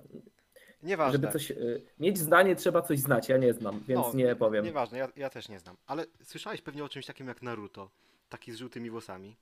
Nieważne. 0.82 1.12
żeby 1.12 1.32
coś. 1.32 1.50
yy, 1.50 1.82
Mieć 2.00 2.18
zdanie, 2.18 2.56
trzeba 2.56 2.82
coś 2.82 2.98
znać. 2.98 3.28
Ja 3.28 3.36
nie 3.36 3.52
znam, 3.52 3.80
więc 3.88 4.00
No, 4.06 4.12
nie 4.14 4.36
powiem. 4.36 4.64
Nieważne, 4.64 4.98
ja, 4.98 5.08
ja 5.16 5.30
też 5.30 5.48
nie 5.48 5.58
znam. 5.60 5.76
Ale 5.86 6.06
słyszałeś 6.24 6.62
pewnie 6.62 6.84
o 6.84 6.88
czymś 6.88 7.06
takim 7.06 7.28
jak 7.28 7.42
Naruto. 7.42 7.90
Taki 8.28 8.52
z 8.52 8.56
żółtymi 8.56 8.90
włosami. 8.90 9.36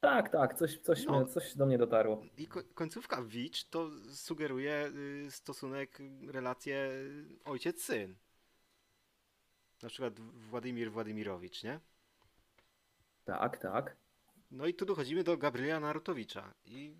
Tak, 0.00 0.28
tak, 0.28 0.54
coś, 0.54 0.78
coś, 0.78 1.04
No. 1.04 1.20
mnie, 1.20 1.26
coś 1.28 1.56
do 1.56 1.66
mnie 1.66 1.78
dotarło. 1.78 2.22
I 2.38 2.46
ko- 2.46 2.62
końcówka 2.74 3.22
Witch 3.22 3.64
to 3.70 3.90
sugeruje 4.12 4.90
y, 5.26 5.30
stosunek, 5.30 6.00
y, 6.00 6.32
relację 6.32 6.76
y, 6.76 7.24
ojciec-syn. 7.44 8.14
Na 9.82 9.88
przykład 9.88 10.20
Władimir 10.20 10.92
Władimirowicz, 10.92 11.62
nie? 11.64 11.80
Tak, 13.24 13.58
tak. 13.58 13.96
No 14.50 14.66
i 14.66 14.74
tu 14.74 14.84
dochodzimy 14.86 15.24
do 15.24 15.36
Gabriela 15.36 15.80
Narutowicza. 15.80 16.54
I 16.64 16.94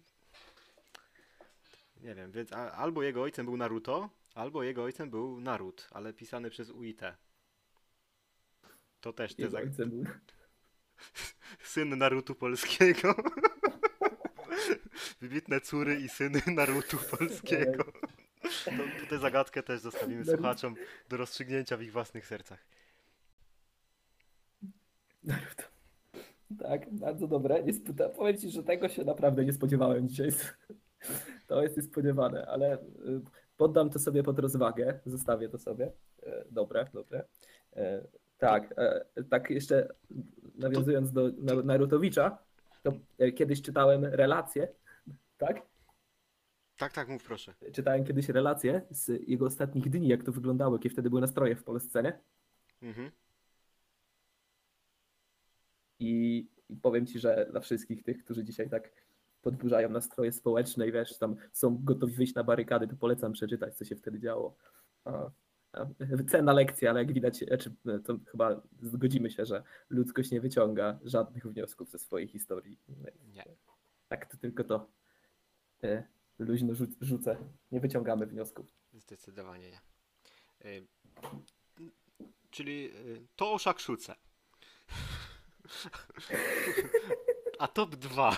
nie 2.06 2.14
wiem, 2.14 2.30
więc 2.30 2.52
a, 2.52 2.72
albo 2.72 3.02
jego 3.02 3.22
ojcem 3.22 3.46
był 3.46 3.56
Naruto, 3.56 4.10
albo 4.34 4.62
jego 4.62 4.82
ojcem 4.82 5.10
był 5.10 5.40
Narut, 5.40 5.88
ale 5.90 6.12
pisany 6.12 6.50
przez 6.50 6.70
UIT. 6.70 7.00
To 9.00 9.12
też 9.12 9.34
te 9.34 9.50
zag... 9.50 9.64
ojcem 9.64 9.90
był. 9.90 10.04
Syn 11.72 11.98
Narutu 11.98 12.34
polskiego. 12.34 13.14
Wybitne 15.20 15.60
córy 15.60 16.00
i 16.00 16.08
syny 16.08 16.42
Narutu 16.46 16.96
polskiego. 17.18 17.84
To, 18.64 19.06
tę 19.08 19.18
zagadkę 19.18 19.62
też 19.62 19.80
zostawimy 19.80 20.24
słuchaczom 20.24 20.74
do 21.08 21.16
rozstrzygnięcia 21.16 21.76
w 21.76 21.82
ich 21.82 21.92
własnych 21.92 22.26
sercach. 22.26 22.66
Naruto. 25.24 25.62
Tak, 26.58 26.94
bardzo 26.94 27.28
dobre. 27.28 27.62
Nie 27.62 27.72
sp- 27.78 28.10
powiem 28.16 28.38
ci, 28.38 28.50
że 28.50 28.62
tego 28.62 28.88
się 28.88 29.04
naprawdę 29.04 29.44
nie 29.44 29.52
spodziewałem 29.52 30.08
dzisiaj. 30.08 30.30
To 31.46 31.62
jest 31.62 31.76
niespodziewane, 31.76 32.46
ale 32.46 32.74
y, 32.78 32.80
poddam 33.56 33.90
to 33.90 33.98
sobie 33.98 34.22
pod 34.22 34.38
rozwagę. 34.38 35.00
Zostawię 35.06 35.48
to 35.48 35.58
sobie. 35.58 35.92
E, 36.22 36.44
Dobre, 36.50 36.86
dobre. 36.94 37.24
E, 37.76 38.06
Tak, 38.38 38.74
e, 38.76 39.04
tak 39.30 39.50
jeszcze 39.50 39.88
nawiązując 40.54 41.12
do 41.12 41.30
Na- 41.38 41.62
Narutowicza, 41.62 42.38
to 42.82 42.92
kiedyś 43.36 43.62
czytałem 43.62 44.04
relacje, 44.04 44.68
tak? 45.38 45.62
Tak, 46.78 46.92
tak, 46.92 47.08
mów 47.08 47.24
proszę. 47.24 47.54
Czytałem 47.72 48.04
kiedyś 48.04 48.28
relacje 48.28 48.82
z 48.90 49.28
jego 49.28 49.46
ostatnich 49.46 49.90
dni, 49.90 50.08
jak 50.08 50.22
to 50.24 50.32
wyglądało, 50.32 50.76
jakie 50.76 50.90
wtedy 50.90 51.08
były 51.10 51.20
nastroje 51.20 51.56
w 51.56 51.64
Polsce, 51.64 52.02
nie? 52.02 52.18
Mhm. 52.82 53.10
I 55.98 56.46
powiem 56.82 57.06
ci, 57.06 57.18
że 57.18 57.46
dla 57.50 57.60
wszystkich 57.60 58.02
tych, 58.02 58.24
którzy 58.24 58.44
dzisiaj 58.44 58.70
tak 58.70 58.90
podburzają 59.46 59.88
nastroje 59.88 60.32
społeczne 60.32 60.88
i 60.88 60.92
wiesz, 60.92 61.18
tam 61.18 61.36
są 61.52 61.84
gotowi 61.84 62.14
wyjść 62.14 62.34
na 62.34 62.44
barykady, 62.44 62.88
to 62.88 62.96
polecam 62.96 63.32
przeczytać, 63.32 63.76
co 63.76 63.84
się 63.84 63.96
wtedy 63.96 64.20
działo. 64.20 64.56
A, 65.04 65.30
a, 65.72 65.86
cenna 66.28 66.52
lekcja, 66.52 66.90
ale 66.90 67.00
jak 67.00 67.12
widać, 67.12 67.38
znaczy, 67.38 67.74
to 68.04 68.18
chyba 68.26 68.62
zgodzimy 68.82 69.30
się, 69.30 69.46
że 69.46 69.62
ludzkość 69.90 70.30
nie 70.30 70.40
wyciąga 70.40 70.98
żadnych 71.04 71.46
wniosków 71.46 71.90
ze 71.90 71.98
swojej 71.98 72.28
historii. 72.28 72.78
Nie. 73.34 73.44
Tak 74.08 74.30
to 74.30 74.36
tylko 74.36 74.64
to 74.64 74.88
e, 75.84 76.04
luźno 76.38 76.72
rzu- 76.72 76.96
rzucę. 77.00 77.36
Nie 77.72 77.80
wyciągamy 77.80 78.26
wniosków. 78.26 78.66
Zdecydowanie 78.92 79.70
nie. 79.70 79.80
Y, 80.70 80.86
Czyli 82.50 82.90
y, 82.96 83.26
to 83.36 83.52
o 83.52 83.58
szakszuce. 83.58 84.14
A 87.58 87.68
top 87.68 87.96
2. 87.96 88.36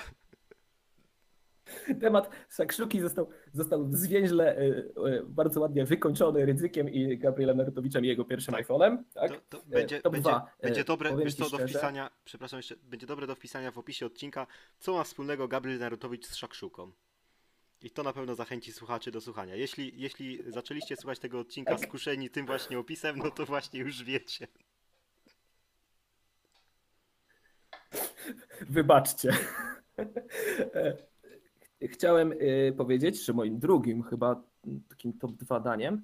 Temat 2.01 2.31
sakszuki 2.49 3.01
został, 3.01 3.29
został 3.53 3.89
zwięźle 3.93 4.57
e, 4.57 4.61
e, 4.61 5.23
bardzo 5.25 5.61
ładnie 5.61 5.85
wykończony 5.85 6.47
Rydzykiem 6.47 6.89
i 6.89 7.19
Gabrielem 7.19 7.57
Narutowiczem 7.57 8.05
i 8.05 8.09
jego 8.09 8.25
pierwszym 8.25 8.55
Tak. 8.55 8.67
iPhone'em. 8.67 8.99
Tak? 9.15 9.31
To, 9.31 9.59
to 9.59 9.65
będzie, 9.67 10.01
top 10.01 10.13
będzie, 10.13 10.31
dwa. 10.31 10.51
E, 10.59 10.67
będzie 10.67 10.85
dobre, 10.85 11.11
powiem 11.11 11.25
wiesz 11.25 11.35
co, 11.35 11.51
do 11.51 11.59
wpisania, 11.59 12.11
przepraszam 12.25 12.59
jeszcze, 12.59 12.77
będzie 12.77 13.07
dobre 13.07 13.27
do 13.27 13.35
wpisania 13.35 13.71
w 13.71 13.79
opisie 13.79 14.07
odcinka, 14.07 14.47
co 14.79 14.93
ma 14.93 15.05
wspólnego 15.05 15.49
Gabriel 15.49 15.79
Narutowicz 15.79 16.27
z 16.27 16.35
szakszuką. 16.35 16.93
I 17.83 17.91
to 17.91 18.03
na 18.03 18.13
pewno 18.13 18.35
zachęci 18.35 18.73
słuchaczy 18.73 19.11
do 19.11 19.21
słuchania. 19.21 19.55
Jeśli, 19.55 19.93
jeśli 20.01 20.53
zaczęliście 20.53 20.97
słuchać 20.97 21.19
tego 21.19 21.41
odcinka 21.41 21.77
Tak. 21.77 21.89
skuszeni 21.89 22.31
tym 22.31 22.47
właśnie 22.47 22.79
opisem, 22.79 23.19
no 23.19 23.31
to 23.31 23.47
właśnie 23.47 23.81
już 23.81 24.05
wiecie. 24.05 24.49
Wybaczcie. 28.61 29.31
Chciałem 31.83 32.33
e, 32.33 32.73
powiedzieć, 32.73 33.25
że 33.25 33.33
moim 33.33 33.59
drugim 33.59 34.03
chyba 34.03 34.43
takim 34.89 35.13
top 35.19 35.33
2 35.33 35.61
daniem 35.61 36.03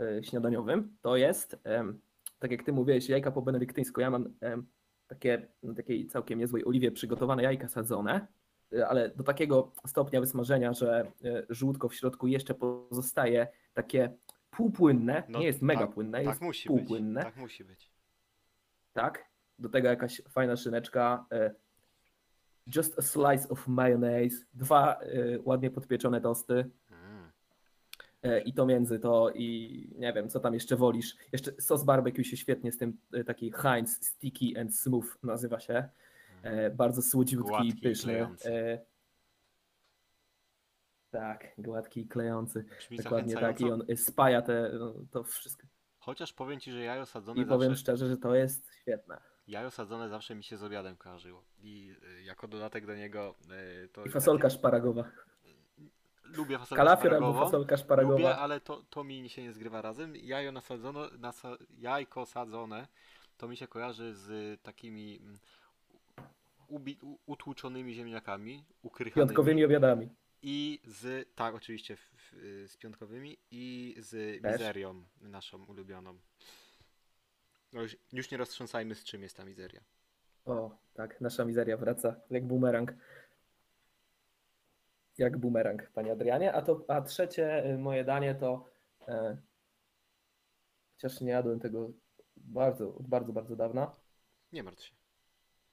e, 0.00 0.24
śniadaniowym 0.24 0.96
to 1.02 1.16
jest, 1.16 1.56
tak 2.38 2.50
jak 2.50 2.62
ty 2.62 2.72
mówiłeś, 2.72 3.08
jajka 3.08 3.30
po 3.30 3.42
benedyktyńsku. 3.42 4.00
Ja 4.00 4.10
mam 4.10 4.34
takie, 5.06 5.48
na 5.62 5.74
takiej 5.74 6.06
całkiem 6.06 6.38
niezłej 6.38 6.64
oliwie 6.64 6.92
przygotowane 6.92 7.42
jajka 7.42 7.68
sadzone, 7.68 8.26
e, 8.72 8.88
ale 8.88 9.08
do 9.08 9.24
takiego 9.24 9.72
stopnia 9.86 10.20
wysmażenia, 10.20 10.72
że 10.72 11.12
żółtko 11.48 11.88
w 11.88 11.94
środku 11.94 12.26
jeszcze 12.26 12.54
pozostaje 12.54 13.48
takie 13.74 14.12
półpłynne, 14.50 15.22
No 15.28 15.38
nie 15.38 15.46
jest 15.46 15.62
mega 15.62 15.80
tak, 15.80 15.94
płynne, 15.94 16.18
Tak 16.18 16.26
jest 16.26 16.40
musi 16.40 16.68
być. 16.68 16.78
półpłynne 16.78 17.22
Tak 17.22 17.36
musi 17.36 17.64
być. 17.64 17.90
tak? 18.92 19.24
Do 19.58 19.68
tego 19.68 19.88
jakaś 19.88 20.22
fajna 20.28 20.56
szyneczka. 20.56 21.26
Just 22.76 22.98
a 22.98 23.02
slice 23.02 23.48
of 23.48 23.68
mayonnaise, 23.68 24.44
dwa 24.54 24.94
e, 24.94 25.06
ładnie 25.44 25.70
podpieczone 25.70 26.20
tosty 26.20 26.70
Mm. 26.90 27.30
e, 28.22 28.40
i 28.40 28.52
to 28.52 28.66
między 28.66 28.98
to 28.98 29.30
i 29.34 29.90
nie 29.98 30.12
wiem, 30.12 30.28
co 30.28 30.40
tam 30.40 30.54
jeszcze 30.54 30.76
wolisz. 30.76 31.16
Jeszcze 31.32 31.52
sos 31.60 31.84
barbecue 31.84 32.24
się 32.24 32.36
świetnie 32.36 32.72
z 32.72 32.78
tym, 32.78 32.98
e, 33.12 33.24
taki 33.24 33.52
Heinz 33.52 34.06
Sticky 34.06 34.60
and 34.60 34.76
Smooth 34.76 35.06
nazywa 35.22 35.60
się. 35.60 35.88
E, 36.42 36.70
Bardzo 36.70 37.02
słodziutki 37.02 37.48
Gładki 37.48 37.74
pyszny. 37.74 38.28
Tak, 41.10 41.54
gładki 41.58 42.00
i 42.00 42.08
klejący. 42.08 42.64
Brzmi 42.78 42.98
Dokładnie 42.98 43.34
tak. 43.34 43.60
I 43.60 43.64
on 43.64 43.82
spaja 43.96 44.42
te, 44.42 44.70
no, 44.78 44.94
to 45.10 45.24
wszystko. 45.24 45.66
Chociaż 45.98 46.32
powiem 46.32 46.60
ci, 46.60 46.72
że 46.72 46.82
jajo 46.82 47.06
sadzone 47.06 47.42
I 47.42 47.46
powiem 47.46 47.70
zawsze, 47.70 47.80
szczerze, 47.80 48.08
że 48.08 48.16
to 48.16 48.34
jest 48.34 48.74
świetne. 48.74 49.20
Jajo 49.48 49.70
sadzone 49.70 50.08
zawsze 50.08 50.34
mi 50.34 50.44
się 50.44 50.56
z 50.56 50.62
obiadem 50.62 50.96
kojarzyło. 50.96 51.42
I 51.62 51.94
y, 52.18 52.22
jako 52.22 52.48
dodatek 52.48 52.86
do 52.86 52.94
niego 52.94 53.34
y, 53.84 53.88
to 53.88 54.04
I 54.06 54.10
fasolka 54.10 54.48
takie- 54.48 54.54
szparagowa. 54.58 55.04
Lubię 56.24 56.58
fasolkę 56.58 56.84
Kalafior 56.84 57.14
albo 57.14 57.34
fasolka 57.34 57.76
szparagowa. 57.76 58.14
Lubię, 58.18 58.36
ale 58.36 58.60
to, 58.60 58.82
to 58.90 59.04
mi 59.04 59.28
się 59.28 59.42
nie 59.42 59.52
zgrywa 59.52 59.82
razem. 59.82 60.16
Jajo 60.16 60.52
nasadzono, 60.52 61.08
nasa, 61.18 61.56
jajko 61.78 62.26
sadzone 62.26 62.86
to 63.38 63.48
mi 63.48 63.56
się 63.56 63.66
kojarzy 63.66 64.14
z 64.14 64.60
takimi 64.62 65.18
mm, 65.22 65.38
ubi, 66.68 66.98
utłuczonymi 67.26 67.94
ziemniakami, 67.94 68.64
ukrychanymi. 68.82 69.26
Piątkowymi 69.28 69.64
obiadami. 69.64 70.08
I 70.42 70.80
z, 70.84 71.28
tak 71.34 71.54
oczywiście, 71.54 71.96
w, 71.96 72.00
w, 72.00 72.64
z 72.68 72.76
piątkowymi 72.76 73.36
i 73.50 73.94
z 73.98 74.42
Też. 74.42 74.52
mizerią 74.52 75.04
naszą 75.20 75.64
ulubioną. 75.64 76.18
No 77.72 77.82
już, 77.82 77.96
już 78.12 78.30
nie 78.30 78.38
roztrząsajmy 78.38 78.94
z 78.94 79.04
czym 79.04 79.22
jest 79.22 79.36
ta 79.36 79.44
mizeria. 79.44 79.80
O, 80.44 80.78
tak, 80.94 81.20
nasza 81.20 81.44
mizeria 81.44 81.76
wraca 81.76 82.20
jak 82.30 82.46
bumerang. 82.46 82.94
Jak 85.18 85.38
bumerang, 85.38 85.90
panie 85.90 86.12
Adrianie. 86.12 86.52
A, 86.52 86.62
to, 86.62 86.84
a 86.88 87.02
trzecie 87.02 87.66
y, 87.74 87.78
moje 87.78 88.04
danie 88.04 88.34
to. 88.34 88.70
E, 89.08 89.36
chociaż 90.92 91.20
nie 91.20 91.30
jadłem 91.30 91.60
tego 91.60 91.92
bardzo, 92.36 92.96
bardzo, 93.00 93.32
bardzo 93.32 93.56
dawna. 93.56 93.96
Nie 94.52 94.62
martw 94.62 94.84
się. 94.84 94.94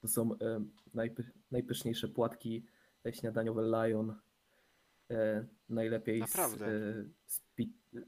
To 0.02 0.08
są 0.08 0.32
e, 0.34 0.66
najpy, 0.94 1.32
najpyszniejsze 1.52 2.08
płatki 2.08 2.66
śniadaniowe 3.12 3.62
Lion. 3.64 4.16
E, 5.12 5.46
najlepiej 5.70 6.28
z, 6.28 6.36
e, 6.36 6.46
z, 7.26 7.42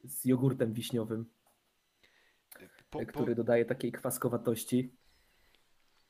z 0.04 0.26
jogurtem 0.26 0.74
wiśniowym. 0.74 1.26
Po, 2.90 3.00
po, 3.00 3.06
który 3.06 3.36
dodaje 3.36 3.66
takiej 3.66 3.92
kwaskowatości. 3.92 4.92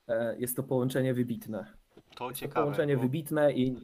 E, 0.07 0.39
Jest 0.39 0.55
to 0.55 0.63
połączenie 0.63 1.13
wybitne. 1.13 1.73
to 1.95 1.99
Jest 1.99 2.17
to 2.17 2.33
ciekawe. 2.33 2.61
połączenie 2.61 2.95
bo 2.95 3.01
wybitne 3.01 3.53
i 3.53 3.75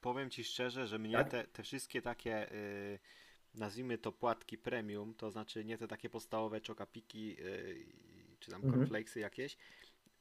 powiem 0.00 0.30
ci 0.30 0.44
szczerze, 0.44 0.86
że 0.86 0.98
mnie 0.98 1.12
Tak? 1.16 1.30
te, 1.30 1.44
te 1.44 1.62
wszystkie 1.62 2.02
takie, 2.02 2.52
y, 2.52 2.98
nazwijmy 3.54 3.98
to 3.98 4.12
płatki 4.12 4.58
premium, 4.58 5.14
to 5.14 5.30
znaczy 5.30 5.64
nie 5.64 5.78
te 5.78 5.88
takie 5.88 6.10
podstawowe 6.10 6.60
czokapiki, 6.60 7.36
y, 7.40 7.86
czy 8.40 8.50
tam 8.50 8.60
Mhm. 8.60 8.74
cornflakesy 8.74 9.20
jakieś, 9.20 9.56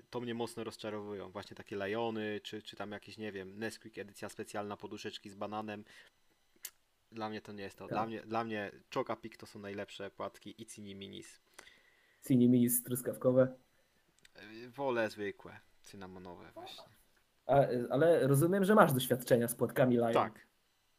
to 0.09 0.21
mnie 0.21 0.33
mocno 0.33 0.63
rozczarowują. 0.63 1.29
Właśnie 1.31 1.55
takie 1.55 1.75
Liony, 1.75 2.39
czy, 2.43 2.61
czy 2.61 2.75
tam 2.75 2.91
jakieś, 2.91 3.17
nie 3.17 3.31
wiem, 3.31 3.59
Nesquik 3.59 3.97
edycja 3.97 4.29
specjalna, 4.29 4.77
poduszeczki 4.77 5.29
z 5.29 5.35
bananem. 5.35 5.83
Dla 7.13 7.29
mnie 7.29 7.41
to 7.41 7.51
nie 7.51 7.63
jest 7.63 7.77
to. 7.77 7.87
Dla 7.87 7.97
Tak. 7.99 8.07
mnie, 8.07 8.21
dla 8.21 8.43
mnie 8.43 8.71
Chocapik 8.93 9.37
to 9.37 9.45
są 9.45 9.59
najlepsze 9.59 10.11
płatki 10.11 10.61
i 10.61 10.65
Cini 10.65 10.95
Minis. 10.95 11.41
ciniminis 12.27 12.83
truskawkowe. 12.83 13.55
Y, 14.65 14.69
Wolę 14.69 15.09
zwykłe, 15.09 15.59
cynamonowe 15.81 16.51
właśnie. 16.53 16.83
A, 17.45 17.55
ale 17.89 18.27
rozumiem, 18.27 18.63
że 18.65 18.75
masz 18.75 18.93
doświadczenia 18.93 19.47
z 19.47 19.55
płatkami 19.55 19.95
Lion. 19.95 20.13
Tak, 20.13 20.47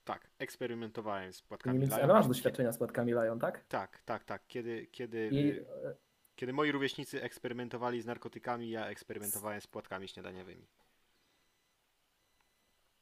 tak. 0.04 0.28
Eksperymentowałem 0.38 1.32
z 1.32 1.42
płatkami 1.42 1.78
Lion. 1.78 1.92
ale 1.92 2.06
masz 2.06 2.28
doświadczenia 2.28 2.72
z 2.72 2.78
płatkami 2.78 3.12
Lion, 3.12 3.38
tak? 3.38 3.64
Tak, 3.68 4.02
tak, 4.04 4.24
tak. 4.24 4.42
Kiedy, 4.48 4.86
kiedy, 4.86 5.28
I 5.32 5.50
y, 5.50 5.66
e, 5.84 5.94
kiedy 6.36 6.52
moi 6.52 6.72
rówieśnicy 6.72 7.22
eksperymentowali 7.22 8.00
z 8.02 8.06
narkotykami, 8.06 8.70
ja 8.70 8.86
eksperymentowałem 8.86 9.60
z 9.60 9.66
płatkami 9.66 10.08
śniadaniowymi. 10.08 10.66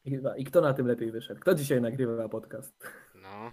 I, 0.04 0.18
I 0.36 0.44
kto 0.44 0.60
na 0.60 0.74
tym 0.74 0.86
lepiej 0.86 1.10
wyszedł? 1.12 1.40
Kto 1.40 1.54
dzisiaj 1.54 1.80
nagrywa 1.80 2.28
podcast? 2.28 2.86
No, 3.14 3.52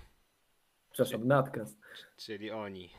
Przepraszam, 0.91 1.27
nadcast. 1.27 1.77
czyli 2.17 2.51
oni. 2.51 2.89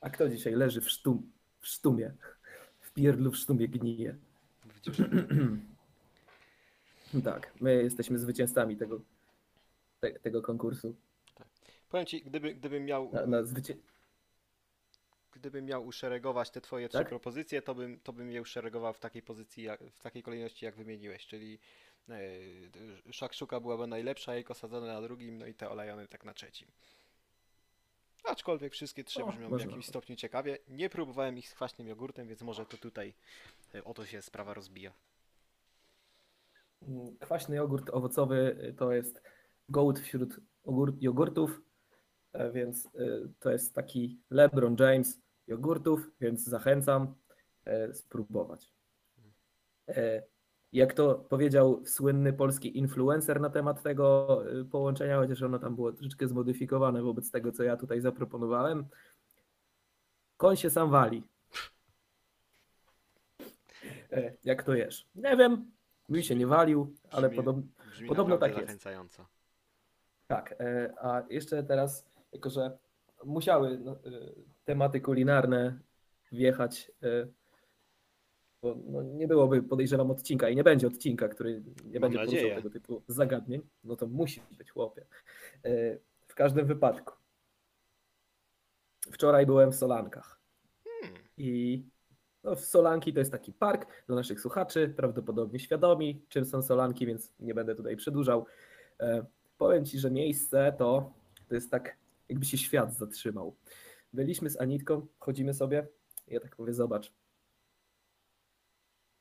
A 0.00 0.10
kto 0.10 0.28
dzisiaj 0.28 0.54
leży 0.54 0.80
w, 0.80 0.90
sztum, 0.90 1.32
w 1.60 1.66
sztumie? 1.66 2.12
W 2.80 2.92
pierdlu 2.92 3.30
w 3.30 3.36
sztumie 3.36 3.68
gnije. 3.68 4.16
Tak, 7.24 7.52
my 7.60 7.82
jesteśmy 7.82 8.18
zwycięzcami 8.18 8.76
tego, 8.76 9.00
te, 10.00 10.10
tego 10.12 10.42
konkursu. 10.42 10.96
Powiem 11.88 12.06
ci, 12.06 12.22
gdyby, 12.22 12.54
gdybym 12.54 12.84
miał, 12.84 13.10
Na, 13.12 13.26
na 13.26 13.42
zwycię... 13.44 13.76
gdybym 15.36 15.64
miał 15.64 15.86
uszeregować 15.86 16.50
te 16.50 16.60
twoje 16.60 16.88
trzy 16.88 16.98
Tak? 16.98 17.08
propozycje, 17.08 17.62
to 17.62 17.74
bym, 17.74 18.00
to 18.00 18.12
bym 18.12 18.30
je 18.30 18.42
uszeregował 18.42 18.92
w 18.92 19.00
takiej 19.00 19.22
pozycji, 19.22 19.62
jak, 19.62 19.80
w 19.84 20.02
takiej 20.02 20.22
kolejności, 20.22 20.64
jak 20.64 20.76
wymieniłeś, 20.76 21.26
czyli 21.26 21.58
e, 22.08 23.12
szakszuka 23.12 23.60
byłaby 23.60 23.86
najlepsza, 23.86 24.34
jajko 24.34 24.54
sadzone 24.54 24.86
na 24.86 25.02
drugim, 25.02 25.38
no 25.38 25.46
i 25.46 25.54
te 25.54 25.70
olejone 25.70 26.08
tak 26.08 26.24
na 26.24 26.34
trzecim. 26.34 26.68
Aczkolwiek 28.24 28.72
wszystkie 28.72 29.04
trzy 29.04 29.24
O, 29.24 29.26
brzmią 29.32 29.58
w 29.58 29.60
jakimś 29.60 29.86
stopniu 29.86 30.16
ciekawie. 30.16 30.58
Nie 30.68 30.90
próbowałem 30.90 31.38
ich 31.38 31.48
z 31.48 31.54
kwaśnym 31.54 31.88
jogurtem, 31.88 32.28
więc 32.28 32.42
może 32.42 32.66
to 32.66 32.76
tutaj 32.76 33.14
e, 33.74 33.84
o 33.84 33.94
to 33.94 34.06
się 34.06 34.22
sprawa 34.22 34.54
rozbija. 34.54 34.92
Mm, 36.82 37.16
Kwaśny 37.18 37.56
jogurt 37.56 37.90
owocowy 37.90 38.56
y, 38.64 38.74
to 38.74 38.92
jest 38.92 39.22
gołd 39.68 40.00
wśród 40.00 40.40
jogurtów, 41.00 41.60
e, 42.32 42.50
więc 42.50 42.86
y, 42.86 43.32
to 43.38 43.50
jest 43.50 43.74
taki 43.74 44.20
LeBron 44.30 44.76
James 44.80 45.20
jogurtów, 45.46 46.10
więc 46.20 46.44
zachęcam 46.44 47.14
e, 47.64 47.94
spróbować. 47.94 48.72
E, 49.88 50.22
Jak 50.72 50.92
to 50.94 51.14
powiedział 51.14 51.82
słynny 51.86 52.32
polski 52.32 52.78
influencer 52.78 53.40
na 53.40 53.50
temat 53.50 53.82
tego 53.82 54.40
y, 54.60 54.64
połączenia, 54.64 55.16
chociaż 55.18 55.42
ono 55.42 55.58
tam 55.58 55.74
było 55.74 55.92
troszeczkę 55.92 56.28
zmodyfikowane 56.28 57.02
wobec 57.02 57.30
tego, 57.30 57.52
co 57.52 57.62
ja 57.62 57.76
tutaj 57.76 58.00
zaproponowałem, 58.00 58.86
koń 60.36 60.56
się 60.56 60.70
sam 60.70 60.90
wali. 60.90 61.22
E, 64.12 64.32
Jak 64.44 64.62
to 64.62 64.74
jesz? 64.74 65.06
Nie 65.14 65.36
wiem, 65.36 65.70
mi 66.08 66.24
się 66.24 66.34
nie 66.36 66.46
walił, 66.46 66.94
ale 67.10 67.28
Brzmi- 67.28 67.36
podobno. 67.36 67.62
Brzmi 67.90 68.08
Podobno 68.08 68.38
tak 68.38 68.50
jest. 68.52 68.62
zachęcająco. 68.62 69.26
Tak, 70.26 70.54
e, 70.60 70.94
a 71.00 71.22
jeszcze 71.30 71.62
teraz, 71.62 72.06
jako 72.32 72.50
że 72.50 72.78
musiały 73.24 73.78
no, 73.78 73.92
e, 73.92 73.96
tematy 74.66 75.00
kulinarne 75.00 75.78
wjechać, 76.32 76.92
e, 77.02 77.26
bo 78.62 78.76
no, 78.86 79.02
nie 79.02 79.28
byłoby, 79.28 79.62
podejrzewam, 79.62 80.10
odcinka 80.10 80.48
i 80.48 80.56
nie 80.56 80.64
będzie 80.64 80.86
odcinka, 80.86 81.28
który 81.28 81.62
nie 81.84 82.00
będzie 82.00 82.18
nadzieję. 82.18 82.42
poruszał 82.42 82.62
tego 82.62 82.70
typu 82.70 83.02
zagadnień, 83.08 83.62
no 83.84 83.96
to 83.96 84.06
musi 84.06 84.42
być 84.58 84.70
chłopie. 84.70 85.06
E, 85.64 85.98
W 86.26 86.34
każdym 86.34 86.66
wypadku. 86.66 87.14
Wczoraj 89.12 89.46
byłem 89.46 89.72
w 89.72 89.76
Solankach 89.76 90.40
Hmm. 91.02 91.18
i 91.36 91.82
no, 92.44 92.56
Solanki 92.56 93.12
to 93.12 93.18
jest 93.18 93.32
taki 93.32 93.52
park 93.52 93.86
dla 94.06 94.16
naszych 94.16 94.40
słuchaczy, 94.40 94.94
prawdopodobnie 94.96 95.58
świadomi, 95.58 96.22
czym 96.28 96.44
są 96.44 96.62
Solanki, 96.62 97.06
więc 97.06 97.34
nie 97.40 97.54
będę 97.54 97.74
tutaj 97.74 97.96
przedłużał. 97.96 98.46
E, 99.00 99.26
powiem 99.58 99.84
Ci, 99.84 99.98
że 99.98 100.10
miejsce 100.10 100.74
to, 100.78 101.12
to 101.48 101.54
jest 101.54 101.70
tak, 101.70 101.96
jakby 102.28 102.44
się 102.44 102.58
świat 102.58 102.94
zatrzymał. 102.94 103.56
Byliśmy 104.12 104.50
z 104.50 104.60
Anitką, 104.60 105.06
chodzimy 105.18 105.54
sobie, 105.54 105.86
ja 106.26 106.40
tak 106.40 106.58
mówię, 106.58 106.72
zobacz. 106.74 107.12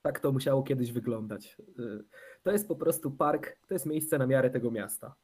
Tak 0.02 0.20
to 0.20 0.32
musiało 0.32 0.64
kiedyś 0.64 0.92
wyglądać. 0.92 1.58
E, 1.80 2.04
To 2.44 2.52
jest 2.52 2.68
po 2.68 2.76
prostu 2.76 3.12
park, 3.12 3.58
to 3.68 3.74
jest 3.76 3.86
miejsce 3.86 4.18
na 4.18 4.28
miarę 4.28 4.50
tego 4.50 4.72
miasta. 4.72 5.16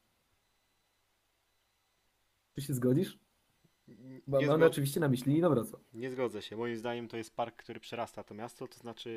Czy 2.54 2.62
się 2.62 2.74
zgodzisz? 2.74 3.18
Mam, 4.26 4.40
Nie, 4.40 4.46
mam 4.46 4.62
oczywiście 4.62 5.00
na 5.00 5.08
myśli 5.08 5.38
Inowrocław. 5.38 5.82
nie 5.94 6.10
zgodzę 6.10 6.42
się. 6.42 6.56
Moim 6.56 6.76
zdaniem 6.76 7.08
to 7.08 7.16
jest 7.16 7.36
park, 7.36 7.56
który 7.56 7.80
przerasta 7.80 8.24
to 8.24 8.34
miasto, 8.34 8.68
to 8.68 8.78
znaczy 8.78 9.10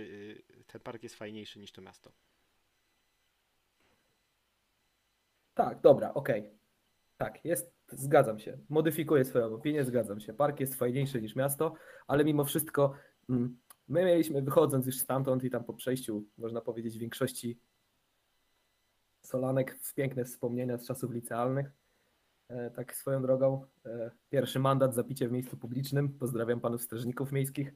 y, 0.59 0.63
ten 0.67 0.81
park 0.81 1.03
jest 1.03 1.15
fajniejszy 1.15 1.59
niż 1.59 1.71
to 1.71 1.81
miasto. 1.81 2.11
Tak, 5.53 5.81
dobra, 5.81 6.13
okej. 6.13 6.49
Tak, 7.17 7.45
jest, 7.45 7.73
zgadzam 7.91 8.39
się. 8.39 8.57
Modyfikuję 8.69 9.25
swoją 9.25 9.55
opinię, 9.55 9.85
zgadzam 9.85 10.19
się. 10.19 10.33
Park 10.33 10.59
jest 10.59 10.75
fajniejszy 10.75 11.21
niż 11.21 11.35
miasto, 11.35 11.73
ale 12.07 12.25
mimo 12.25 12.45
wszystko 12.45 12.93
mm, 13.29 13.57
my 13.87 14.05
mieliśmy, 14.05 14.41
wychodząc 14.41 14.85
już 14.85 14.99
stamtąd 14.99 15.43
i 15.43 15.49
tam 15.49 15.63
po 15.63 15.73
przejściu, 15.73 16.23
można 16.37 16.61
powiedzieć, 16.61 16.97
większości 16.97 17.59
Solanek 19.21 19.77
w 19.81 19.93
piękne 19.93 20.25
wspomnienia 20.25 20.77
z 20.77 20.87
czasów 20.87 21.11
licealnych. 21.11 21.71
E, 22.49 22.71
tak 22.71 22.95
swoją 22.95 23.21
drogą. 23.21 23.65
E, 23.85 24.11
pierwszy 24.29 24.59
mandat 24.59 24.95
za 24.95 25.03
picie 25.03 25.27
w 25.27 25.31
miejscu 25.31 25.57
publicznym. 25.57 26.09
Pozdrawiam 26.09 26.59
panów 26.59 26.81
strażników 26.81 27.31
miejskich. 27.31 27.73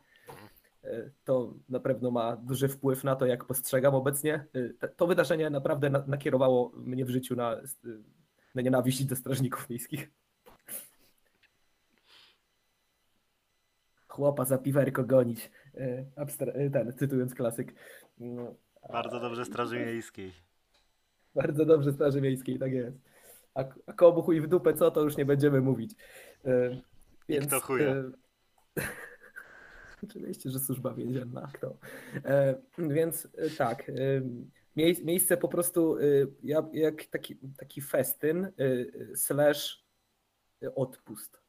E, 0.83 1.09
to 1.23 1.53
na 1.69 1.79
pewno 1.79 2.11
ma 2.11 2.35
duży 2.35 2.67
wpływ 2.67 3.03
na 3.03 3.15
to, 3.15 3.25
jak 3.25 3.45
postrzegam 3.45 3.95
obecnie. 3.95 4.45
To 4.95 5.07
wydarzenie 5.07 5.49
naprawdę 5.49 5.89
na, 5.89 6.03
nakierowało 6.07 6.71
mnie 6.75 7.05
w 7.05 7.09
życiu 7.09 7.35
na, 7.35 7.61
na 8.60 8.64
nienawiść 8.64 9.05
do 9.05 9.16
strażników 9.16 9.70
miejskich. 9.70 10.10
Chłopa 14.07 14.45
za 14.45 14.57
piwerko 14.57 15.03
gonić. 15.03 15.51
E, 15.78 16.05
abstra- 16.16 16.51
e, 16.55 16.70
ten, 16.70 16.93
cytując 16.93 17.36
klasyk. 17.36 17.74
No, 18.18 18.55
Bardzo 18.93 19.20
dobrze 19.20 19.45
Straży 19.45 19.80
Miejskiej. 19.86 20.32
bardzo 21.36 21.66
dobrze 21.66 21.93
Straży 21.93 22.22
Miejskiej, 22.22 22.60
tak 22.60 22.72
jest. 22.72 22.97
A, 23.55 23.64
a 23.88 23.93
komu 23.93 24.22
chuj 24.22 24.41
w 24.41 24.47
dupę 24.47 24.74
co, 24.74 24.91
to 24.91 25.01
już 25.01 25.18
nie 25.18 25.26
będziemy 25.26 25.62
mówić. 25.62 25.91
E, 26.45 26.82
I 27.28 27.39
kto 27.39 27.60
chuja? 27.60 27.89
e, 27.89 28.03
Oczywiście, 30.03 30.49
że 30.49 30.60
służba 30.60 30.93
więzienna. 30.93 31.49
Kto? 31.53 31.78
E, 32.26 32.55
więc 32.78 33.28
e, 33.38 33.49
tak, 33.49 33.89
e, 33.89 33.93
miejsce 35.03 35.38
po 35.38 35.47
prostu 35.47 35.97
ja, 36.43 36.69
jak 36.73 37.05
taki, 37.05 37.38
taki 37.57 37.82
festyn 37.82 38.45
e, 38.45 38.49
e, 38.57 39.15
slash 39.15 39.86
odpust. 40.75 41.41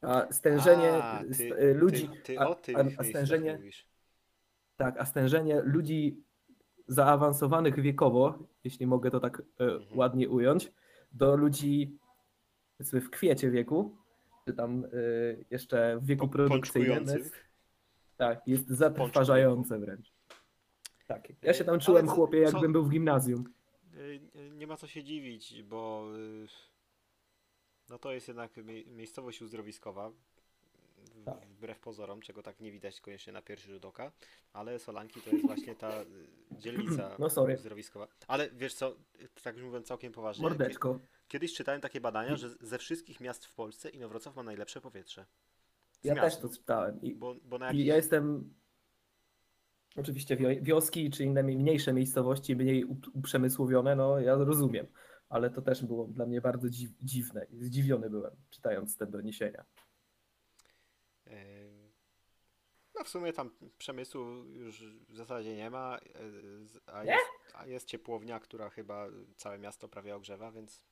A 0.00 0.32
stężenie 0.32 0.92
A, 0.92 1.24
ty, 1.36 1.74
ludzi, 1.74 2.08
Ty, 2.08 2.36
ty 2.62 2.76
a, 2.76 2.84
a, 2.98 3.04
stężenie, 3.04 3.58
tak, 4.76 5.00
a 5.00 5.06
stężenie 5.06 5.60
ludzi 5.64 6.24
zaawansowanych 6.88 7.80
wiekowo, 7.80 8.38
jeśli 8.64 8.86
mogę 8.86 9.10
to 9.10 9.20
tak 9.20 9.42
Mhm. 9.58 9.98
ładnie 9.98 10.28
ująć, 10.28 10.72
do 11.12 11.36
ludzi 11.36 11.98
powiedzmy 12.78 13.00
w 13.00 13.10
kwiecie 13.10 13.50
wieku, 13.50 13.96
czy 14.44 14.54
tam 14.54 14.86
jeszcze 15.50 15.98
w 16.00 16.06
wieku 16.06 16.28
produkcyjnym, 16.28 17.04
tak, 18.16 18.48
jest 18.48 18.68
zatrważające 18.68 19.78
wręcz. 19.78 20.11
Tak. 21.14 21.28
Ja 21.42 21.54
się 21.54 21.64
tam 21.64 21.80
czułem, 21.80 22.06
co- 22.06 22.12
chłopie, 22.12 22.46
co- 22.46 22.52
jakbym 22.52 22.72
był 22.72 22.84
w 22.84 22.90
gimnazjum. 22.90 23.44
Y, 23.94 24.20
Nie 24.54 24.66
ma 24.66 24.76
co 24.76 24.86
się 24.86 25.04
dziwić, 25.04 25.62
bo 25.62 26.08
y, 26.16 26.46
no 27.90 27.98
to 27.98 28.12
jest 28.12 28.28
jednak 28.28 28.56
mie- 28.56 28.86
miejscowość 28.86 29.42
uzdrowiskowa, 29.42 30.10
w- 30.10 31.24
Tak. 31.24 31.46
wbrew 31.46 31.78
pozorom, 31.80 32.20
czego 32.20 32.42
tak 32.42 32.60
nie 32.60 32.72
widać 32.72 33.00
koniecznie 33.00 33.32
na 33.32 33.42
pierwszy 33.42 33.68
rzut 33.72 33.84
oka, 33.84 34.12
ale 34.52 34.78
Solanki 34.78 35.20
to 35.20 35.30
jest 35.30 35.46
właśnie 35.46 35.74
ta 35.76 36.02
y, 36.02 36.06
dzielnica 36.62 37.16
No 37.18 37.30
sorry. 37.30 37.54
uzdrowiskowa. 37.54 38.08
Ale 38.28 38.50
wiesz 38.50 38.74
co, 38.74 38.96
tak 39.42 39.56
już 39.56 39.64
mówiąc 39.64 39.86
całkiem 39.86 40.12
poważnie, 40.12 40.42
Mordeczko. 40.42 40.98
kiedyś 41.28 41.54
czytałem 41.54 41.80
takie 41.80 42.00
badania, 42.00 42.36
że 42.36 42.50
ze 42.60 42.78
wszystkich 42.78 43.20
miast 43.20 43.46
w 43.46 43.54
Polsce 43.54 43.88
Inowrocław 43.90 44.36
ma 44.36 44.42
najlepsze 44.42 44.80
powietrze. 44.80 45.26
Z 46.00 46.04
Ja 46.04 46.14
miast, 46.14 46.40
też 46.40 46.50
to 46.50 46.56
czytałem. 46.58 47.02
I, 47.02 47.14
Bo, 47.14 47.34
bo 47.44 47.58
na 47.58 47.72
i 47.72 47.84
ja 47.84 47.96
jestem. 47.96 48.54
Oczywiście 49.96 50.36
wio- 50.36 50.62
wioski 50.62 51.10
czy 51.10 51.24
inne 51.24 51.42
mniejsze 51.42 51.92
miejscowości, 51.92 52.56
mniej 52.56 52.84
up- 52.84 53.10
uprzemysłowione, 53.14 53.96
no 53.96 54.20
ja 54.20 54.34
rozumiem. 54.34 54.86
Ale 55.28 55.50
to 55.50 55.62
też 55.62 55.84
było 55.84 56.06
dla 56.06 56.26
mnie 56.26 56.40
bardzo 56.40 56.70
dziw, 56.70 56.90
dziwne. 57.02 57.46
Zdziwiony 57.60 58.10
byłem, 58.10 58.36
czytając 58.50 58.96
te 58.96 59.06
doniesienia. 59.06 59.64
No 62.94 63.04
w 63.04 63.08
sumie 63.08 63.32
tam 63.32 63.50
przemysłu 63.78 64.20
już 64.44 64.84
w 65.08 65.16
zasadzie 65.16 65.56
nie 65.56 65.70
ma, 65.70 65.98
z- 66.64 66.80
a 66.86 67.04
jest, 67.04 67.24
a 67.54 67.66
jest 67.66 67.86
ciepłownia, 67.86 68.40
która 68.40 68.70
chyba 68.70 69.06
całe 69.36 69.58
miasto 69.58 69.88
prawie 69.88 70.16
ogrzewa, 70.16 70.52
więc 70.52 70.84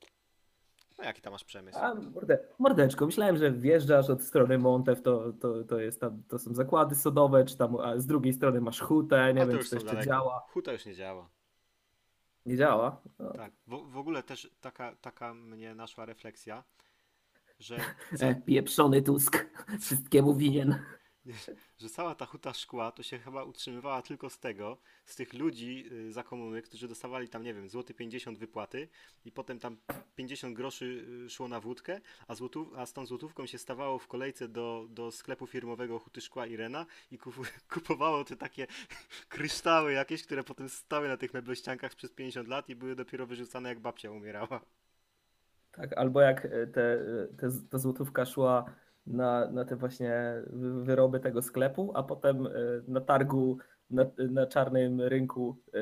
no 0.98 1.04
jaki 1.04 1.22
tam 1.22 1.32
masz 1.32 1.44
przemysł? 1.44 1.78
A 1.78 1.94
morde, 1.94 2.38
mordeczko, 2.58 3.06
myślałem, 3.06 3.36
że 3.36 3.52
wjeżdżasz 3.52 4.10
od 4.10 4.22
strony 4.22 4.58
Montew, 4.58 5.02
to, 5.02 5.32
to, 5.32 5.64
to, 5.64 5.78
jest 5.78 6.00
tam, 6.00 6.22
to 6.28 6.38
są 6.38 6.54
zakłady 6.54 6.94
sodowe, 6.94 7.44
czy 7.44 7.56
tam 7.56 7.76
a 7.76 7.98
z 7.98 8.06
drugiej 8.06 8.32
strony 8.32 8.60
masz 8.60 8.80
hutę, 8.80 9.34
nie 9.34 9.40
A 9.42 9.44
to 9.44 9.50
wiem, 9.50 9.56
już 9.56 9.66
czy 9.66 9.70
to 9.70 9.76
jeszcze 9.76 9.92
daleko. 9.92 10.06
działa. 10.10 10.46
Huta 10.52 10.72
już 10.72 10.86
nie 10.86 10.94
działa. 10.94 11.28
Nie 12.46 12.56
działa? 12.56 13.00
No. 13.18 13.32
Tak. 13.32 13.52
W, 13.66 13.92
w 13.92 13.96
ogóle 13.96 14.22
też 14.22 14.50
taka, 14.60 14.96
taka 15.00 15.34
mnie 15.34 15.74
naszła 15.74 16.06
refleksja, 16.06 16.64
że, 17.58 17.76
E, 18.20 18.34
pieprzony 18.34 19.02
Tusk, 19.02 19.46
wszystkiemu 19.80 20.34
winien. 20.34 20.78
Że 21.78 21.88
cała 21.88 22.14
ta 22.14 22.26
huta 22.26 22.54
szkła 22.54 22.92
to 22.92 23.02
się 23.02 23.18
chyba 23.18 23.44
utrzymywała 23.44 24.02
tylko 24.02 24.30
z 24.30 24.38
tego, 24.38 24.78
z 25.04 25.16
tych 25.16 25.34
ludzi 25.34 25.84
y, 25.92 26.12
za 26.12 26.22
komuny, 26.22 26.62
którzy 26.62 26.88
dostawali 26.88 27.28
tam, 27.28 27.42
nie 27.42 27.54
wiem, 27.54 27.68
złoty 27.68 27.94
50 27.94 28.38
wypłaty 28.38 28.88
i 29.24 29.32
potem 29.32 29.58
tam 29.58 29.76
50 30.16 30.56
groszy 30.56 31.06
y, 31.26 31.30
szło 31.30 31.48
na 31.48 31.60
wódkę, 31.60 32.00
a, 32.28 32.34
złotów, 32.34 32.68
a 32.76 32.86
z 32.86 32.92
tą 32.92 33.06
złotówką 33.06 33.46
się 33.46 33.58
stawało 33.58 33.98
w 33.98 34.06
kolejce 34.06 34.48
do, 34.48 34.86
do 34.90 35.10
sklepu 35.10 35.46
firmowego 35.46 35.98
Huty 35.98 36.20
Szkła 36.20 36.46
Irena 36.46 36.86
i 37.10 37.18
kupowało 37.74 38.24
te 38.24 38.36
takie 38.36 38.66
kryształy 39.28 39.92
jakieś, 39.92 40.22
które 40.22 40.44
potem 40.44 40.68
stały 40.68 41.08
na 41.08 41.16
tych 41.16 41.34
meblościankach 41.34 41.94
przez 41.94 42.12
50 42.12 42.48
lat 42.48 42.68
i 42.68 42.76
były 42.76 42.94
dopiero 42.94 43.26
wyrzucane 43.26 43.68
jak 43.68 43.80
babcia 43.80 44.10
umierała. 44.10 44.60
Tak, 45.72 45.98
albo 45.98 46.20
jak 46.20 46.44
e, 46.44 46.66
te, 46.66 46.98
te, 47.38 47.50
ta 47.70 47.78
złotówka 47.78 48.26
szła 48.26 48.64
na, 49.06 49.50
na 49.50 49.64
te 49.64 49.76
właśnie 49.76 50.42
wy- 50.46 50.84
wyroby 50.84 51.20
tego 51.20 51.42
sklepu, 51.42 51.92
a 51.94 52.02
potem 52.02 52.46
e, 52.46 52.50
na 52.88 53.00
targu, 53.00 53.58
na, 53.90 54.06
na 54.30 54.46
czarnym 54.46 55.00
rynku 55.00 55.56
e, 55.74 55.78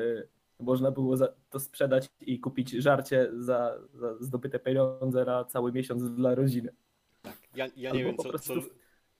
można 0.59 0.91
było 0.91 1.15
to 1.49 1.59
sprzedać 1.59 2.09
i 2.21 2.39
kupić 2.39 2.69
żarcie 2.71 3.29
za, 3.37 3.79
za 3.93 4.15
zdobyte 4.19 4.59
pieniądze 4.59 5.25
na 5.25 5.45
cały 5.45 5.71
miesiąc 5.71 6.11
dla 6.15 6.35
rodziny. 6.35 6.73
Tak. 7.21 7.37
Ja, 7.55 7.67
ja 7.75 7.89
Albo 7.89 7.99
nie 7.99 8.05
wiem, 8.05 8.17
co, 8.17 8.29
prostu- 8.29 8.61
co, 8.61 8.67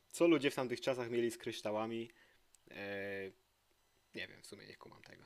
co 0.09 0.27
ludzie 0.27 0.51
w 0.51 0.55
tamtych 0.55 0.81
czasach 0.81 1.09
mieli 1.09 1.31
z 1.31 1.37
kryształami. 1.37 2.09
Eee, 2.71 3.31
nie 4.15 4.27
wiem, 4.27 4.41
w 4.41 4.45
sumie 4.45 4.67
nie 4.67 4.75
kumam 4.75 5.01
tego. 5.01 5.23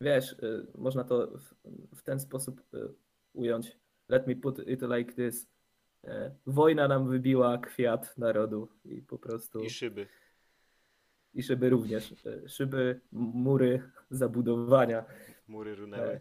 Wiesz, 0.00 0.36
można 0.78 1.04
to 1.04 1.26
w, 1.26 1.54
w 1.96 2.02
ten 2.02 2.20
sposób 2.20 2.62
ująć. 3.32 3.76
Let 4.08 4.26
me 4.26 4.36
put 4.36 4.58
it 4.68 4.82
like 4.82 5.12
this. 5.12 5.46
E, 6.06 6.30
Wojna 6.46 6.88
nam 6.88 7.08
wybiła 7.08 7.58
kwiat 7.58 8.18
narodu 8.18 8.68
i 8.84 9.02
po 9.02 9.18
prostu 9.18 9.60
I 9.60 9.70
szyby. 9.70 10.06
i 11.34 11.42
szyby 11.42 11.70
również. 11.70 12.14
E, 12.26 12.48
Szyby, 12.48 13.00
mury, 13.12 13.82
zabudowania. 14.10 15.04
Mury 15.48 15.74
runęły. 15.74 16.06
E, 16.12 16.20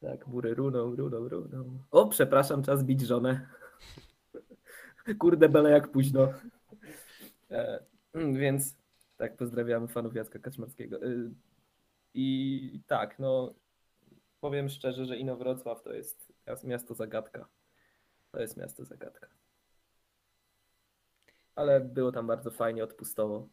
Tak, 0.00 0.26
mury 0.26 0.54
runą, 0.54 0.96
runą, 0.96 1.28
runą. 1.28 1.78
O, 1.90 2.06
przepraszam, 2.08 2.62
czas 2.62 2.84
bić 2.84 3.00
żonę. 3.00 3.46
Kurde, 5.18 5.48
bele 5.48 5.70
jak 5.70 5.88
późno. 5.90 6.32
Więc 8.40 8.76
tak, 9.16 9.36
pozdrawiamy 9.36 9.88
fanów 9.88 10.14
Jacka 10.14 10.38
Kaczmarskiego. 10.38 10.98
I 12.14 12.80
tak, 12.86 13.18
no 13.18 13.54
powiem 14.40 14.68
szczerze, 14.68 15.06
że 15.06 15.16
Inowrocław 15.16 15.82
to 15.82 15.92
jest 15.92 16.32
miasto 16.64 16.94
zagadka. 16.94 17.48
To 18.32 18.40
jest 18.40 18.56
miasto 18.56 18.84
zagadka. 18.84 19.26
Ale 21.54 21.80
było 21.80 22.12
tam 22.12 22.26
bardzo 22.26 22.50
fajnie, 22.50 22.84
odpustowo. 22.84 23.48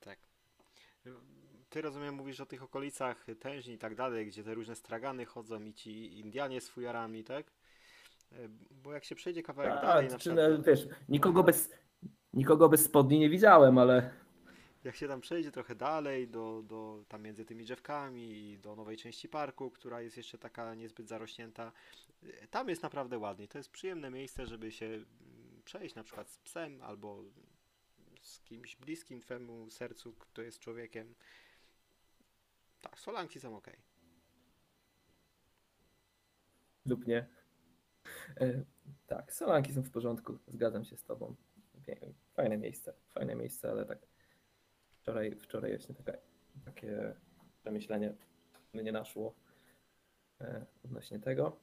Tak. 0.00 0.18
Ty 1.70 1.82
rozumiem, 1.82 2.14
mówisz 2.14 2.40
o 2.40 2.46
tych 2.46 2.62
okolicach 2.62 3.26
tężni 3.40 3.74
i 3.74 3.78
tak 3.78 3.94
dalej, 3.94 4.26
gdzie 4.26 4.44
te 4.44 4.54
różne 4.54 4.76
stragany 4.76 5.24
chodzą 5.24 5.64
i 5.64 5.74
ci 5.74 6.18
Indianie 6.18 6.60
z 6.60 6.68
fujarami, 6.68 7.24
tak? 7.24 7.46
Bo 8.70 8.92
jak 8.92 9.04
się 9.04 9.14
przejdzie 9.14 9.42
kawałek 9.42 9.72
A, 9.72 9.82
dalej, 9.82 10.08
na 10.08 10.12
czy, 10.12 10.18
przykład, 10.18 10.50
no, 10.50 10.62
wiesz, 10.62 10.88
nikogo 11.08 11.42
bez, 11.42 11.70
nikogo 12.32 12.68
bez 12.68 12.84
spodni 12.84 13.18
nie 13.18 13.30
widziałem, 13.30 13.78
ale 13.78 14.10
jak 14.84 14.96
się 14.96 15.08
tam 15.08 15.20
przejdzie 15.20 15.52
trochę 15.52 15.74
dalej, 15.74 16.28
do, 16.28 16.62
do 16.62 17.04
tam 17.08 17.22
między 17.22 17.44
tymi 17.44 17.64
drzewkami 17.64 18.50
i 18.52 18.58
do 18.58 18.76
nowej 18.76 18.96
części 18.96 19.28
parku, 19.28 19.70
która 19.70 20.00
jest 20.00 20.16
jeszcze 20.16 20.38
taka 20.38 20.74
niezbyt 20.74 21.08
zarośnięta, 21.08 21.72
tam 22.50 22.68
jest 22.68 22.82
naprawdę 22.82 23.18
ładnie. 23.18 23.48
To 23.48 23.58
jest 23.58 23.70
przyjemne 23.70 24.10
miejsce, 24.10 24.46
żeby 24.46 24.72
się 24.72 24.86
mm, 24.86 25.06
przejść 25.64 25.94
na 25.94 26.04
przykład 26.04 26.30
z 26.30 26.38
psem 26.38 26.82
albo 26.82 27.24
z 28.20 28.40
kimś 28.40 28.76
bliskim 28.76 29.20
twemu 29.20 29.70
sercu, 29.70 30.12
kto 30.12 30.42
jest 30.42 30.58
człowiekiem. 30.58 31.14
Tak, 32.80 33.00
solanki 33.00 33.40
są 33.40 33.56
ok. 33.56 33.70
lub 36.86 37.06
nie. 37.06 37.26
E, 38.40 38.64
tak, 39.06 39.32
Solanki 39.32 39.72
są 39.72 39.82
w 39.82 39.90
porządku, 39.90 40.38
zgadzam 40.48 40.84
się 40.84 40.96
z 40.96 41.04
tobą. 41.04 41.34
Fajne 42.34 42.58
miejsce, 42.58 42.92
fajne 43.08 43.34
miejsce, 43.34 43.70
ale 43.70 43.84
tak 43.84 43.98
wczoraj, 45.00 45.36
wczoraj 45.36 45.70
właśnie 45.76 45.94
taka, 45.94 46.12
takie 46.64 47.14
przemyślenie 47.60 48.14
mnie 48.72 48.92
naszło 48.92 49.34
e, 50.40 50.66
odnośnie 50.84 51.18
tego. 51.18 51.60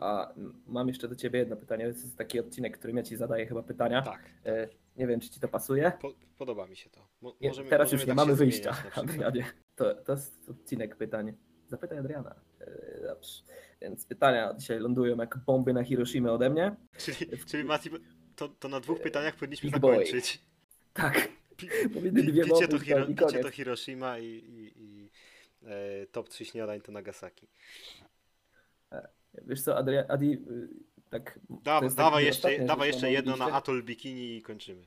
A 0.00 0.32
mam 0.66 0.88
jeszcze 0.88 1.08
do 1.08 1.16
ciebie 1.16 1.38
jedno 1.38 1.56
pytanie. 1.56 1.84
To 1.84 1.88
jest 1.88 2.16
taki 2.18 2.40
odcinek, 2.40 2.78
którym 2.78 2.96
ja 2.96 3.02
ci 3.02 3.16
zadaję 3.16 3.46
chyba 3.46 3.62
pytania. 3.62 4.02
Tak, 4.02 4.30
E, 4.44 4.68
nie 4.96 5.06
wiem, 5.06 5.20
czy 5.20 5.30
ci 5.30 5.40
to 5.40 5.48
pasuje. 5.48 5.92
po, 6.00 6.12
podoba 6.38 6.66
mi 6.66 6.76
się 6.76 6.90
to. 6.90 7.08
Mo, 7.20 7.36
Nie, 7.40 7.48
możemy, 7.48 7.70
teraz 7.70 7.86
możemy 7.86 8.00
już 8.00 8.06
nie 8.06 8.10
tak 8.10 8.16
mamy 8.16 8.34
wyjścia. 8.36 8.76
Adrianie. 8.94 9.44
To, 9.76 9.94
to 9.94 10.12
jest 10.12 10.48
odcinek 10.50 10.96
pytań. 10.96 11.32
Zapytaj 11.68 11.98
Adriana. 11.98 12.34
E, 12.60 13.02
Dobrze. 13.06 13.42
Więc 13.80 14.06
pytania 14.06 14.54
dzisiaj 14.58 14.78
lądują 14.80 15.16
jak 15.16 15.38
bomby 15.38 15.72
na 15.72 15.84
Hiroshima 15.84 16.32
ode 16.32 16.50
mnie. 16.50 16.76
Czyli, 16.98 17.16
czyli 17.46 17.64
Mati, 17.64 17.90
to, 18.36 18.48
to 18.48 18.68
na 18.68 18.80
dwóch 18.80 19.00
pytaniach 19.00 19.34
powinniśmy 19.36 19.70
Big 19.70 19.80
boy. 19.80 19.92
zakończyć. 19.96 20.42
Tak, 20.92 21.28
Pi, 21.56 21.68
pi, 22.12 22.12
picie, 22.42 22.68
to 22.68 22.78
Hiro, 22.78 23.06
picie 23.06 23.38
to 23.42 23.50
Hiroshima 23.50 24.18
i, 24.18 24.24
i, 24.26 24.72
i 24.82 25.10
e, 25.66 26.06
top 26.06 26.28
3 26.28 26.44
śniadań 26.44 26.80
to 26.80 26.92
Nagasaki. 26.92 27.48
Wiesz 29.46 29.62
co, 29.62 29.76
Adrian, 29.76 30.04
Adi, 30.08 30.32
y, 30.32 30.68
tak... 31.10 31.40
Da, 31.62 31.80
dawaj 31.80 32.24
jeszcze, 32.24 32.48
ostatnia 32.48 32.66
dawaj 32.66 32.88
jeszcze 32.88 33.10
jedno 33.10 33.36
na 33.36 33.44
atol 33.46 33.82
bikini 33.82 34.36
i 34.36 34.42
kończymy. 34.42 34.86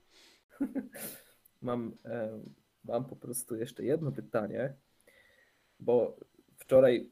Mam, 1.61 1.97
e, 2.05 2.39
mam 2.83 3.05
po 3.05 3.15
prostu 3.15 3.55
jeszcze 3.55 3.83
jedno 3.83 4.11
pytanie, 4.11 4.73
bo 5.79 6.17
wczoraj 6.57 7.09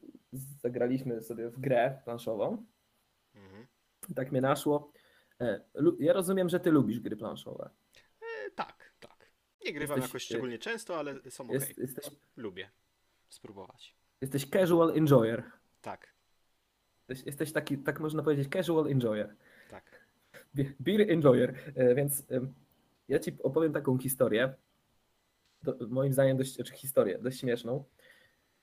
zagraliśmy 0.62 1.22
sobie 1.22 1.50
w 1.50 1.60
grę 1.60 2.00
planszową. 2.04 2.66
Mhm. 3.34 3.66
Tak 4.14 4.32
mnie 4.32 4.40
naszło. 4.40 4.92
E, 5.40 5.60
Ja 5.98 6.12
rozumiem, 6.12 6.48
że 6.48 6.60
ty 6.60 6.70
lubisz 6.70 7.00
gry 7.00 7.16
planszowe. 7.16 7.70
E, 8.20 8.50
tak, 8.50 8.92
tak. 9.00 9.30
Nie 9.66 9.72
grywam 9.72 9.96
Jesteś, 9.96 10.10
jakoś 10.10 10.22
szczególnie 10.22 10.58
często, 10.58 10.98
ale 10.98 11.30
są 11.30 11.44
ok. 11.44 11.50
Jest, 11.52 11.78
jesteś, 11.78 12.10
Lubię 12.36 12.70
spróbować. 13.28 13.96
jesteś 14.20 14.50
casual 14.50 14.90
enjoyer. 14.90 15.42
Tak, 15.80 16.14
Jesteś, 17.08 17.26
jesteś 17.26 17.52
taki, 17.52 17.78
tak 17.78 18.00
można 18.00 18.22
powiedzieć, 18.22 18.48
casual 18.52 18.86
enjoyer. 18.86 19.34
tak. 19.70 19.84
Be- 20.54 20.72
Beer 20.80 21.10
enjoyer. 21.12 21.54
E, 21.74 21.94
Więc 21.94 22.24
em, 22.30 22.54
ja 23.08 23.18
ci 23.18 23.36
opowiem 23.42 23.72
taką 23.72 23.98
historię. 23.98 24.54
Do, 25.62 25.76
moim 25.88 26.12
zdaniem 26.12 26.36
dość, 26.36 26.54
znaczy 26.54 26.74
historię, 26.74 27.18
dość 27.18 27.40
śmieszną. 27.40 27.84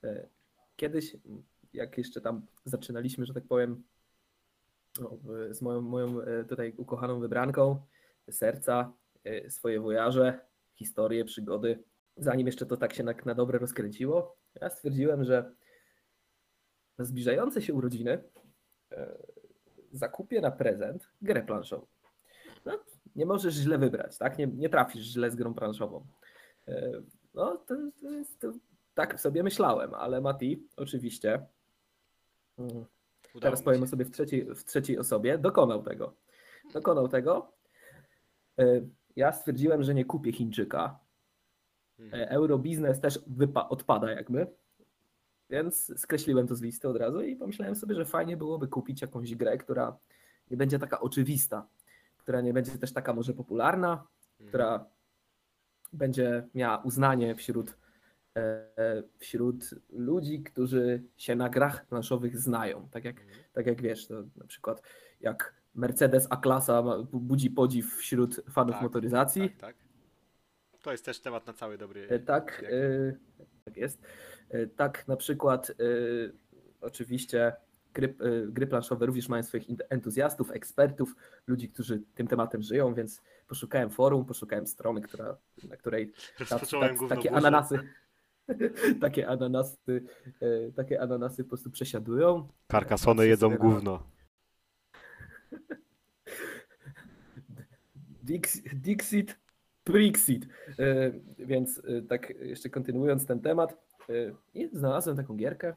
E, 0.04 0.26
Kiedyś, 0.76 1.16
jak 1.72 1.98
jeszcze 1.98 2.20
tam 2.20 2.46
zaczynaliśmy, 2.64 3.26
że 3.26 3.34
tak 3.34 3.44
powiem, 3.44 3.82
z 5.50 5.62
moją, 5.62 5.80
moją 5.80 6.20
e, 6.20 6.44
tutaj 6.44 6.74
ukochaną 6.76 7.20
wybranką 7.20 7.80
serca, 8.30 8.92
e, 9.24 9.50
swoje 9.50 9.80
wojaże, 9.80 10.40
historie, 10.74 11.24
przygody. 11.24 11.78
Zanim 12.16 12.46
jeszcze 12.46 12.66
to 12.66 12.76
tak 12.76 12.92
się 12.94 13.04
na, 13.04 13.14
na 13.24 13.34
dobre 13.34 13.58
rozkręciło, 13.58 14.36
ja 14.60 14.70
stwierdziłem, 14.70 15.24
że 15.24 15.52
na 16.98 17.04
zbliżające 17.04 17.62
się 17.62 17.74
urodziny 17.74 18.22
e, 18.92 19.16
zakupię 19.92 20.40
na 20.40 20.50
prezent 20.50 21.08
grę 21.22 21.42
planszową. 21.42 21.86
No, 22.64 22.72
nie 23.16 23.26
możesz 23.26 23.54
źle 23.54 23.78
wybrać, 23.78 24.18
tak? 24.18 24.38
Nie, 24.38 24.46
nie 24.46 24.68
trafisz 24.68 25.04
źle 25.06 25.30
z 25.30 25.36
grą 25.36 25.54
planszową. 25.54 26.06
E, 26.68 26.92
No, 27.34 27.56
to, 27.56 27.74
to 28.00 28.10
jest, 28.10 28.40
to, 28.40 28.52
tak 28.94 29.20
sobie 29.20 29.42
myślałem, 29.42 29.94
ale 29.94 30.20
Mati 30.20 30.68
oczywiście, 30.76 31.46
mm, 32.58 32.70
Udało 32.70 33.40
teraz 33.40 33.62
powiem 33.62 33.82
o 33.82 33.86
sobie 33.86 34.04
w 34.04 34.10
trzeciej, 34.10 34.54
w 34.54 34.64
trzeciej 34.64 34.98
osobie, 34.98 35.38
dokonał 35.38 35.82
tego. 35.82 36.14
Dokonał 36.72 37.08
tego. 37.08 37.52
Y, 38.60 38.88
Ja 39.16 39.32
stwierdziłem, 39.32 39.82
że 39.82 39.94
nie 39.94 40.04
kupię 40.04 40.32
Chińczyka. 40.32 40.98
Mhm. 41.98 42.22
E, 42.22 42.30
Eurobiznes 42.30 43.00
też 43.00 43.18
wypa- 43.28 43.68
odpada 43.68 44.10
jakby. 44.10 44.46
Więc 45.50 46.00
skreśliłem 46.00 46.46
to 46.46 46.54
z 46.54 46.62
listy 46.62 46.88
od 46.88 46.96
razu 46.96 47.20
i 47.22 47.36
pomyślałem 47.36 47.76
sobie, 47.76 47.94
że 47.94 48.04
fajnie 48.04 48.36
byłoby 48.36 48.68
kupić 48.68 49.02
jakąś 49.02 49.34
grę, 49.34 49.58
która 49.58 49.96
nie 50.50 50.56
będzie 50.56 50.78
taka 50.78 51.00
oczywista, 51.00 51.66
która 52.16 52.40
nie 52.40 52.52
będzie 52.52 52.78
też 52.78 52.92
taka 52.92 53.12
może 53.14 53.32
popularna, 53.34 54.06
Mhm. 54.32 54.48
która 54.48 54.86
będzie 55.92 56.46
miała 56.54 56.78
uznanie 56.78 57.34
wśród, 57.34 57.76
e, 58.36 59.02
wśród 59.18 59.64
ludzi, 59.90 60.42
którzy 60.42 61.02
się 61.16 61.34
na 61.36 61.48
grach 61.48 61.86
planszowych 61.86 62.38
znają. 62.38 62.88
Tak 62.90 63.04
jak, 63.04 63.20
Mhm. 63.20 63.38
tak 63.52 63.66
jak 63.66 63.82
wiesz, 63.82 64.06
to 64.06 64.14
na 64.36 64.46
przykład 64.46 64.82
jak 65.20 65.54
Mercedes 65.74 66.26
A-klasa 66.30 66.82
budzi 67.12 67.50
podziw 67.50 67.94
wśród 67.94 68.40
fanów 68.50 68.74
Tak, 68.74 68.82
motoryzacji, 68.82 69.50
Tak, 69.50 69.58
tak. 69.60 69.76
To 70.82 70.92
jest 70.92 71.04
też 71.04 71.20
temat 71.20 71.46
na 71.46 71.52
cały 71.52 71.78
dobry. 71.78 72.08
E, 72.08 72.18
Tak, 72.18 72.64
e, 72.64 73.16
tak 73.64 73.76
jest. 73.76 74.02
E, 74.50 74.66
Tak, 74.66 75.08
na 75.08 75.16
przykład 75.16 75.70
e, 75.70 75.74
oczywiście 76.80 77.52
gry, 77.94 78.14
e, 78.20 78.46
gry 78.46 78.66
planszowe 78.66 79.06
również 79.06 79.28
mają 79.28 79.42
swoich 79.42 79.66
entuzjastów, 79.88 80.50
ekspertów, 80.50 81.16
ludzi, 81.46 81.68
którzy 81.68 82.02
tym 82.14 82.26
tematem 82.26 82.62
żyją, 82.62 82.94
więc 82.94 83.22
poszukałem 83.48 83.90
forum, 83.90 84.24
poszukałem 84.24 84.66
strony, 84.66 85.00
która, 85.00 85.36
na 85.68 85.76
której 85.76 86.12
tac, 86.48 86.70
gówno 86.70 87.16
takie 87.16 87.32
ananasy, 87.32 87.78
takie 89.00 89.28
ananasy, 89.28 90.02
takie 90.76 91.00
ananasy 91.00 91.44
po 91.44 91.48
prostu 91.48 91.70
przesiadują. 91.70 92.48
Karkasony 92.68 93.26
jedzą 93.26 93.56
gówno. 93.56 94.02
Dix, 98.22 98.62
Dixit, 98.74 99.38
Brixit. 99.84 100.46
E, 100.78 101.12
Więc 101.38 101.82
tak 102.08 102.30
jeszcze 102.40 102.70
kontynuując 102.70 103.26
ten 103.26 103.40
temat, 103.40 103.85
i 104.54 104.68
znalazłem 104.72 105.16
taką 105.16 105.36
gierkę, 105.36 105.74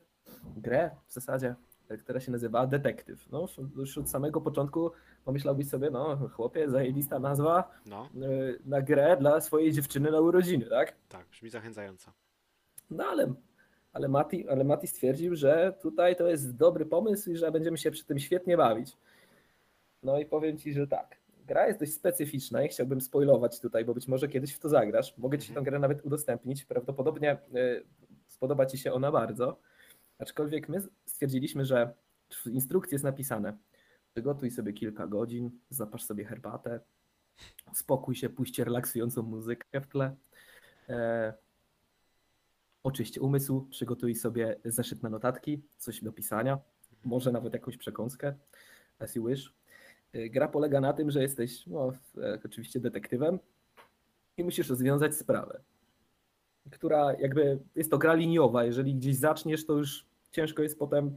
grę 0.58 0.92
w 1.08 1.14
zasadzie, 1.14 1.56
która 2.00 2.20
się 2.20 2.32
nazywa 2.32 2.68
Detektyw. 2.68 3.32
No, 3.32 3.46
już 3.76 3.98
od 3.98 4.10
samego 4.10 4.42
początku 4.42 4.92
pomyślałbyś 5.26 5.70
sobie, 5.70 5.90
no 5.90 6.30
chłopie, 6.30 6.70
zajebista 6.70 7.20
nazwa 7.20 7.72
No, 7.86 8.10
e, 8.16 8.30
na 8.66 8.82
grę 8.82 9.18
dla 9.20 9.42
swojej 9.42 9.72
dziewczyny 9.72 10.12
na 10.12 10.20
urodziny, 10.20 10.66
tak? 10.66 10.96
tak, 11.10 11.28
brzmi 11.28 11.50
zachęcająco. 11.50 12.12
No 12.90 13.04
ale, 13.06 13.34
ale, 13.94 14.08
Mati, 14.08 14.50
ale 14.50 14.64
Mati 14.64 14.88
stwierdził, 14.88 15.36
że 15.36 15.74
tutaj 15.82 16.16
to 16.16 16.28
jest 16.28 16.56
dobry 16.56 16.86
pomysł 16.86 17.32
i 17.32 17.38
że 17.38 17.52
będziemy 17.52 17.78
się 17.78 17.92
przy 17.92 18.06
tym 18.06 18.20
świetnie 18.20 18.58
bawić. 18.58 18.98
No 20.04 20.20
i 20.20 20.26
powiem 20.26 20.58
ci, 20.58 20.74
że 20.74 20.88
tak. 20.88 21.20
Gra 21.48 21.68
jest 21.68 21.80
dość 21.80 21.94
specyficzna 21.94 22.64
i 22.64 22.68
chciałbym 22.68 23.02
spoilować 23.02 23.60
tutaj, 23.60 23.86
bo 23.86 23.94
być 23.94 24.08
może 24.08 24.28
kiedyś 24.28 24.54
w 24.54 24.60
to 24.60 24.70
zagrasz. 24.70 25.18
Mogę 25.18 25.38
ci 25.38 25.54
tę 25.54 25.62
grę 25.62 25.80
nawet 25.80 26.06
udostępnić. 26.06 26.66
Prawdopodobnie 26.66 27.38
y, 27.56 27.84
spodoba 28.40 28.66
ci 28.66 28.78
się 28.78 28.94
ona 28.94 29.12
bardzo. 29.12 29.60
Aczkolwiek 30.20 30.70
my 30.70 30.82
stwierdziliśmy, 31.06 31.66
że 31.66 31.94
w 32.30 32.48
instrukcji 32.48 32.96
jest 32.96 33.04
napisane 33.04 33.58
przygotuj 34.14 34.52
sobie 34.52 34.74
kilka 34.74 35.08
godzin, 35.08 35.52
zapasz 35.70 36.04
sobie 36.04 36.26
herbatę, 36.26 36.80
spokój 37.74 38.16
się, 38.16 38.30
puść 38.30 38.60
relaksującą 38.60 39.22
muzykę 39.22 39.82
w 39.82 39.88
tle. 39.88 40.16
E, 40.90 41.34
Oczyść 42.84 43.20
umysł, 43.20 43.68
przygotuj 43.70 44.16
sobie 44.16 44.56
zeszyt 44.66 45.04
na 45.04 45.10
notatki, 45.10 45.62
coś 45.78 46.04
do 46.04 46.12
pisania, 46.12 46.60
może 47.04 47.32
nawet 47.32 47.54
jakąś 47.54 47.78
przekąskę, 47.78 48.36
as 49.00 49.16
you 49.16 49.28
wish. 49.28 49.54
Y, 50.16 50.30
Gra 50.30 50.48
polega 50.48 50.82
na 50.82 50.94
tym, 50.94 51.12
że 51.12 51.22
jesteś 51.22 51.68
no, 51.68 51.94
e, 52.18 52.40
oczywiście 52.46 52.80
detektywem 52.80 53.40
i 54.38 54.44
musisz 54.44 54.70
rozwiązać 54.70 55.16
sprawę, 55.16 55.62
która 56.72 57.14
jakby 57.14 57.60
jest 57.76 57.92
to 57.92 57.98
gra 57.98 58.14
liniowa. 58.14 58.66
Jeżeli 58.66 58.96
gdzieś 58.96 59.16
zaczniesz, 59.16 59.66
to 59.66 59.74
już 59.74 60.06
ciężko 60.32 60.64
jest 60.64 60.80
potem 60.80 61.16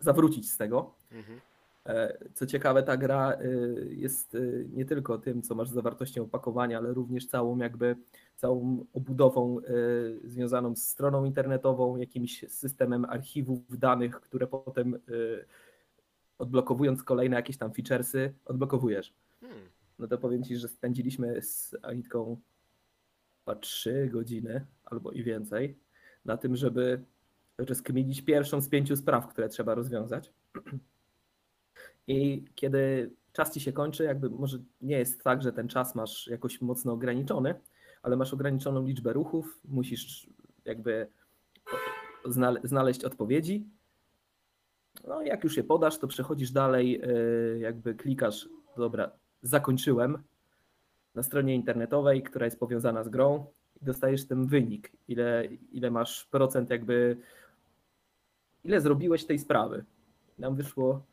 zawrócić 0.00 0.50
z 0.50 0.56
tego. 0.56 0.94
Mhm. 1.12 1.40
E, 1.86 2.18
Co 2.34 2.46
ciekawe, 2.46 2.82
ta 2.82 2.96
gra 2.96 3.38
y, 3.40 3.94
jest 3.96 4.34
y, 4.34 4.68
nie 4.72 4.84
tylko 4.84 5.18
tym, 5.18 5.42
co 5.42 5.54
masz 5.54 5.68
z 5.68 5.72
zawartością 5.72 6.22
opakowania, 6.22 6.78
ale 6.78 6.92
również 6.92 7.26
całą 7.26 7.58
jakby 7.58 7.96
całą 8.36 8.86
obudową 8.92 9.58
związaną 10.24 10.76
z 10.76 10.82
stroną 10.82 11.24
internetową, 11.24 11.96
jakimś 11.96 12.44
systemem 12.48 13.04
archiwów 13.04 13.78
danych, 13.78 14.20
które 14.20 14.46
potem 14.46 14.98
odblokowując 16.38 17.02
kolejne 17.02 17.36
jakieś 17.36 17.56
tam 17.56 17.72
featuresy, 17.72 18.34
odblokowujesz. 18.44 19.14
Hmm. 19.40 19.58
No 19.98 20.08
to 20.08 20.18
powiem 20.18 20.44
Ci, 20.44 20.56
że 20.56 20.68
spędziliśmy 20.68 21.42
z 21.42 21.76
Anitką 21.82 22.36
chyba 23.44 23.60
3 23.60 24.08
godziny 24.12 24.66
albo 24.84 25.12
i 25.12 25.24
więcej 25.24 25.78
na 26.24 26.36
tym, 26.36 26.56
żeby 26.56 27.04
rozkminić 27.58 28.22
pierwszą 28.22 28.60
z 28.60 28.68
pięciu 28.68 28.96
spraw, 28.96 29.28
które 29.28 29.48
trzeba 29.48 29.74
rozwiązać. 29.74 30.32
I 32.06 32.44
kiedy 32.54 33.10
czas 33.32 33.54
ci 33.54 33.60
się 33.60 33.72
kończy, 33.72 34.04
jakby 34.04 34.30
może 34.30 34.58
nie 34.80 34.98
jest 34.98 35.24
tak, 35.24 35.42
że 35.42 35.52
ten 35.52 35.68
czas 35.68 35.94
masz 35.94 36.26
jakoś 36.26 36.60
mocno 36.60 36.92
ograniczony, 36.92 37.54
ale 38.02 38.16
masz 38.16 38.34
ograniczoną 38.34 38.86
liczbę 38.86 39.12
ruchów, 39.12 39.60
musisz 39.64 40.26
jakby 40.64 41.06
znale- 42.24 42.60
znaleźć 42.64 43.04
odpowiedzi. 43.04 43.66
No, 45.08 45.22
jak 45.22 45.44
już 45.44 45.56
je 45.56 45.64
podasz, 45.64 45.98
to 45.98 46.06
przechodzisz 46.06 46.50
dalej, 46.50 46.90
yy, 46.92 47.58
jakby 47.58 47.94
klikasz, 47.94 48.48
dobra, 48.76 49.10
zakończyłem 49.42 50.22
na 51.14 51.22
stronie 51.22 51.54
internetowej, 51.54 52.22
która 52.22 52.44
jest 52.44 52.60
powiązana 52.60 53.04
z 53.04 53.08
grą 53.08 53.46
i 53.82 53.84
dostajesz 53.84 54.26
ten 54.26 54.46
wynik, 54.46 54.92
ile, 55.08 55.44
ile 55.72 55.90
masz 55.90 56.24
procent 56.24 56.70
jakby, 56.70 57.16
ile 58.64 58.80
zrobiłeś 58.80 59.24
tej 59.24 59.38
sprawy. 59.38 59.84
Nam 60.38 60.54
wyszło 60.54 61.06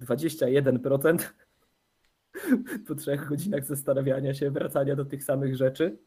21% 0.00 1.18
po 2.88 2.94
trzech 2.94 3.28
godzinach 3.28 3.64
zastanawiania 3.64 4.34
się, 4.34 4.50
wracania 4.50 4.96
do 4.96 5.04
tych 5.04 5.24
samych 5.24 5.56
rzeczy, 5.56 5.98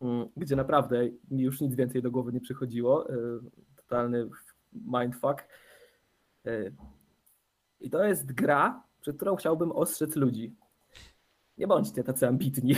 mm, 0.00 0.28
gdzie 0.36 0.56
naprawdę 0.56 1.08
mi 1.30 1.42
już 1.42 1.60
nic 1.60 1.74
więcej 1.74 2.02
do 2.02 2.10
głowy 2.10 2.32
nie 2.32 2.40
przychodziło. 2.40 3.10
y, 3.10 3.40
Totalny 3.76 4.28
mindfuck. 4.72 5.44
Y, 6.46 6.74
I 7.80 7.90
to 7.90 8.04
jest 8.04 8.32
gra, 8.32 8.82
przed 9.00 9.16
którą 9.16 9.36
chciałbym 9.36 9.72
ostrzec 9.72 10.16
ludzi. 10.16 10.54
Nie 11.58 11.66
bądźcie 11.66 12.04
tacy 12.04 12.26
ambitni. 12.26 12.74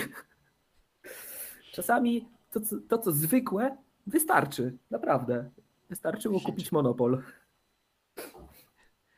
Czasami 1.73 2.29
to, 2.51 2.61
co- 2.61 2.81
to 2.89 2.99
co 2.99 3.13
zwykłe, 3.13 3.77
wystarczy. 4.07 4.77
Naprawdę. 4.91 5.51
Wystarczyło 5.89 6.41
kupić 6.41 6.73
monopol. 6.73 7.23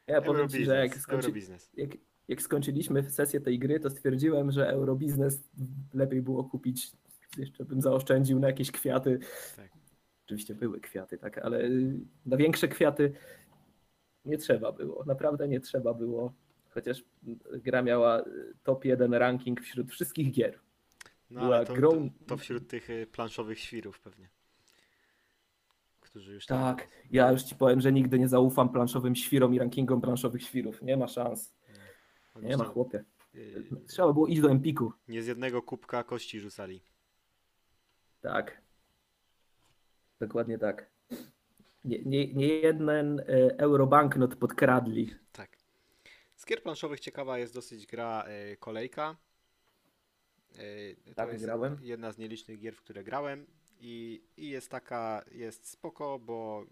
Ja 0.07 0.23
powiem 0.23 0.49
ci, 0.49 0.65
że 0.65 0.77
jak, 0.77 0.95
skończy, 1.01 1.27
jak, 1.77 1.91
jak 2.29 2.43
skończyliśmy 2.43 3.11
sesję 3.11 3.41
tej 3.41 3.59
gry, 3.59 3.81
to 3.81 3.91
stwierdziłem, 3.91 4.51
że 4.51 4.69
Eurobiznes 4.69 5.51
lepiej 5.95 6.23
było 6.23 6.45
kupić. 6.45 6.93
Jeszcze 7.39 7.65
bym 7.65 7.83
zaoszczędził 7.83 8.39
na 8.39 8.47
jakieś 8.47 8.71
kwiaty. 8.71 9.19
Tak. 9.57 9.71
Oczywiście 10.27 10.55
były 10.55 10.81
kwiaty, 10.81 11.19
tak, 11.19 11.39
ale 11.39 11.69
na 12.27 12.37
większe 12.37 12.69
kwiaty 12.69 13.13
nie 14.25 14.39
trzeba 14.39 14.73
było. 14.73 15.05
Naprawdę 15.05 15.49
nie 15.49 15.61
trzeba 15.61 15.95
było. 15.95 16.33
Chociaż 16.71 17.05
gra 17.53 17.83
miała 17.83 18.21
y, 18.21 18.25
top 18.63 18.85
1 18.85 19.15
ranking 19.15 19.61
wśród 19.61 19.91
wszystkich 19.91 20.33
gier. 20.33 20.59
No 21.31 21.41
Była 21.41 21.57
ale 21.57 21.67
to, 21.67 21.75
to, 21.75 21.81
grą- 21.81 22.11
to 22.27 22.37
wśród 22.37 22.69
tych 22.69 22.91
y, 22.91 23.07
planszowych 23.13 23.59
świrów 23.61 24.01
pewnie. 24.01 24.29
Którzy 26.01 26.35
już 26.35 26.47
tam... 26.47 26.77
Tak, 26.77 26.89
ja 27.11 27.33
już 27.33 27.43
ci 27.43 27.55
powiem, 27.55 27.81
że 27.81 27.93
nigdy 27.93 28.19
nie 28.19 28.29
zaufam 28.29 28.69
planszowym 28.73 29.15
świrom 29.17 29.55
i 29.55 29.59
rankingom 29.59 30.01
planszowych 30.01 30.43
świrów. 30.43 30.83
Nie 30.83 30.97
ma 30.97 31.09
szans. 31.09 31.55
Oni 32.35 32.47
Nie 32.47 32.57
ma 32.57 32.65
tam, 32.65 32.73
chłopie. 32.73 33.05
y, 33.35 33.65
Trzeba 33.87 34.13
było 34.13 34.27
iść 34.27 34.41
do 34.41 34.51
Empiku. 34.51 34.93
Nie 35.09 35.23
z 35.23 35.27
jednego 35.27 35.63
kubka 35.63 36.05
kości 36.05 36.41
rzucali. 36.41 36.83
Tak. 38.21 38.63
Dokładnie 40.21 40.59
tak. 40.59 40.91
Nie, 41.85 42.03
nie, 42.03 42.35
nie 42.35 42.47
jeden 42.47 43.21
e, 43.21 43.23
eurobanknot 43.59 44.37
podkradli. 44.37 45.15
Tak. 45.33 45.57
Z 46.41 46.47
gier 46.47 46.63
planszowych 46.63 47.01
ciekawa 47.01 47.39
jest 47.39 47.55
dosyć 47.55 47.87
gra 47.87 48.25
y, 48.53 48.57
Kolejka. 48.57 49.17
Y, 50.59 50.97
to 51.07 51.15
Tak, 51.15 51.33
jest 51.33 51.45
grałem. 51.45 51.79
jedna 51.83 52.13
z 52.13 52.19
nielicznych 52.19 52.59
gier, 52.59 52.75
w 52.75 52.81
które 52.81 53.05
grałem. 53.05 53.47
I, 53.81 54.23
I 54.37 54.49
jest 54.49 54.69
taka, 54.71 55.25
jest 55.33 55.69
spoko, 55.69 56.19
bo 56.19 56.65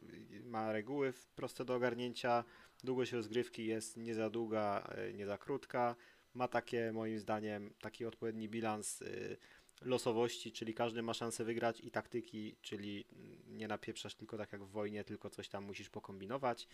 ma 0.44 0.72
reguły 0.72 1.12
proste 1.36 1.64
do 1.64 1.74
ogarnięcia. 1.74 2.44
Długość 2.84 3.12
rozgrywki 3.12 3.66
jest 3.66 3.96
nie 3.96 4.14
za 4.14 4.30
długa, 4.30 4.94
y, 5.08 5.14
nie 5.14 5.26
za 5.26 5.38
krótka. 5.38 5.96
Ma 6.34 6.48
takie, 6.48 6.92
moim 6.92 7.18
zdaniem, 7.18 7.74
taki 7.80 8.06
odpowiedni 8.06 8.48
bilans 8.48 9.02
y, 9.02 9.36
losowości, 9.82 10.52
czyli 10.52 10.74
każdy 10.74 11.02
ma 11.02 11.14
szansę 11.14 11.44
wygrać 11.44 11.80
i 11.80 11.90
taktyki, 11.90 12.56
czyli 12.62 13.04
nie 13.48 13.68
napieprzasz 13.68 14.14
tylko 14.14 14.38
tak 14.38 14.52
jak 14.52 14.64
w 14.64 14.70
wojnie, 14.70 15.04
tylko 15.04 15.30
coś 15.30 15.48
tam 15.48 15.64
musisz 15.64 15.90
pokombinować. 15.90 16.68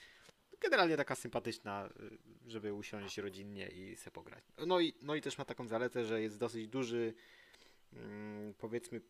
Generalnie 0.61 0.97
taka 0.97 1.15
sympatyczna, 1.15 1.89
y, 2.47 2.51
żeby 2.51 2.75
usiąść 2.75 3.19
rodzinnie 3.19 3.69
i 3.69 3.97
se 3.97 4.11
pograć. 4.11 4.45
No 4.67 4.81
i, 4.81 4.95
no 5.03 5.15
i 5.15 5.21
też 5.21 5.39
ma 5.39 5.45
taką 5.45 5.69
zaletę, 5.69 6.05
że 6.05 6.23
jest 6.23 6.39
dosyć 6.39 6.69
duży, 6.69 7.15
mm, 7.93 8.55
powiedzmy, 8.55 9.01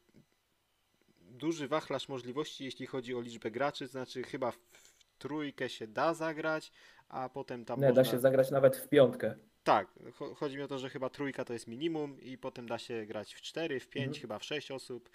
duży 1.20 1.68
wachlarz 1.68 2.08
możliwości, 2.08 2.64
jeśli 2.64 2.86
chodzi 2.86 3.14
o 3.14 3.20
liczbę 3.20 3.50
graczy, 3.50 3.84
to 3.84 3.92
znaczy 3.92 4.22
chyba 4.22 4.50
w, 4.50 4.56
w 4.56 4.94
trójkę 5.18 5.68
się 5.68 5.86
da 5.86 6.14
zagrać, 6.14 6.72
a 7.08 7.28
potem 7.28 7.64
tam 7.64 7.80
Nie, 7.80 7.86
można... 7.86 8.02
da 8.02 8.10
się 8.10 8.18
zagrać 8.18 8.50
nawet 8.50 8.76
w 8.76 8.88
piątkę. 8.88 9.34
Tak, 9.64 9.88
cho- 10.12 10.34
chodzi 10.34 10.56
mi 10.56 10.62
o 10.62 10.68
to, 10.68 10.78
że 10.78 10.90
chyba 10.90 11.10
trójka 11.10 11.44
to 11.44 11.52
jest 11.52 11.66
minimum 11.66 12.20
i 12.20 12.38
potem 12.38 12.66
da 12.68 12.78
się 12.78 13.06
grać 13.06 13.34
w 13.34 13.40
cztery, 13.42 13.80
w 13.80 13.88
pięć, 13.88 14.06
Mhm. 14.06 14.20
chyba 14.20 14.38
w 14.38 14.44
sześć 14.44 14.70
osób, 14.70 15.10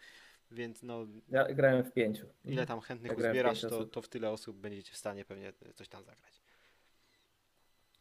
więc 0.51 0.83
no 0.83 1.07
Ja 1.29 1.53
grałem 1.53 1.83
w 1.83 1.91
pięciu. 1.93 2.25
ile 2.45 2.65
tam 2.65 2.81
chętnych 2.81 3.11
Ja 3.11 3.17
uzbierasz, 3.17 3.61
to, 3.61 3.85
to 3.85 4.01
w 4.01 4.07
tyle 4.07 4.29
osób 4.29 4.57
będziecie 4.57 4.91
w 4.93 4.97
stanie 4.97 5.25
pewnie 5.25 5.53
coś 5.75 5.87
tam 5.87 6.03
zagrać. 6.03 6.41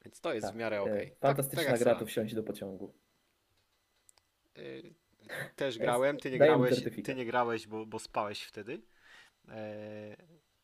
Więc 0.05 0.20
to 0.20 0.34
jest 0.34 0.46
Tak, 0.46 0.55
w 0.55 0.59
miarę 0.59 0.76
e, 0.76 0.82
okej. 0.82 1.11
Tak- 1.11 1.18
Fantastyczna 1.20 1.62
tak 1.62 1.70
jak 1.72 1.80
gra 1.80 1.94
tu 1.94 2.07
wsiąść 2.07 2.34
do 2.34 2.42
pociągu. 2.42 2.94
Y, 4.59 4.94
Też 5.57 5.78
grałem, 5.84 6.16
ty 6.18 6.30
nie 6.30 6.38
daję 6.38 6.51
grałeś, 6.51 6.84
ty 7.05 7.14
nie 7.14 7.24
grałeś, 7.26 7.66
bo, 7.66 7.86
bo 7.86 7.99
spałeś 7.99 8.42
wtedy. 8.42 8.80
E, 9.49 10.16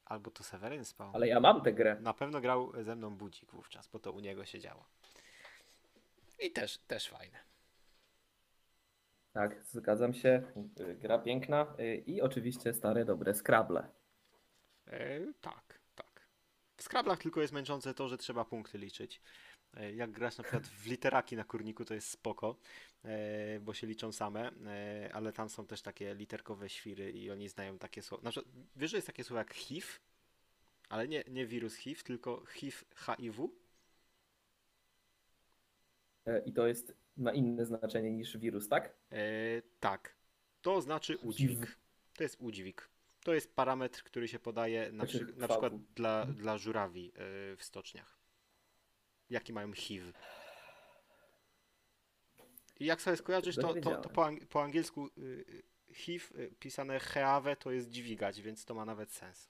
albo 0.05 0.30
to 0.30 0.43
Seweryn 0.45 0.85
spał. 0.85 1.11
Ale 1.14 1.28
ja 1.28 1.41
mam 1.41 1.62
tę 1.62 1.72
grę. 1.72 1.97
Na 2.01 2.14
pewno 2.14 2.41
grał 2.41 2.72
ze 2.82 2.97
mną 2.97 3.16
budzik 3.16 3.51
wówczas, 3.53 3.89
bo 3.89 3.99
to 3.99 4.12
u 4.12 4.20
niego 4.20 4.45
się 4.45 4.61
działo. 4.61 4.85
I 6.45 6.51
też, 6.51 6.78
też 6.78 7.09
fajne. 7.09 7.38
Tak, 9.32 9.64
zgadzam 9.64 10.14
się. 10.14 10.42
Gra 11.01 11.18
piękna 11.18 11.74
y, 11.80 11.97
i 11.97 12.20
oczywiście 12.20 12.74
stare, 12.74 13.05
dobre 13.05 13.34
Scrabble. 13.34 13.88
E, 14.86 15.20
tak, 15.40 15.80
tak. 15.95 16.28
W 16.76 16.82
Scrablach 16.82 17.22
tylko 17.22 17.40
jest 17.40 17.53
męczące 17.53 17.95
to, 17.95 18.09
że 18.09 18.18
trzeba 18.18 18.45
punkty 18.45 18.78
liczyć. 18.78 19.20
E, 19.76 19.92
jak 19.92 20.11
grasz 20.11 20.38
na 20.38 20.45
przykład 20.45 20.66
w 20.66 20.86
literaki 20.86 21.36
na 21.36 21.45
kurniku, 21.45 21.84
to 21.84 21.95
jest 21.95 22.11
spoko, 22.11 22.57
e, 23.05 23.61
bo 23.61 23.74
się 23.74 23.86
liczą 23.86 24.12
same, 24.12 24.51
e, 24.66 25.11
ale 25.12 25.32
tam 25.32 25.49
są 25.49 25.66
też 25.66 25.82
takie 25.82 26.14
literkowe 26.14 26.68
świry 26.68 27.11
i 27.11 27.30
oni 27.30 27.49
znają 27.49 27.78
takie 27.78 28.03
słowa. 28.03 28.24
Na 28.24 28.30
przykład, 28.30 28.55
wiesz, 28.76 28.90
że 28.90 28.97
jest 28.97 29.07
takie 29.07 29.24
słowo 29.24 29.38
jak 29.38 29.55
HIV, 29.55 29.86
ale 30.88 31.09
nie, 31.09 31.24
nie 31.28 31.47
wirus 31.47 31.74
HIV, 31.74 32.03
tylko 32.03 32.45
HIV, 32.47 32.76
HIV. 32.97 33.49
E, 36.27 36.39
I 36.47 36.53
to 36.53 36.66
jest 36.66 36.95
ma 37.16 37.33
inne 37.33 37.66
znaczenie 37.66 38.11
niż 38.11 38.39
wirus, 38.39 38.68
tak? 38.68 38.95
E, 39.12 39.16
tak, 39.81 40.14
to 40.62 40.81
znaczy 40.81 41.16
udźwig. 41.18 41.77
To 42.16 42.22
jest 42.22 42.37
udźwig. 42.41 42.89
To 43.25 43.35
jest 43.35 43.55
parametr, 43.57 44.03
który 44.03 44.29
się 44.29 44.39
podaje 44.39 44.93
na, 44.93 45.05
Znaczy 45.05 45.25
przy, 45.25 45.37
na 45.37 45.49
przykład 45.49 45.72
dla, 45.95 46.20
Mhm. 46.20 46.39
dla 46.39 46.59
żurawi 46.59 47.09
e, 47.14 47.57
w 47.57 47.62
stoczniach. 47.62 48.18
Jaki 49.31 49.53
mają 49.53 49.72
HIV. 49.72 50.12
I 52.81 52.85
jak 52.85 53.03
sobie 53.03 53.16
skojarzysz, 53.16 53.57
to, 53.57 53.75
to, 53.75 53.97
to 53.97 54.09
po, 54.09 54.22
ang- 54.22 54.47
po 54.47 54.62
angielsku 54.62 55.09
HIV 55.93 56.25
pisane 56.59 57.01
heave 57.01 57.57
to 57.59 57.70
jest 57.70 57.91
dźwigać, 57.91 58.41
więc 58.43 58.64
to 58.64 58.75
ma 58.75 58.85
nawet 58.85 59.12
sens. 59.12 59.49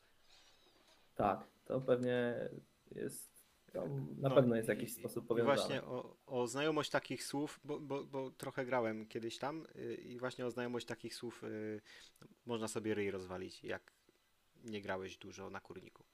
Tak, 1.14 1.44
to 1.64 1.80
pewnie 1.80 2.34
jest. 2.90 3.33
To 3.74 3.88
na 3.88 4.28
No 4.28 4.34
pewno 4.34 4.56
jest 4.56 4.68
jakiś 4.68 4.90
i- 4.90 4.92
sposób 4.94 5.24
I 5.24 5.28
powiązany. 5.28 5.56
właśnie 5.56 5.82
o, 5.82 6.16
o 6.26 6.46
znajomość 6.46 6.90
takich 6.90 7.24
słów, 7.24 7.60
bo, 7.64 7.80
bo, 7.80 8.04
bo 8.04 8.30
trochę 8.30 8.64
grałem 8.66 9.06
kiedyś 9.06 9.38
tam 9.38 9.66
y, 9.76 9.94
i 9.94 10.18
właśnie 10.18 10.46
o 10.46 10.50
znajomość 10.50 10.86
takich 10.86 11.14
słów 11.14 11.44
y, 11.44 11.80
można 12.46 12.68
sobie 12.68 12.94
ryj 12.94 13.10
rozwalić, 13.10 13.64
jak 13.64 13.92
nie 14.64 14.80
grałeś 14.82 15.16
dużo 15.16 15.50
na 15.50 15.60
kurniku. 15.60 16.04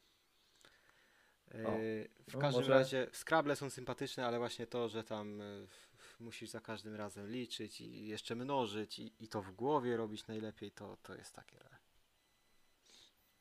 Y, 1.55 1.67
O, 1.67 1.71
w 2.31 2.35
no 2.35 2.41
każdym 2.41 2.63
może- 2.63 2.75
razie 2.75 3.07
Scrabble 3.13 3.57
są 3.57 3.71
sympatyczne, 3.71 4.27
ale 4.27 4.39
właśnie 4.39 4.67
to, 4.67 4.89
że 4.89 5.05
tam 5.05 5.43
musisz 6.21 6.51
za 6.51 6.61
każdym 6.61 6.95
razem 6.95 7.31
liczyć 7.31 7.81
i 7.81 8.07
jeszcze 8.07 8.35
mnożyć 8.35 8.99
i, 8.99 9.13
i 9.21 9.29
to 9.29 9.43
w 9.43 9.53
głowie 9.53 9.97
robić 9.97 10.27
najlepiej, 10.27 10.71
to, 10.71 10.97
to 11.03 11.15
jest 11.15 11.35
takie. 11.35 11.59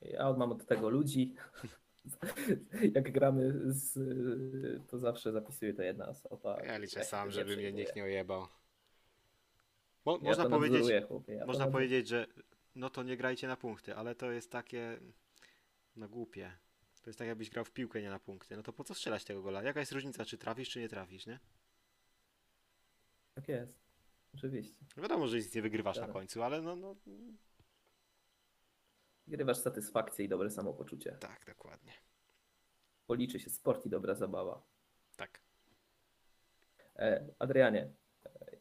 Ja 0.01 0.33
mam 0.33 0.51
od 0.51 0.65
tego 0.65 0.89
ludzi. 0.89 1.35
Jak 2.95 3.11
gramy, 3.11 3.53
z, 3.65 3.99
to 4.87 4.97
zawsze 4.97 5.31
zapisuję 5.31 5.73
to 5.73 5.81
jedna 5.81 6.07
osoba. 6.07 6.57
Ja 6.65 6.77
liczę 6.77 7.03
sam, 7.03 7.31
żeby 7.31 7.57
mnie 7.57 7.71
nikt 7.71 7.95
nie 7.95 8.03
ojebał. 8.03 8.47
Mo, 10.05 10.19
Ja 10.21 10.29
można 10.29 10.49
powiedzieć, 10.49 11.05
chłopie, 11.07 11.33
ja 11.33 11.45
Można 11.45 11.67
powiedzieć, 11.67 12.07
że 12.07 12.27
no 12.75 12.89
to 12.89 13.03
nie 13.03 13.17
grajcie 13.17 13.47
na 13.47 13.57
punkty, 13.57 13.95
ale 13.95 14.15
to 14.15 14.31
jest 14.31 14.51
takie 14.51 14.99
no 15.95 16.09
głupie. 16.09 16.51
To 17.01 17.09
jest 17.09 17.19
tak 17.19 17.27
jakbyś 17.27 17.49
grał 17.49 17.65
w 17.65 17.71
piłkę, 17.71 18.01
nie 18.01 18.09
na 18.09 18.19
punkty. 18.19 18.57
No 18.57 18.63
to 18.63 18.73
po 18.73 18.83
co 18.83 18.93
strzelać 18.93 19.23
tego 19.23 19.41
gola? 19.41 19.63
Jaka 19.63 19.79
jest 19.79 19.91
różnica, 19.91 20.25
czy 20.25 20.37
trafisz, 20.37 20.69
czy 20.69 20.79
nie 20.79 20.89
trafisz, 20.89 21.25
nie? 21.25 21.39
Tak 23.35 23.47
jest. 23.47 23.79
Oczywiście. 24.35 24.85
Wiadomo, 24.97 25.27
że 25.27 25.37
nic 25.37 25.55
nie 25.55 25.61
wygrywasz 25.61 25.97
na 25.97 26.07
końcu, 26.07 26.43
ale 26.43 26.61
no, 26.61 26.75
no 26.75 26.95
Grywasz 29.29 29.57
satysfakcję 29.57 30.25
i 30.25 30.29
dobre 30.29 30.49
samopoczucie. 30.49 31.17
tak, 31.19 31.45
dokładnie. 31.45 31.93
Policzy 33.07 33.39
się 33.39 33.49
sport 33.49 33.85
i 33.85 33.89
dobra 33.89 34.15
zabawa. 34.15 34.61
Tak. 35.17 35.39
E, 36.95 37.25
Adrianie, 37.39 37.89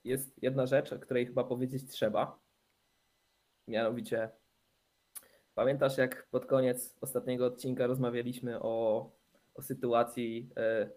jest 0.05 0.43
jedna 0.43 0.67
rzecz, 0.67 0.93
o 0.93 0.99
której 0.99 1.27
chyba 1.27 1.45
powiedzieć 1.45 1.91
trzeba. 1.91 2.39
Mianowicie, 3.69 4.31
pamiętasz 5.55 5.99
jak 5.99 6.27
pod 6.31 6.47
koniec 6.47 6.97
ostatniego 7.01 7.47
odcinka 7.47 7.87
rozmawialiśmy 7.87 8.63
o, 8.63 9.11
o 9.55 9.63
sytuacji, 9.63 10.51
e, 10.57 10.91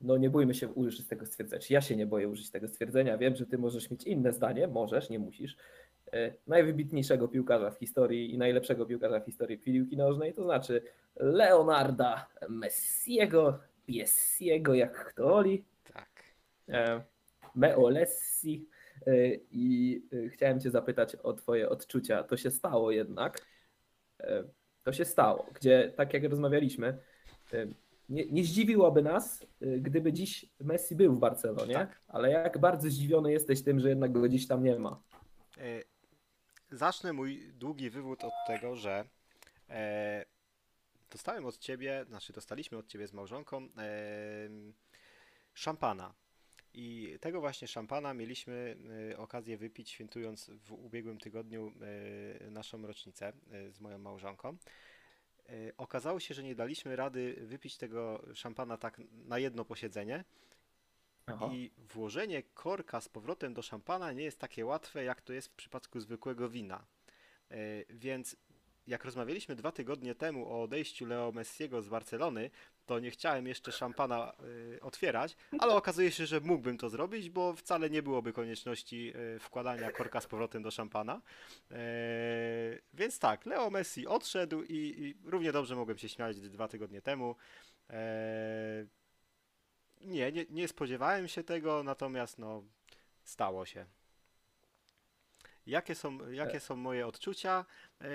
no 0.00 0.16
nie 0.16 0.30
bójmy 0.30 0.54
się 0.54 0.68
użyć 0.68 1.06
tego 1.08 1.26
stwierdzenia, 1.26 1.62
ja 1.70 1.80
się 1.80 1.96
nie 1.96 2.06
boję 2.06 2.28
użyć 2.28 2.50
tego 2.50 2.68
stwierdzenia, 2.68 3.18
wiem, 3.18 3.36
że 3.36 3.46
ty 3.46 3.58
możesz 3.58 3.90
mieć 3.90 4.04
inne 4.04 4.32
zdanie, 4.32 4.68
możesz, 4.68 5.10
nie 5.10 5.18
musisz, 5.18 5.56
najwybitniejszego 6.46 7.28
piłkarza 7.28 7.70
w 7.70 7.78
historii 7.78 8.34
i 8.34 8.38
najlepszego 8.38 8.86
piłkarza 8.86 9.20
w 9.20 9.24
historii 9.24 9.58
piłki 9.58 9.96
nożnej, 9.96 10.32
to 10.34 10.44
znaczy 10.44 10.82
Leonarda 11.16 12.26
Messiego, 12.48 13.58
Piessiego, 13.86 14.74
jak 14.74 15.04
kto 15.04 15.28
woli, 15.28 15.64
Tak. 15.94 16.08
e, 16.68 17.02
Meolessi 17.54 18.68
e, 19.06 19.12
i 19.50 20.02
e, 20.26 20.28
chciałem 20.28 20.60
cię 20.60 20.70
zapytać 20.70 21.16
o 21.16 21.32
twoje 21.32 21.68
odczucia. 21.68 22.22
To 22.24 22.36
się 22.36 22.50
stało 22.50 22.90
jednak. 22.90 23.46
E, 24.20 24.44
To 24.84 24.92
się 24.92 25.04
stało, 25.04 25.46
gdzie 25.54 25.92
tak 25.96 26.14
jak 26.14 26.24
rozmawialiśmy, 26.24 26.98
e, 27.52 27.66
nie, 28.08 28.26
nie 28.26 28.44
zdziwiłoby 28.44 29.02
nas, 29.02 29.46
e, 29.62 29.66
gdyby 29.78 30.12
dziś 30.12 30.46
Messi 30.60 30.96
był 30.96 31.12
w 31.14 31.18
Barcelonie, 31.18 31.74
Tak. 31.74 32.00
ale 32.08 32.30
jak 32.30 32.58
bardzo 32.58 32.88
zdziwiony 32.90 33.32
jesteś 33.32 33.62
tym, 33.62 33.80
że 33.80 33.88
jednak 33.88 34.12
go 34.12 34.28
dziś 34.28 34.46
tam 34.48 34.62
nie 34.62 34.78
ma. 34.78 35.02
Zacznę 36.72 37.12
mój 37.12 37.52
długi 37.52 37.90
wywód 37.90 38.24
od 38.24 38.32
tego, 38.46 38.76
że 38.76 39.04
e, 39.68 40.24
dostałem 41.10 41.46
od 41.46 41.58
ciebie, 41.58 42.04
znaczy 42.08 42.32
dostaliśmy 42.32 42.78
od 42.78 42.86
ciebie 42.86 43.06
z 43.06 43.12
małżonką 43.12 43.58
e, 43.58 43.68
szampana. 45.54 46.14
I 46.74 47.18
tego 47.20 47.40
właśnie 47.40 47.68
szampana 47.68 48.14
mieliśmy 48.14 48.76
e, 49.12 49.18
okazję 49.18 49.56
wypić, 49.56 49.90
świętując 49.90 50.50
w 50.50 50.72
ubiegłym 50.72 51.18
tygodniu 51.18 51.72
e, 52.40 52.50
naszą 52.50 52.86
rocznicę 52.86 53.32
e, 53.50 53.72
z 53.72 53.80
moją 53.80 53.98
małżonką. 53.98 54.56
Okazało 55.76 56.20
się, 56.20 56.34
że 56.34 56.42
nie 56.42 56.54
daliśmy 56.54 56.96
rady 56.96 57.36
wypić 57.40 57.76
tego 57.76 58.22
szampana 58.34 58.76
tak 58.76 59.00
na 59.12 59.38
jedno 59.38 59.64
posiedzenie, 59.64 60.24
Aha. 61.34 61.48
i 61.52 61.70
włożenie 61.78 62.42
korka 62.42 63.00
z 63.00 63.08
powrotem 63.08 63.54
do 63.54 63.62
szampana 63.62 64.12
nie 64.12 64.22
jest 64.22 64.38
takie 64.38 64.66
łatwe, 64.66 65.04
jak 65.04 65.20
to 65.22 65.32
jest 65.32 65.48
w 65.48 65.54
przypadku 65.54 66.00
zwykłego 66.00 66.48
wina. 66.48 66.86
E, 67.50 67.56
Więc 67.90 68.36
jak 68.86 69.04
rozmawialiśmy 69.04 69.54
dwa 69.56 69.72
tygodnie 69.72 70.14
temu 70.14 70.48
o 70.52 70.62
odejściu 70.62 71.06
Leo 71.06 71.32
Messiego 71.32 71.82
z 71.82 71.88
Barcelony, 71.88 72.50
to 72.86 72.98
nie 72.98 73.10
chciałem 73.10 73.46
jeszcze 73.46 73.72
szampana 73.72 74.32
e, 74.76 74.80
otwierać, 74.80 75.36
ale 75.58 75.74
okazuje 75.74 76.10
się, 76.12 76.26
że 76.26 76.40
mógłbym 76.40 76.78
to 76.78 76.88
zrobić, 76.88 77.30
bo 77.30 77.52
wcale 77.52 77.90
nie 77.90 78.02
byłoby 78.02 78.32
konieczności 78.32 79.12
e, 79.36 79.38
wkładania 79.38 79.92
korka 79.92 80.20
z 80.20 80.26
powrotem 80.26 80.62
do 80.62 80.70
szampana. 80.70 81.20
Więc 82.94 83.18
tak, 83.18 83.46
Leo 83.46 83.70
Messi 83.70 84.06
odszedł 84.06 84.62
i, 84.62 84.74
i 84.98 85.30
równie 85.30 85.52
dobrze 85.52 85.76
mogłem 85.76 85.98
się 85.98 86.08
śmiać 86.08 86.40
dwa 86.40 86.68
tygodnie 86.68 87.02
temu. 87.02 87.36
E, 90.00 90.06
nie, 90.06 90.32
nie, 90.32 90.46
nie 90.50 90.68
spodziewałem 90.68 91.28
się 91.28 91.44
tego, 91.44 91.82
natomiast 91.82 92.38
no, 92.38 92.62
stało 93.24 93.66
się. 93.66 93.86
Jakie 95.66 95.94
są, 95.94 96.30
jakie 96.30 96.60
są 96.60 96.76
moje 96.76 97.06
odczucia? 97.06 97.64
E, 98.00 98.06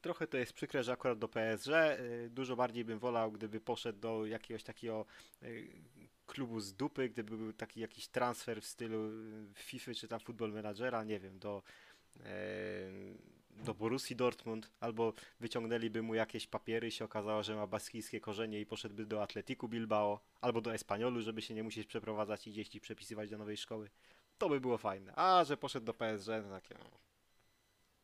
trochę 0.00 0.26
to 0.26 0.36
jest 0.36 0.52
przykre, 0.52 0.84
że 0.84 0.92
akurat 0.92 1.18
do 1.18 1.28
PSG. 1.28 1.68
E, 1.68 1.98
dużo 2.30 2.56
bardziej 2.56 2.84
bym 2.84 2.98
wolał, 2.98 3.32
gdyby 3.32 3.60
poszedł 3.60 4.00
do 4.00 4.26
jakiegoś 4.26 4.62
takiego 4.62 5.06
e, 5.42 5.46
klubu 6.26 6.60
z 6.60 6.74
dupy, 6.74 7.08
gdyby 7.08 7.36
był 7.36 7.52
taki 7.52 7.80
jakiś 7.80 8.08
transfer 8.08 8.62
w 8.62 8.66
stylu 8.66 9.10
FIFA 9.54 9.94
czy 9.94 10.08
tam 10.08 10.20
Football 10.20 10.52
Managera, 10.52 11.04
nie 11.04 11.20
wiem, 11.20 11.38
do, 11.38 11.62
e, 12.20 12.22
do 13.64 13.74
Borussii 13.74 14.16
Dortmund, 14.16 14.70
albo 14.80 15.12
wyciągnęliby 15.40 16.02
mu 16.02 16.14
jakieś 16.14 16.46
papiery 16.46 16.88
i 16.88 16.90
się 16.90 17.04
okazało, 17.04 17.42
że 17.42 17.56
ma 17.56 17.66
baskijskie 17.66 18.20
korzenie 18.20 18.60
i 18.60 18.66
poszedłby 18.66 19.06
do 19.06 19.22
Atletiku 19.22 19.68
Bilbao, 19.68 20.20
albo 20.40 20.60
do 20.60 20.74
Espaniolu, 20.74 21.22
żeby 21.22 21.42
się 21.42 21.54
nie 21.54 21.62
musieć 21.62 21.86
przeprowadzać 21.86 22.46
i 22.46 22.50
gdzieś 22.50 22.68
ci 22.68 22.80
przepisywać 22.80 23.30
do 23.30 23.38
nowej 23.38 23.56
szkoły. 23.56 23.90
To 24.38 24.48
by 24.48 24.60
było 24.60 24.78
fajne. 24.78 25.12
A, 25.16 25.44
że 25.44 25.56
poszedł 25.56 25.86
do 25.86 25.94
PSG, 25.94 26.28
no 26.28 26.50
takie... 26.50 26.74
no. 26.74 26.98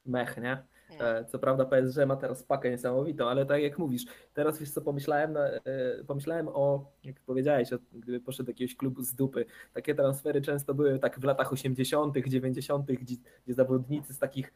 Mech, 0.06 0.36
nie? 0.36 0.62
No. 0.98 1.04
E, 1.04 1.24
Co 1.24 1.38
prawda 1.38 1.64
PSG 1.64 2.06
ma 2.06 2.16
teraz 2.16 2.42
pakę 2.42 2.70
niesamowitą, 2.70 3.28
ale 3.28 3.46
tak 3.46 3.62
jak 3.62 3.78
mówisz, 3.78 4.04
teraz 4.34 4.58
wiesz 4.58 4.70
co 4.70 4.80
pomyślałem, 4.82 5.36
e, 5.36 5.60
pomyślałem 6.06 6.48
o, 6.48 6.92
jak 7.04 7.20
powiedziałeś, 7.20 7.72
o, 7.72 7.78
gdyby 7.92 8.20
poszedł 8.20 8.46
do 8.46 8.50
jakiegoś 8.50 8.76
klubu 8.76 9.02
z 9.02 9.14
dupy. 9.14 9.46
Takie 9.72 9.94
transfery 9.94 10.42
często 10.42 10.74
były 10.74 10.98
tak 10.98 11.20
w 11.20 11.24
latach 11.24 11.52
80., 11.52 12.16
90., 12.26 12.86
gdzie, 12.86 13.16
gdzie 13.44 13.54
zawodnicy 13.54 14.14
z 14.14 14.18
takich 14.18 14.52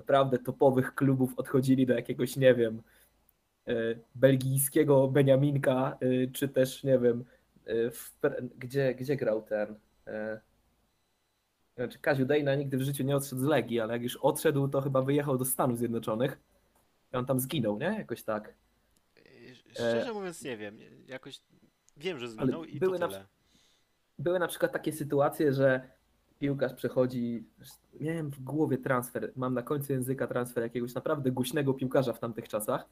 naprawdę 0.00 0.38
topowych 0.38 0.94
klubów 0.94 1.38
odchodzili 1.38 1.86
do 1.86 1.94
jakiegoś, 1.94 2.36
nie 2.36 2.54
wiem, 2.54 2.82
e, 3.66 3.72
belgijskiego 4.14 5.08
Beniaminka, 5.08 5.98
e, 6.00 6.26
czy 6.32 6.48
też, 6.48 6.84
nie 6.84 6.98
wiem, 6.98 7.24
e, 7.64 7.90
w, 7.90 8.12
gdzie, 8.58 8.94
gdzie 8.94 9.16
grał 9.16 9.42
ten. 9.42 9.74
Znaczy 11.76 11.98
Kaziu 11.98 12.26
Dejna 12.26 12.54
nigdy 12.54 12.76
w 12.76 12.82
życiu 12.82 13.04
nie 13.04 13.16
odszedł 13.16 13.42
z 13.42 13.44
Legii, 13.44 13.80
ale 13.80 13.92
jak 13.92 14.02
już 14.02 14.16
odszedł, 14.16 14.68
to 14.68 14.80
chyba 14.80 15.02
wyjechał 15.02 15.38
do 15.38 15.44
Stanów 15.44 15.78
Zjednoczonych. 15.78 16.38
I 17.12 17.16
on 17.16 17.26
tam 17.26 17.40
zginął, 17.40 17.78
nie? 17.78 17.94
Jakoś 17.98 18.22
tak. 18.22 18.54
Szczerze 19.70 20.12
mówiąc 20.12 20.42
nie 20.42 20.56
wiem, 20.56 20.78
jakoś 21.06 21.40
wiem, 21.96 22.18
że 22.18 22.26
Ale 22.26 22.34
zginął 22.34 22.64
i 22.64 22.78
były 22.78 22.98
na. 22.98 23.08
Były 24.18 24.38
na 24.38 24.48
przykład 24.48 24.72
takie 24.72 24.92
sytuacje, 24.92 25.52
że 25.52 25.90
piłkarz 26.40 26.74
przechodzi, 26.74 27.44
miałem 28.00 28.30
w 28.30 28.40
głowie 28.40 28.78
transfer, 28.78 29.32
mam 29.36 29.54
na 29.54 29.62
końcu 29.62 29.92
języka 29.92 30.26
transfer 30.26 30.62
jakiegoś 30.62 30.94
naprawdę 30.94 31.30
głośnego 31.30 31.74
piłkarza 31.74 32.12
w 32.12 32.18
tamtych 32.18 32.48
czasach, 32.48 32.88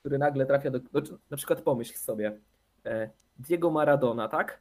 który 0.00 0.18
nagle 0.18 0.46
trafia 0.46 0.70
do, 0.70 0.78
do 0.78 1.02
na 1.30 1.36
przykład 1.36 1.62
pomyśl 1.62 1.94
sobie, 1.94 2.38
e, 2.86 3.10
Diego 3.38 3.70
Maradona, 3.70 4.28
tak? 4.28 4.60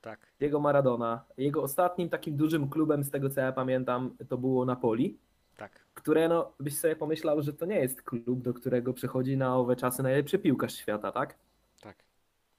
Tak. 0.00 0.20
Diego 0.38 0.60
Maradona. 0.60 1.24
Jego 1.36 1.62
ostatnim 1.62 2.08
takim 2.08 2.36
dużym 2.36 2.68
klubem, 2.68 3.04
z 3.04 3.10
tego 3.10 3.30
co 3.30 3.40
ja 3.40 3.52
pamiętam, 3.52 4.16
to 4.28 4.38
było 4.38 4.64
Napoli, 4.64 5.18
Tak. 5.56 5.72
które 5.94 6.28
no, 6.28 6.52
byś 6.60 6.78
sobie 6.78 6.96
pomyślał, 6.96 7.42
że 7.42 7.52
to 7.52 7.66
nie 7.66 7.80
jest 7.80 8.02
klub, 8.02 8.42
do 8.42 8.54
którego 8.54 8.92
przychodzi 8.92 9.36
na 9.36 9.56
owe 9.56 9.76
czasy 9.76 10.02
najlepszy 10.02 10.38
piłkarz 10.38 10.74
świata, 10.74 11.12
tak? 11.12 11.34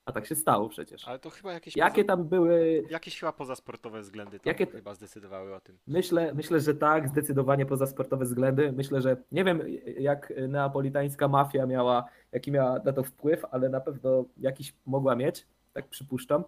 A 0.06 0.12
tak 0.12 0.26
się 0.26 0.36
stało 0.36 0.70
przecież. 0.70 1.08
Ale 1.08 1.20
to 1.20 1.30
chyba 1.30 1.54
jakieś, 1.54 1.76
Jakie 1.76 2.04
poza, 2.04 2.08
tam 2.18 2.24
były 2.28 2.84
jakieś 2.90 3.20
chyba 3.20 3.34
pozasportowe 3.34 4.02
względy 4.02 4.40
tam 4.40 4.54
Jakie- 4.54 4.72
chyba 4.72 4.94
zdecydowały 4.94 5.56
o 5.56 5.60
tym. 5.60 5.78
Myślę, 5.88 6.34
myślę, 6.34 6.60
że 6.60 6.76
tak, 6.76 7.08
zdecydowanie 7.10 7.66
poza 7.66 7.88
sportowe 7.88 8.26
względy. 8.26 8.72
Myślę, 8.72 9.02
że 9.02 9.18
nie 9.32 9.44
wiem, 9.44 9.62
jak 10.00 10.34
neapolitańska 10.48 11.28
mafia 11.28 11.66
miała, 11.66 12.06
jaki 12.32 12.52
miała 12.52 12.80
na 12.80 12.94
to 12.94 13.04
wpływ, 13.04 13.46
ale 13.52 13.70
na 13.70 13.80
pewno 13.80 14.26
jakiś 14.38 14.74
mogła 14.86 15.16
mieć, 15.16 15.48
tak 15.74 15.88
przypuszczam. 15.88 16.44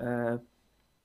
E, 0.00 0.38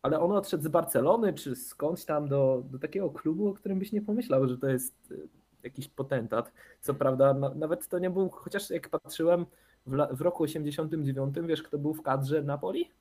Ale 0.01 0.19
on 0.19 0.31
odszedł 0.31 0.63
z 0.63 0.67
Barcelony, 0.67 1.33
czy 1.33 1.55
skądś 1.55 2.05
tam 2.05 2.27
do, 2.27 2.63
do 2.71 2.79
takiego 2.79 3.09
klubu, 3.09 3.47
o 3.47 3.53
którym 3.53 3.79
byś 3.79 3.91
nie 3.91 4.01
pomyślał, 4.01 4.47
że 4.47 4.57
to 4.57 4.67
jest 4.69 4.93
e, 5.11 5.15
jakiś 5.63 5.87
potentat. 5.87 6.51
Co 6.81 6.93
prawda, 6.93 7.33
na, 7.33 7.49
nawet 7.49 7.87
to 7.87 7.99
nie 7.99 8.09
był, 8.09 8.29
chociaż 8.29 8.69
jak 8.69 8.89
patrzyłem 8.89 9.45
w, 9.87 10.17
w 10.17 10.21
roku 10.21 10.43
89, 10.43 11.35
wiesz, 11.43 11.63
kto 11.63 11.77
był 11.77 11.93
w 11.93 12.01
kadrze 12.01 12.43
Napoli? 12.43 12.91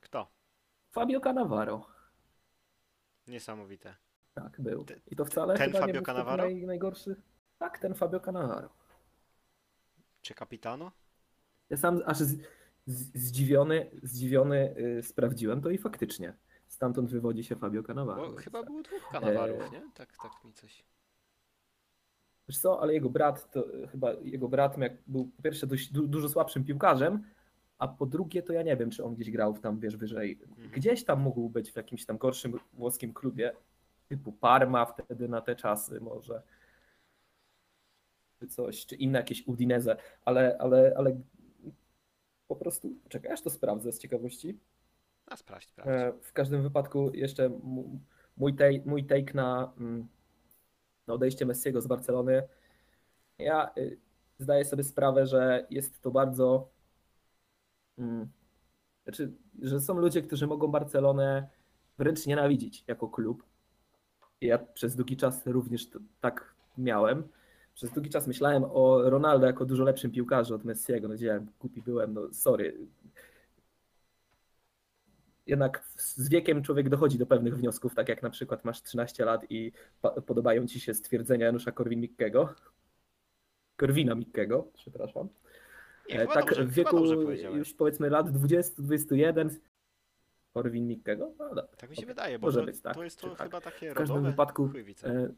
Kto? 0.00 0.30
Fabio 0.90 1.20
Cannavaro. 1.20 1.86
Niesamowite. 3.26 3.96
Tak, 4.34 4.60
był. 4.60 4.86
I 5.06 5.16
to 5.16 5.24
wcale 5.24 5.54
ten 5.56 5.72
Fabio 5.72 6.00
nie 6.00 6.02
Cannavaro? 6.02 6.42
Naj, 6.44 6.66
najgorszy. 6.66 7.16
Tak, 7.58 7.78
ten 7.78 7.94
Fabio 7.94 8.20
Cannavaro. 8.20 8.68
Czy 10.22 10.34
Capitano? 10.34 10.92
Ja 11.70 11.76
sam 11.76 12.00
aż 12.06 12.18
z, 12.18 12.40
z, 12.86 13.18
zdziwiony, 13.18 13.90
zdziwiony 14.02 14.74
y, 14.98 15.02
sprawdziłem 15.02 15.60
to 15.60 15.70
i 15.70 15.78
faktycznie. 15.78 16.34
Stamtąd 16.66 17.10
wywodzi 17.10 17.44
się 17.44 17.56
Fabio 17.56 17.82
Cannavaro. 17.82 18.30
Bo 18.30 18.36
chyba 18.36 18.58
tak. 18.58 18.66
było 18.66 18.82
dwóch 18.82 19.08
kanawarów, 19.12 19.60
Eee. 19.60 19.70
nie? 19.70 19.82
Tak, 19.94 20.16
tak 20.22 20.44
mi 20.44 20.52
coś. 20.52 20.84
Wiesz 22.48 22.58
co, 22.58 22.80
ale 22.80 22.92
jego 22.94 23.10
brat, 23.10 23.50
to 23.50 23.74
y, 23.74 23.88
chyba 23.88 24.12
jego 24.12 24.48
brat 24.48 24.78
miał, 24.78 24.90
był 25.06 25.24
po 25.26 25.42
pierwsze 25.42 25.66
dość 25.66 25.92
du, 25.92 26.06
dużo 26.06 26.28
słabszym 26.28 26.64
piłkarzem, 26.64 27.22
a 27.78 27.88
po 27.88 28.06
drugie 28.06 28.42
to 28.42 28.52
ja 28.52 28.62
nie 28.62 28.76
wiem, 28.76 28.90
czy 28.90 29.04
on 29.04 29.14
gdzieś 29.14 29.30
grał 29.30 29.58
tam, 29.58 29.80
wiesz, 29.80 29.96
wyżej. 29.96 30.38
Mhm. 30.48 30.70
Gdzieś 30.70 31.04
tam 31.04 31.20
mógł 31.20 31.48
być 31.48 31.72
w 31.72 31.76
jakimś 31.76 32.06
tam 32.06 32.18
gorszym 32.18 32.54
włoskim 32.72 33.12
klubie, 33.12 33.52
typu 34.08 34.32
Parma 34.32 34.86
wtedy 34.86 35.28
na 35.28 35.40
te 35.40 35.56
czasy 35.56 36.00
może. 36.00 36.42
Czy 38.40 38.46
coś, 38.46 38.86
czy 38.86 38.96
inne 38.96 39.18
jakieś 39.18 39.46
Udinese, 39.46 39.96
ale, 40.24 40.56
ale, 40.58 40.94
ale 40.96 41.20
po 42.48 42.56
prostu, 42.56 42.96
czekaj, 43.08 43.32
aż 43.32 43.42
to 43.42 43.50
sprawdzę 43.50 43.92
z 43.92 43.98
ciekawości. 43.98 44.58
A 45.26 45.36
sprawdź, 45.36 45.68
sprawdź. 45.68 45.90
E, 45.90 46.12
W 46.22 46.32
każdym 46.32 46.62
wypadku 46.62 47.10
jeszcze 47.14 47.50
mój, 48.36 48.54
tej, 48.54 48.82
mój 48.84 49.04
take 49.04 49.34
na, 49.34 49.72
mm, 49.78 50.08
na 51.06 51.14
odejście 51.14 51.46
Messiego 51.46 51.80
z 51.80 51.86
Barcelony. 51.86 52.42
Ja 53.38 53.70
y, 53.78 53.98
zdaję 54.38 54.64
sobie 54.64 54.84
sprawę, 54.84 55.26
że 55.26 55.66
jest 55.70 56.00
to 56.00 56.10
bardzo. 56.10 56.68
mm, 57.98 58.28
Znaczy, 59.04 59.32
że 59.62 59.80
są 59.80 59.94
ludzie, 59.94 60.22
którzy 60.22 60.46
mogą 60.46 60.68
Barcelonę 60.68 61.48
wręcz 61.98 62.26
nienawidzić 62.26 62.84
jako 62.88 63.08
klub. 63.08 63.44
Ja 64.40 64.58
przez 64.58 64.96
długi 64.96 65.16
czas 65.16 65.46
również 65.46 65.90
to, 65.90 65.98
tak 66.20 66.54
miałem. 66.78 67.28
Przez 67.74 67.90
długi 67.90 68.10
czas 68.10 68.26
myślałem 68.26 68.64
o 68.64 69.10
Ronaldo 69.10 69.46
jako 69.46 69.64
dużo 69.64 69.84
lepszym 69.84 70.10
piłkarzu 70.10 70.54
od 70.54 70.64
Messiego. 70.64 71.08
No 71.08 71.14
gdzie 71.14 71.46
głupi 71.60 71.82
byłem, 71.82 72.14
no 72.14 72.32
sorry 72.32 72.78
jednak 75.46 75.84
z 75.96 76.28
wiekiem 76.28 76.62
człowiek 76.62 76.88
dochodzi 76.88 77.18
do 77.18 77.26
pewnych 77.26 77.56
wniosków, 77.56 77.94
tak 77.94 78.08
jak 78.08 78.22
na 78.22 78.30
przykład 78.30 78.64
masz 78.64 78.82
13 78.82 79.24
lat 79.24 79.46
i 79.50 79.72
podobają 80.26 80.66
ci 80.66 80.80
się 80.80 80.94
stwierdzenia 80.94 81.46
Janusza 81.46 81.70
Korwin-Mikkego. 81.70 82.48
Korwina-Mikkego, 83.76 84.64
przepraszam. 84.74 85.28
Nie, 86.08 86.20
E, 86.20 86.26
tak 86.26 86.46
dobrze, 86.46 86.64
w 86.64 86.72
wieku 86.72 87.04
już 87.56 87.74
powiedzmy 87.74 88.10
lat 88.10 88.28
20-21 88.28 89.50
Korwin-Mikkego. 90.54 91.32
No 91.38 91.48
dobra. 91.48 91.62
Tak 91.76 91.90
mi 91.90 91.96
się 91.96 92.02
okej. 92.02 92.14
wydaje, 92.14 92.38
bo 92.38 92.46
Może 92.46 92.60
to, 92.60 92.66
być, 92.66 92.80
tak, 92.80 92.94
to 92.94 93.04
jest 93.04 93.20
to 93.20 93.30
tak. 93.30 93.46
chyba 93.46 93.60
takie 93.60 93.90
W 93.90 93.94
każdym 93.94 94.24
wypadku. 94.24 94.70
E, 95.04 95.28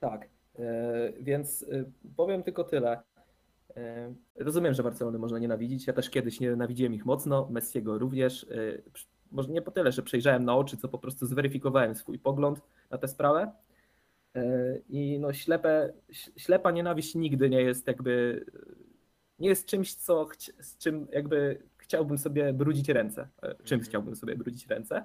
tak, 0.00 0.28
e, 0.58 1.12
więc 1.20 1.62
e, 1.62 1.84
powiem 2.16 2.42
tylko 2.42 2.64
tyle. 2.64 3.02
E, 3.76 4.14
rozumiem, 4.36 4.74
że 4.74 4.82
Barcelony 4.82 5.18
można 5.18 5.38
nienawidzić. 5.38 5.86
Ja 5.86 5.92
też 5.92 6.10
kiedyś 6.10 6.40
nienawidziłem 6.40 6.94
ich 6.94 7.06
mocno, 7.06 7.48
Messiego 7.50 7.98
również. 7.98 8.44
E, 8.44 8.82
może 9.30 9.48
nie 9.48 9.62
po 9.62 9.70
tyle, 9.70 9.92
że 9.92 10.02
przejrzałem 10.02 10.44
na 10.44 10.56
oczy, 10.56 10.76
co 10.76 10.88
po 10.88 10.98
prostu 10.98 11.26
zweryfikowałem 11.26 11.94
swój 11.94 12.18
pogląd 12.18 12.60
na 12.90 12.98
tę 12.98 13.08
sprawę. 13.08 13.52
E, 14.34 14.78
I 14.88 15.18
no 15.18 15.32
ślepe, 15.32 15.92
ślepa 16.36 16.70
nienawiść 16.70 17.14
nigdy 17.14 17.50
nie 17.50 17.62
jest 17.62 17.86
jakby 17.86 18.44
nie 19.38 19.48
jest 19.48 19.66
czymś, 19.66 19.94
co 19.94 20.28
z 20.60 20.76
czym 20.76 21.06
jakby 21.12 21.62
chciałbym 21.76 22.18
sobie 22.18 22.52
brudzić 22.52 22.88
ręce. 22.88 23.28
Czym 23.40 23.76
Mhm. 23.76 23.80
chciałbym 23.82 24.16
sobie 24.16 24.36
brudzić 24.36 24.66
ręce. 24.66 25.04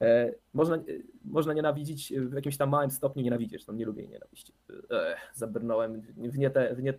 E, 0.00 0.34
Można, 0.54 0.76
e, 0.76 0.80
można 1.24 1.52
nienawidzić 1.52 2.12
w 2.16 2.32
jakimś 2.32 2.56
tam 2.56 2.68
małym 2.70 2.90
stopniu 2.90 3.22
nienawidzieć, 3.22 3.66
no 3.66 3.74
nie 3.74 3.84
lubię 3.86 4.08
nienawiści. 4.08 4.52
Ech, 4.90 5.30
zabrnąłem 5.34 6.00
w 6.00 6.38
nie, 6.38 6.50
te, 6.50 6.74
w, 6.74 6.82
nie 6.82 6.92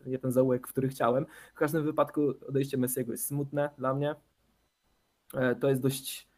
w 0.00 0.06
nie 0.06 0.18
ten 0.18 0.32
zaułek, 0.32 0.68
w 0.68 0.72
który 0.72 0.88
chciałem. 0.88 1.26
W 1.54 1.58
każdym 1.58 1.84
wypadku 1.84 2.34
odejście 2.48 2.76
Messiego 2.76 3.12
jest 3.12 3.26
smutne 3.26 3.70
dla 3.78 3.94
mnie. 3.94 4.14
E, 5.34 5.54
To 5.54 5.68
jest 5.68 5.80
dość, 5.82 6.28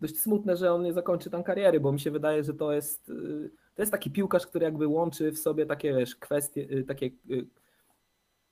dość 0.00 0.18
smutne, 0.18 0.56
że 0.56 0.72
on 0.72 0.82
nie 0.82 0.92
zakończy 0.92 1.30
tam 1.30 1.42
kariery, 1.42 1.80
bo 1.80 1.92
mi 1.92 2.00
się 2.00 2.10
wydaje, 2.10 2.44
że 2.44 2.54
to 2.54 2.72
jest, 2.72 3.06
to 3.74 3.82
jest 3.82 3.92
taki 3.92 4.10
piłkarz, 4.10 4.46
który 4.46 4.64
jakby 4.64 4.86
łączy 4.86 5.32
w 5.32 5.38
sobie 5.38 5.66
takie 5.66 5.94
wiesz, 5.94 6.16
kwestie, 6.16 6.84
takie 6.84 7.10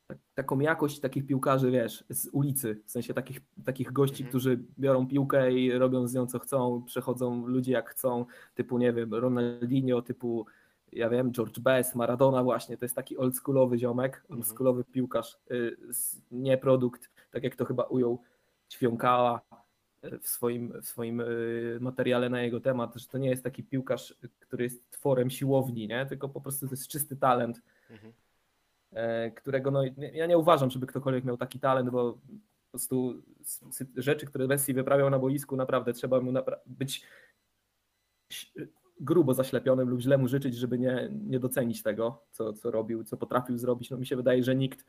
tak- 0.09 0.19
taką 0.35 0.61
jakość 0.61 1.01
takich 1.01 1.27
piłkarzy, 1.27 1.71
wiesz, 1.71 2.05
z 2.11 2.29
ulicy, 2.33 2.83
w 2.87 2.91
sensie 2.91 3.15
takich, 3.15 3.41
takich 3.65 3.93
gości, 3.93 4.23
Mhm. 4.23 4.29
którzy 4.29 4.61
biorą 4.79 5.07
piłkę 5.09 5.53
i 5.53 5.73
robią 5.73 6.07
z 6.07 6.15
nią 6.15 6.27
co 6.27 6.39
chcą, 6.39 6.83
przechodzą 6.87 7.47
ludzie 7.47 7.73
jak 7.73 7.91
chcą, 7.91 8.25
typu, 8.55 8.79
nie 8.79 8.93
wiem, 8.93 9.15
Ronaldinho, 9.15 10.03
typu, 10.03 10.47
ja 10.93 11.09
wiem, 11.11 11.33
George 11.33 11.59
Best, 11.61 11.95
Maradona 11.95 12.43
właśnie, 12.45 12.77
to 12.77 12.85
jest 12.85 12.95
taki 12.97 13.17
oldschoolowy 13.17 13.79
ziomek, 13.79 14.17
Mhm. 14.17 14.39
oldschoolowy 14.41 14.85
piłkarz, 14.85 15.39
y, 15.51 15.77
nie 16.31 16.59
produkt, 16.59 17.11
tak 17.31 17.43
jak 17.45 17.57
to 17.57 17.65
chyba 17.65 17.83
ujął 17.83 18.23
Ćwiąkała 18.71 19.41
y, 20.05 20.19
w 20.19 20.29
swoim, 20.29 20.73
w 20.83 20.87
swoim 20.87 21.21
y, 21.21 21.79
materiale 21.81 22.29
na 22.31 22.43
jego 22.43 22.61
temat, 22.61 22.95
że 22.97 23.07
to 23.07 23.19
nie 23.19 23.31
jest 23.31 23.45
taki 23.45 23.63
piłkarz, 23.65 24.15
który 24.41 24.65
jest 24.65 24.91
tworem 24.91 25.31
siłowni, 25.31 25.89
nie? 25.89 26.07
tylko 26.07 26.29
po 26.29 26.41
prostu 26.41 26.67
to 26.67 26.73
jest 26.73 26.89
czysty 26.89 27.17
talent, 27.17 27.63
Mhm. 27.91 28.13
E, 28.93 29.31
którego 29.31 29.71
no, 29.71 29.83
ja 30.13 30.27
nie 30.27 30.39
uważam, 30.39 30.71
żeby 30.71 30.87
ktokolwiek 30.87 31.25
miał 31.25 31.37
taki 31.37 31.61
talent, 31.61 31.91
bo 31.91 32.19
prostu 32.71 33.23
sy- 33.71 33.87
rzeczy, 33.97 34.27
które 34.27 34.47
Messi 34.47 34.75
wyprawiał 34.75 35.11
na 35.11 35.19
boisku, 35.19 35.57
naprawdę 35.57 35.93
trzeba 35.93 36.21
mu 36.21 36.33
napra- 36.33 36.59
być 36.67 37.07
grubo 39.01 39.35
zaślepionym 39.35 39.89
lub 39.89 40.01
źle 40.01 40.19
mu 40.19 40.29
życzyć, 40.29 40.55
żeby 40.57 40.79
nie, 40.79 41.09
nie 41.13 41.41
docenić 41.41 41.83
tego, 41.83 42.23
co, 42.31 42.53
co 42.53 42.71
robił, 42.71 43.05
co 43.05 43.17
potrafił 43.17 43.59
zrobić. 43.59 43.91
No 43.91 43.97
mi 43.97 44.07
się 44.07 44.17
wydaje, 44.17 44.45
że 44.45 44.57
nikt 44.57 44.85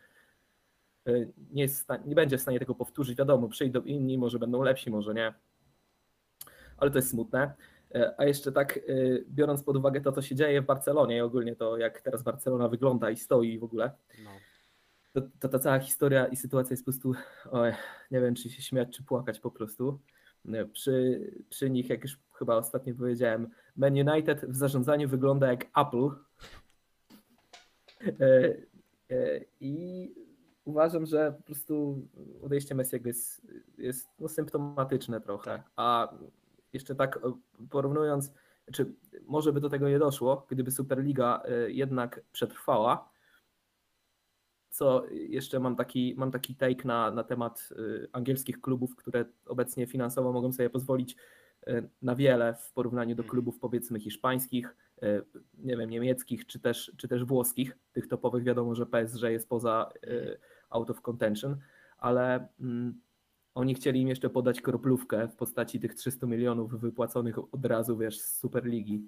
y, 1.08 1.34
nie, 1.52 1.68
nie 2.06 2.16
będzie 2.16 2.38
w 2.38 2.42
stanie 2.42 2.60
tego 2.60 2.76
powtórzyć. 2.76 3.18
Wiadomo, 3.18 3.50
przyjdą 3.50 3.82
inni, 3.82 4.18
może 4.18 4.40
będą 4.40 4.64
lepsi, 4.64 4.92
może 4.92 5.14
nie. 5.14 5.34
Ale 6.78 6.92
to 6.92 6.98
jest 6.98 7.10
smutne. 7.10 7.54
E, 7.96 8.14
A 8.18 8.26
jeszcze 8.26 8.52
tak, 8.52 8.78
y, 8.78 9.26
biorąc 9.30 9.64
pod 9.64 9.78
uwagę 9.78 10.02
to, 10.02 10.12
co 10.12 10.22
się 10.22 10.36
dzieje 10.36 10.62
w 10.62 10.66
Barcelonie 10.66 11.18
i 11.18 11.22
ogólnie 11.22 11.56
to, 11.56 11.78
jak 11.78 12.02
teraz 12.02 12.24
Barcelona 12.24 12.68
wygląda 12.68 13.10
i 13.10 13.18
stoi 13.18 13.60
w 13.60 13.64
ogóle, 13.64 13.92
No. 14.24 14.30
to, 15.14 15.22
to 15.40 15.50
ta 15.50 15.60
cała 15.60 15.80
historia 15.80 16.26
i 16.28 16.36
sytuacja 16.36 16.74
jest 16.74 16.86
po 16.86 16.92
prostu, 16.92 17.14
oj, 17.52 17.72
nie 18.12 18.22
wiem, 18.22 18.36
czy 18.36 18.50
się 18.50 18.62
śmiać, 18.62 18.98
czy 18.98 19.04
płakać 19.04 19.40
po 19.40 19.52
prostu. 19.52 20.00
Nie, 20.46 20.66
Przy, 20.66 21.22
przy 21.50 21.70
nich, 21.70 21.90
jak 21.90 22.04
już 22.04 22.20
chyba 22.34 22.56
ostatnio 22.56 22.96
powiedziałem, 22.96 23.50
Man 23.78 23.94
United 24.10 24.46
w 24.46 24.56
zarządzaniu 24.56 25.08
wygląda 25.10 25.48
jak 25.48 25.66
Apple. 25.78 26.10
E, 28.20 28.56
e, 29.16 29.40
I 29.60 30.12
uważam, 30.66 31.06
że 31.06 31.34
po 31.38 31.44
prostu 31.44 32.02
odejście 32.42 32.76
Messiego 32.76 33.08
jest, 33.10 33.42
jest 33.78 34.08
no, 34.20 34.28
symptomatyczne 34.30 35.22
trochę. 35.22 35.52
Tak. 35.52 35.72
A 35.76 36.14
jeszcze 36.74 36.96
tak 36.96 37.18
e, 37.18 37.34
porównując, 37.70 38.34
czy 38.74 38.96
może 39.26 39.54
by 39.54 39.60
do 39.62 39.70
tego 39.70 39.90
nie 39.90 40.00
doszło, 40.00 40.46
gdyby 40.50 40.72
Superliga 40.72 41.44
e, 41.46 41.72
jednak 41.72 42.22
przetrwała, 42.32 43.10
co 44.70 45.06
jeszcze 45.10 45.60
mam 45.60 45.76
taki, 45.76 46.16
mam 46.18 46.32
taki 46.32 46.56
take 46.56 46.88
na, 46.88 47.12
na 47.12 47.24
temat 47.24 47.70
y, 47.72 48.08
angielskich 48.12 48.62
klubów, 48.62 48.96
które 48.96 49.26
obecnie 49.46 49.88
finansowo 49.88 50.34
mogą 50.34 50.54
sobie 50.54 50.70
pozwolić 50.70 51.16
na 52.02 52.16
wiele 52.16 52.56
w 52.56 52.72
porównaniu 52.72 53.16
do 53.16 53.24
Mhm. 53.24 53.30
klubów 53.30 53.60
powiedzmy 53.60 54.00
hiszpańskich, 54.00 54.76
nie 55.58 55.78
wiem, 55.78 55.90
niemieckich 55.90 56.46
czy 56.46 56.60
też, 56.60 56.92
czy 56.98 57.08
też 57.08 57.26
włoskich. 57.26 57.78
Tych 57.94 58.08
topowych 58.08 58.44
wiadomo, 58.44 58.76
że 58.76 58.86
PSG 58.86 59.24
jest 59.24 59.50
poza 59.50 59.90
y, 60.04 60.40
out 60.70 60.90
of 60.90 61.02
contention, 61.02 61.58
ale 61.98 62.48
mm, 62.60 63.02
oni 63.60 63.76
chcieli 63.76 64.02
im 64.02 64.08
jeszcze 64.08 64.30
podać 64.30 64.62
kroplówkę 64.62 65.28
w 65.28 65.36
postaci 65.36 65.80
tych 65.80 65.96
300 65.96 66.28
milionów 66.28 66.80
wypłaconych 66.80 67.54
od 67.54 67.66
razu, 67.66 67.98
wiesz, 67.98 68.20
z 68.20 68.38
Superligi 68.38 69.04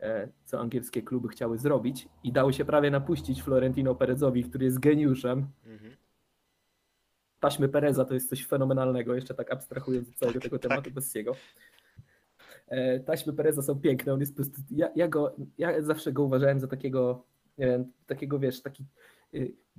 e, 0.00 0.28
co 0.44 0.60
angielskie 0.60 1.02
kluby 1.02 1.28
chciały 1.28 1.58
zrobić 1.58 2.08
i 2.24 2.32
dały 2.32 2.52
się 2.52 2.64
prawie 2.64 2.90
napuścić 2.90 3.42
Florentino 3.42 3.94
Perezowi, 3.94 4.44
który 4.44 4.64
jest 4.64 4.78
geniuszem. 4.78 5.46
Mhm. 5.66 5.96
Taśmy 7.40 7.68
Pereza 7.68 8.04
to 8.04 8.14
jest 8.14 8.28
coś 8.28 8.46
fenomenalnego, 8.46 9.14
jeszcze 9.14 9.34
tak 9.34 9.52
abstrahując 9.52 10.08
od 10.08 10.14
całego 10.14 10.40
tego 10.40 10.58
tematu 10.58 10.82
tak. 10.82 10.92
bez 10.92 11.14
jego. 11.14 11.36
E, 12.68 13.00
Taśmy 13.00 13.32
Pereza 13.32 13.62
są 13.62 13.80
piękne, 13.80 14.12
on 14.12 14.20
jest 14.20 14.32
po 14.32 14.42
prostu, 14.42 14.60
ja, 14.70 14.90
ja, 14.96 15.08
go, 15.08 15.36
ja 15.58 15.82
zawsze 15.82 16.12
go 16.12 16.22
uważałem 16.22 16.60
za 16.60 16.66
takiego, 16.66 17.24
nie 17.58 17.66
wiem, 17.66 17.92
takiego 18.06 18.38
wiesz, 18.38 18.62
taki 18.62 18.84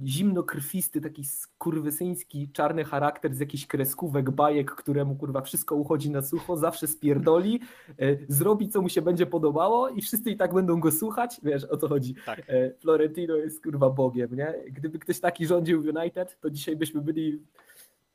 zimnokrwisty, 0.05 1.01
taki 1.01 1.25
skurwysyński, 1.25 2.49
czarny 2.53 2.83
charakter 2.83 3.35
z 3.35 3.39
jakichś 3.39 3.67
kreskówek, 3.67 4.29
bajek, 4.29 4.71
któremu 4.71 5.15
kurwa 5.15 5.41
wszystko 5.41 5.75
uchodzi 5.75 6.09
na 6.09 6.21
sucho, 6.21 6.57
zawsze 6.57 6.87
spierdoli, 6.87 7.59
y, 8.01 8.25
zrobi 8.27 8.69
co 8.69 8.81
mu 8.81 8.89
się 8.89 9.01
będzie 9.01 9.25
podobało 9.25 9.89
i 9.89 10.01
wszyscy 10.01 10.31
i 10.31 10.37
tak 10.37 10.53
będą 10.53 10.79
go 10.79 10.91
słuchać, 10.91 11.41
wiesz 11.43 11.63
o 11.63 11.77
co 11.77 11.87
chodzi. 11.87 12.15
Tak. 12.25 12.39
E, 12.47 12.73
Florentino 12.73 13.35
jest 13.35 13.63
kurwa 13.63 13.89
bogiem, 13.89 14.35
nie? 14.35 14.53
Gdyby 14.67 14.99
ktoś 14.99 15.19
taki 15.19 15.45
rządził 15.45 15.81
w 15.81 15.85
United, 15.85 16.39
to 16.39 16.49
dzisiaj 16.49 16.75
byśmy 16.75 17.01
byli, 17.01 17.41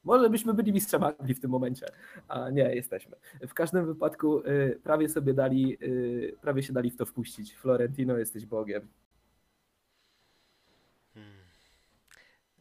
może 0.04 0.30
byśmy 0.30 0.54
byli 0.54 0.72
mistrzem 0.72 1.04
Anglii 1.04 1.34
w 1.34 1.40
tym 1.40 1.50
momencie, 1.50 1.86
a 2.28 2.50
nie 2.50 2.74
jesteśmy. 2.74 3.16
W 3.48 3.54
każdym 3.54 3.86
wypadku 3.86 4.40
y, 4.40 4.80
prawie 4.82 5.08
sobie 5.08 5.34
dali, 5.34 5.78
y, 5.82 6.36
prawie 6.40 6.62
się 6.62 6.72
dali 6.72 6.90
w 6.90 6.96
to 6.96 7.06
wpuścić. 7.06 7.54
Florentino 7.54 8.18
jesteś 8.18 8.46
bogiem. 8.46 8.88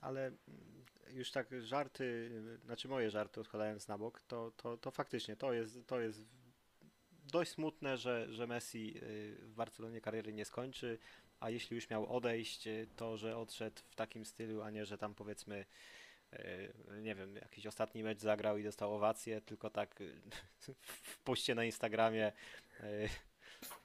Ale 0.05 0.27
mm, 0.27 0.85
już 1.09 1.31
tak 1.31 1.47
żarty, 1.61 2.31
znaczy 2.65 2.87
moje 2.87 3.09
żarty 3.09 3.41
odkładając 3.41 3.87
na 3.87 3.97
bok, 3.97 4.21
to, 4.21 4.51
to, 4.57 4.77
to 4.77 4.91
faktycznie 4.91 5.35
to 5.35 5.53
jest, 5.53 5.87
to 5.87 5.99
jest 5.99 6.25
dość 7.31 7.51
smutne, 7.51 7.97
że, 7.97 8.33
że 8.33 8.47
Messi 8.47 8.97
y, 9.03 9.35
w 9.41 9.53
Barcelonie 9.53 10.01
kariery 10.01 10.33
nie 10.33 10.45
skończy, 10.45 10.97
a 11.39 11.49
jeśli 11.49 11.75
już 11.75 11.89
miał 11.89 12.15
odejść, 12.15 12.67
y, 12.67 12.87
to 12.95 13.17
że 13.17 13.37
odszedł 13.37 13.81
w 13.89 13.95
takim 13.95 14.25
stylu, 14.25 14.61
a 14.61 14.69
nie, 14.69 14.85
że 14.85 14.97
tam 14.97 15.15
powiedzmy 15.15 15.65
y, 16.33 16.73
nie 17.01 17.15
wiem, 17.15 17.35
jakiś 17.35 17.67
ostatni 17.67 18.03
mecz 18.03 18.19
zagrał 18.19 18.57
i 18.57 18.63
dostał 18.63 18.95
owację, 18.95 19.41
tylko 19.41 19.69
tak 19.69 20.03
w 21.03 21.17
poście 21.19 21.55
na 21.55 21.65
Instagramie 21.65 22.31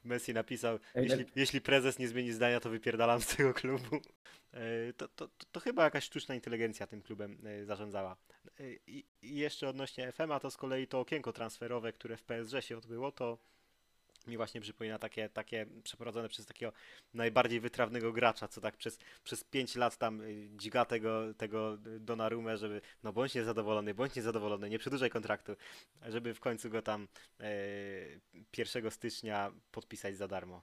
Messi 0.05 0.35
napisał, 0.35 0.79
jeśli, 0.95 1.25
jeśli 1.37 1.61
prezes 1.61 1.99
nie 1.99 2.09
zmieni 2.09 2.33
zdania, 2.33 2.61
to 2.61 2.71
wypierdalam 2.71 3.21
z 3.21 3.27
tego 3.37 3.55
klubu. 3.55 4.01
E, 4.53 4.93
To, 4.93 5.09
to, 5.09 5.29
to, 5.53 5.61
chyba 5.61 5.85
jakaś 5.85 6.05
sztuczna 6.05 6.35
inteligencja 6.35 6.87
tym 6.87 7.03
klubem 7.03 7.39
e, 7.47 7.65
zarządzała. 7.65 8.17
E, 8.61 8.65
I, 8.87 9.05
jeszcze 9.23 9.69
odnośnie 9.69 10.13
FM-a, 10.13 10.41
to 10.41 10.51
z 10.51 10.57
kolei 10.57 10.87
to 10.87 11.01
okienko 11.01 11.33
transferowe, 11.33 11.93
które 11.93 12.17
w 12.17 12.23
PSG 12.23 12.61
się 12.61 12.79
odbyło, 12.79 13.13
to 13.13 13.39
mi 14.27 14.37
właśnie 14.37 14.61
przypomina 14.61 14.99
takie, 14.99 15.29
takie 15.29 15.67
przeprowadzone 15.83 16.29
przez 16.29 16.47
takiego 16.47 16.73
najbardziej 17.15 17.61
wytrawnego 17.61 18.13
gracza, 18.13 18.49
co 18.49 18.61
tak 18.61 18.77
przez, 18.77 18.99
przez 19.25 19.45
5 19.45 19.77
lat 19.77 19.97
tam 19.97 20.23
dźga 20.57 20.85
tego, 20.85 21.35
tego 21.35 21.77
Donnarumę, 22.01 22.57
żeby 22.57 22.81
no 23.03 23.13
bądź 23.13 23.35
niezadowolony, 23.35 23.95
bądź 23.95 24.15
niezadowolony, 24.15 24.71
nie 24.71 24.79
przedłużaj 24.79 25.11
kontraktu, 25.11 25.57
żeby 26.09 26.35
w 26.35 26.41
końcu 26.41 26.71
go 26.71 26.83
tam 26.83 27.09
e, 27.41 27.55
1 28.59 28.91
stycznia 28.91 29.53
podpisać 29.73 30.17
za 30.17 30.29
darmo. 30.29 30.63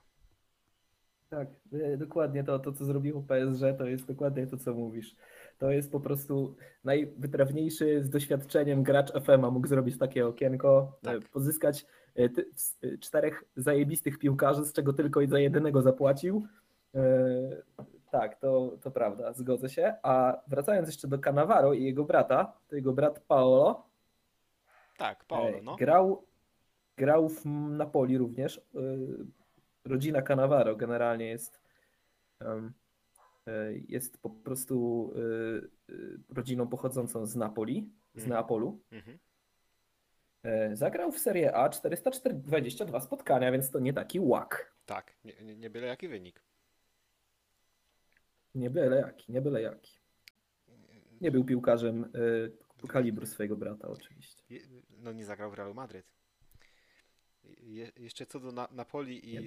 Tak, 1.28 1.48
e, 1.72 1.96
dokładnie 1.96 2.44
to, 2.44 2.58
to, 2.58 2.72
co 2.72 2.84
zrobiło 2.84 3.22
PSG, 3.22 3.78
to 3.78 3.86
jest 3.86 4.06
dokładnie 4.06 4.46
to, 4.46 4.56
co 4.56 4.74
mówisz. 4.74 5.16
To 5.58 5.70
jest 5.70 5.92
po 5.92 6.00
prostu 6.00 6.56
najwytrawniejszy 6.84 8.02
z 8.02 8.10
doświadczeniem 8.10 8.82
gracz 8.82 9.12
FM-a 9.12 9.50
mógł 9.50 9.66
zrobić 9.66 9.98
takie 9.98 10.26
okienko, 10.26 10.98
Tak. 11.02 11.16
e, 11.16 11.20
pozyskać 11.20 11.86
e, 12.16 12.28
czterech 12.98 13.44
zajebistych 13.56 14.18
piłkarzy, 14.18 14.64
z 14.64 14.72
czego 14.72 14.92
tylko 14.92 15.26
za 15.26 15.38
jedynego 15.38 15.82
zapłacił. 15.82 16.46
Tak, 18.10 18.40
to, 18.40 18.76
to 18.82 18.90
prawda, 18.90 19.32
zgodzę 19.32 19.68
się. 19.68 19.94
A 20.02 20.40
wracając 20.46 20.88
jeszcze 20.88 21.08
do 21.08 21.18
Cannavaro 21.18 21.72
i 21.72 21.84
jego 21.84 22.04
brata, 22.04 22.52
to 22.68 22.76
jego 22.76 22.92
brat 22.92 23.20
Paolo, 23.20 23.86
Tak, 24.98 25.24
Paolo, 25.24 25.58
no. 25.62 25.76
Grał, 25.76 26.26
grał 26.96 27.28
w 27.28 27.46
Napoli 27.70 28.18
również. 28.18 28.60
Rodzina 29.84 30.22
Cannavaro 30.22 30.76
generalnie 30.76 31.26
jest, 31.26 31.60
e, 32.40 32.70
jest 33.88 34.18
po 34.18 34.30
prostu 34.30 35.10
e, 35.16 35.94
e, 35.94 36.34
rodziną 36.34 36.68
pochodzącą 36.68 37.26
z 37.26 37.36
Napoli, 37.36 37.90
z 38.14 38.16
Mhm. 38.16 38.30
Neapolu. 38.30 38.80
Mhm. 38.90 39.18
Zagrał 40.72 41.12
w 41.12 41.18
Serie 41.18 41.54
A 41.54 41.68
422 41.68 43.00
spotkania, 43.00 43.52
więc 43.52 43.70
to 43.70 43.80
nie 43.80 43.92
taki 43.92 44.20
łak. 44.20 44.74
Tak, 44.86 45.14
nie, 45.24 45.34
nie, 45.42 45.56
nie 45.56 45.70
byle 45.70 45.86
jaki 45.86 46.08
wynik. 46.08 46.42
Nie 48.54 48.70
byle 48.70 48.96
jaki, 48.96 49.32
nie 49.32 49.40
byle 49.40 49.62
jaki. 49.62 49.98
Nie 51.20 51.30
był 51.30 51.44
piłkarzem 51.44 52.12
kalibru 52.88 53.26
swojego 53.26 53.56
brata 53.56 53.88
oczywiście. 53.88 54.42
No 54.98 55.12
nie 55.12 55.24
zagrał 55.24 55.50
w 55.50 55.54
Realu 55.54 55.74
Madryt. 55.74 56.17
Je, 57.60 57.92
jeszcze 57.96 58.26
co 58.26 58.40
do 58.40 58.52
na, 58.52 58.68
Napoli 58.70 59.34
i, 59.34 59.36
e, 59.36 59.42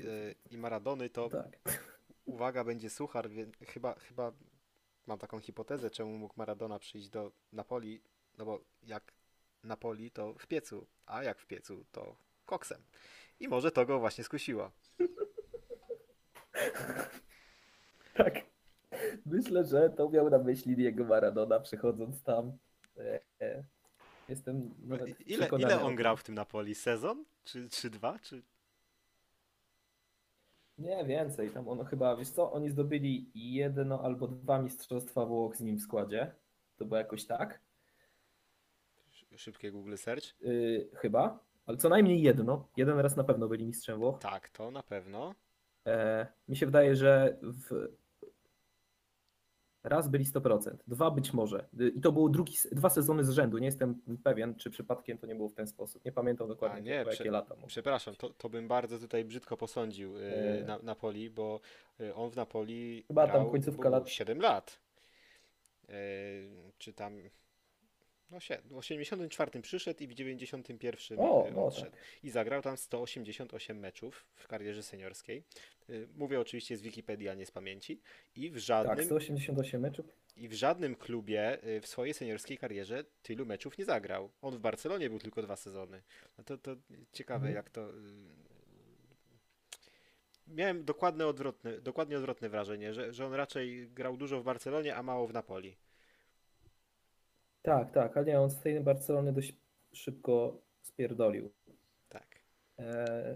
i 0.52 0.58
Maradony, 0.58 1.10
to 1.10 1.30
Tak. 1.30 1.60
uwaga, 2.26 2.64
będzie 2.64 2.90
suchar, 2.90 3.30
więc 3.30 3.56
chyba, 3.68 3.94
chyba 3.94 4.32
mam 5.08 5.20
taką 5.20 5.40
hipotezę, 5.40 5.90
czemu 5.90 6.18
mógł 6.18 6.34
Maradona 6.38 6.80
przyjść 6.80 7.10
do 7.10 7.32
Napoli, 7.54 8.02
no 8.38 8.46
bo 8.46 8.60
jak 8.84 9.14
Napoli 9.64 10.12
to 10.12 10.34
w 10.34 10.48
piecu, 10.48 10.88
a 11.06 11.24
jak 11.24 11.40
w 11.40 11.46
piecu 11.46 11.86
to 11.92 12.16
koksem. 12.46 12.82
I 13.40 13.48
może 13.48 13.72
to 13.72 13.86
go 13.86 14.00
właśnie 14.00 14.24
skusiło. 14.24 14.72
Tak. 18.14 18.36
Myślę, 19.26 19.64
że 19.66 19.90
to 19.90 20.10
miał 20.10 20.30
na 20.30 20.38
myśli 20.38 20.76
Diego 20.76 21.04
Maradona 21.04 21.60
przychodząc 21.60 22.24
tam. 22.24 22.58
E, 22.98 23.20
e, 23.42 23.64
Jestem 24.30 24.76
nawet 24.84 25.28
Ile, 25.28 25.50
ile 25.60 25.82
on 25.82 25.96
grał 25.96 26.18
w 26.18 26.24
tym 26.24 26.36
Napoli? 26.36 26.76
Sezon? 26.76 27.26
Czy, 27.44 27.70
czy 27.70 27.90
dwa? 27.90 28.20
Czy... 28.20 28.42
Nie, 30.78 31.06
więcej. 31.06 31.50
Tam 31.50 31.68
ono 31.68 31.84
chyba, 31.84 32.16
wiesz 32.16 32.30
co, 32.30 32.52
oni 32.52 32.70
zdobyli 32.70 33.32
jedno 33.36 34.02
albo 34.02 34.28
dwa 34.28 34.62
mistrzostwa 34.62 35.26
Włoch 35.26 35.56
z 35.56 35.62
nim 35.62 35.78
w 35.78 35.82
składzie. 35.82 36.32
To 36.78 36.86
było 36.86 36.98
jakoś 36.98 37.26
tak. 37.26 37.60
Szybkie 39.36 39.72
Google 39.72 39.96
Search? 39.96 40.42
Yy, 40.42 40.90
chyba. 40.96 41.40
Ale 41.66 41.78
co 41.78 41.90
najmniej 41.90 42.22
jedno. 42.22 42.68
Jeden 42.78 43.00
raz 43.00 43.16
na 43.16 43.24
pewno 43.24 43.48
byli 43.48 43.66
mistrzem 43.66 44.00
Włoch. 44.00 44.20
Tak, 44.20 44.50
to 44.50 44.72
na 44.72 44.84
pewno. 44.84 45.36
E, 45.86 46.28
mi 46.48 46.56
się 46.56 46.66
wydaje, 46.66 46.96
że 46.96 47.38
w 47.42 47.88
Raz 49.84 50.08
byli 50.08 50.26
100%, 50.26 50.76
dwa 50.88 51.12
być 51.12 51.34
może. 51.34 51.66
I 51.98 52.02
to 52.02 52.12
było 52.12 52.30
drugi, 52.30 52.54
dwa 52.72 52.90
sezony 52.90 53.24
z 53.24 53.30
rzędu. 53.30 53.58
Nie 53.58 53.66
jestem 53.66 54.02
pewien, 54.24 54.56
czy 54.56 54.70
przypadkiem 54.70 55.18
to 55.18 55.28
nie 55.28 55.36
było 55.36 55.50
w 55.50 55.54
ten 55.54 55.68
sposób. 55.68 56.06
Nie 56.06 56.12
pamiętam 56.12 56.48
dokładnie, 56.48 56.78
A, 56.78 57.04
nie, 57.04 57.12
jakie 57.12 57.32
lata. 57.32 57.54
mogło 57.56 57.68
Przepraszam, 57.68 58.16
to, 58.16 58.30
to 58.30 58.50
bym 58.50 58.68
bardzo 58.68 59.00
tutaj 59.00 59.26
brzydko 59.26 59.58
posądził 59.58 60.18
y, 60.18 60.22
E. 60.22 60.64
na, 60.64 60.80
Napoli, 60.84 61.30
bo 61.30 61.60
y, 62.02 62.16
on 62.16 62.30
w 62.32 62.36
Napoli 62.36 63.04
Chyba 63.08 63.28
tam 63.28 63.36
grał 63.36 63.52
końcówka 63.52 63.84
po 63.84 63.90
lat. 63.90 64.10
7 64.10 64.42
lat. 64.42 64.80
Y, 65.90 65.94
czy 66.78 66.94
tam. 66.94 67.14
No, 68.32 68.38
w 68.70 68.78
84 68.78 69.62
przyszedł 69.62 70.04
i 70.04 70.08
w 70.08 70.14
91 70.14 71.20
O, 71.20 71.48
y, 71.48 71.52
no 71.52 71.66
odszedł. 71.66 71.92
tak. 71.92 72.00
I 72.24 72.30
zagrał 72.30 72.62
tam 72.62 72.78
188 72.78 73.80
meczów 73.80 74.26
w 74.36 74.48
karierze 74.48 74.84
seniorskiej. 74.84 75.44
Y, 75.90 76.08
Mówię 76.16 76.40
oczywiście 76.40 76.78
z 76.78 76.82
Wikipedii, 76.82 77.30
a 77.30 77.34
nie 77.34 77.46
z 77.46 77.52
pamięci. 77.52 78.02
I 78.36 78.50
w 78.50 78.54
Tak, 78.54 78.62
żadnym, 78.62 79.06
188 79.06 79.82
meczów. 79.82 80.06
i 80.36 80.48
w 80.48 80.54
żadnym 80.54 80.96
klubie 80.96 81.64
y, 81.68 81.82
w 81.82 81.88
swojej 81.88 82.14
seniorskiej 82.14 82.58
karierze 82.58 83.04
tylu 83.22 83.46
meczów 83.46 83.78
nie 83.78 83.86
zagrał. 83.86 84.30
On 84.42 84.56
w 84.56 84.60
Barcelonie 84.60 85.10
był 85.10 85.20
tylko 85.20 85.42
dwa 85.42 85.56
sezony. 85.56 86.02
No 86.38 86.44
to, 86.44 86.58
to 86.58 86.76
ciekawe, 87.14 87.48
Mhm. 87.48 87.56
jak 87.56 87.70
to. 87.70 87.90
Miałem 90.48 90.86
dokładne 90.86 91.28
odwrotne, 91.28 91.82
dokładnie 91.82 92.18
odwrotne 92.18 92.50
wrażenie, 92.50 92.94
że, 92.94 93.14
że 93.14 93.26
on 93.26 93.34
raczej 93.34 93.88
grał 93.88 94.18
dużo 94.18 94.42
w 94.42 94.44
Barcelonie, 94.44 94.96
a 94.96 95.04
mało 95.04 95.28
w 95.28 95.34
Napoli. 95.34 95.76
Tak, 97.62 97.92
tak, 97.92 98.18
ale 98.18 98.26
nie, 98.26 98.42
on 98.42 98.50
z 98.50 98.60
tej 98.60 98.80
Barcelony 98.82 99.34
dość 99.34 99.56
szybko 99.94 100.62
spierdolił. 100.82 101.52
Tak. 102.10 102.28
E, 102.80 103.36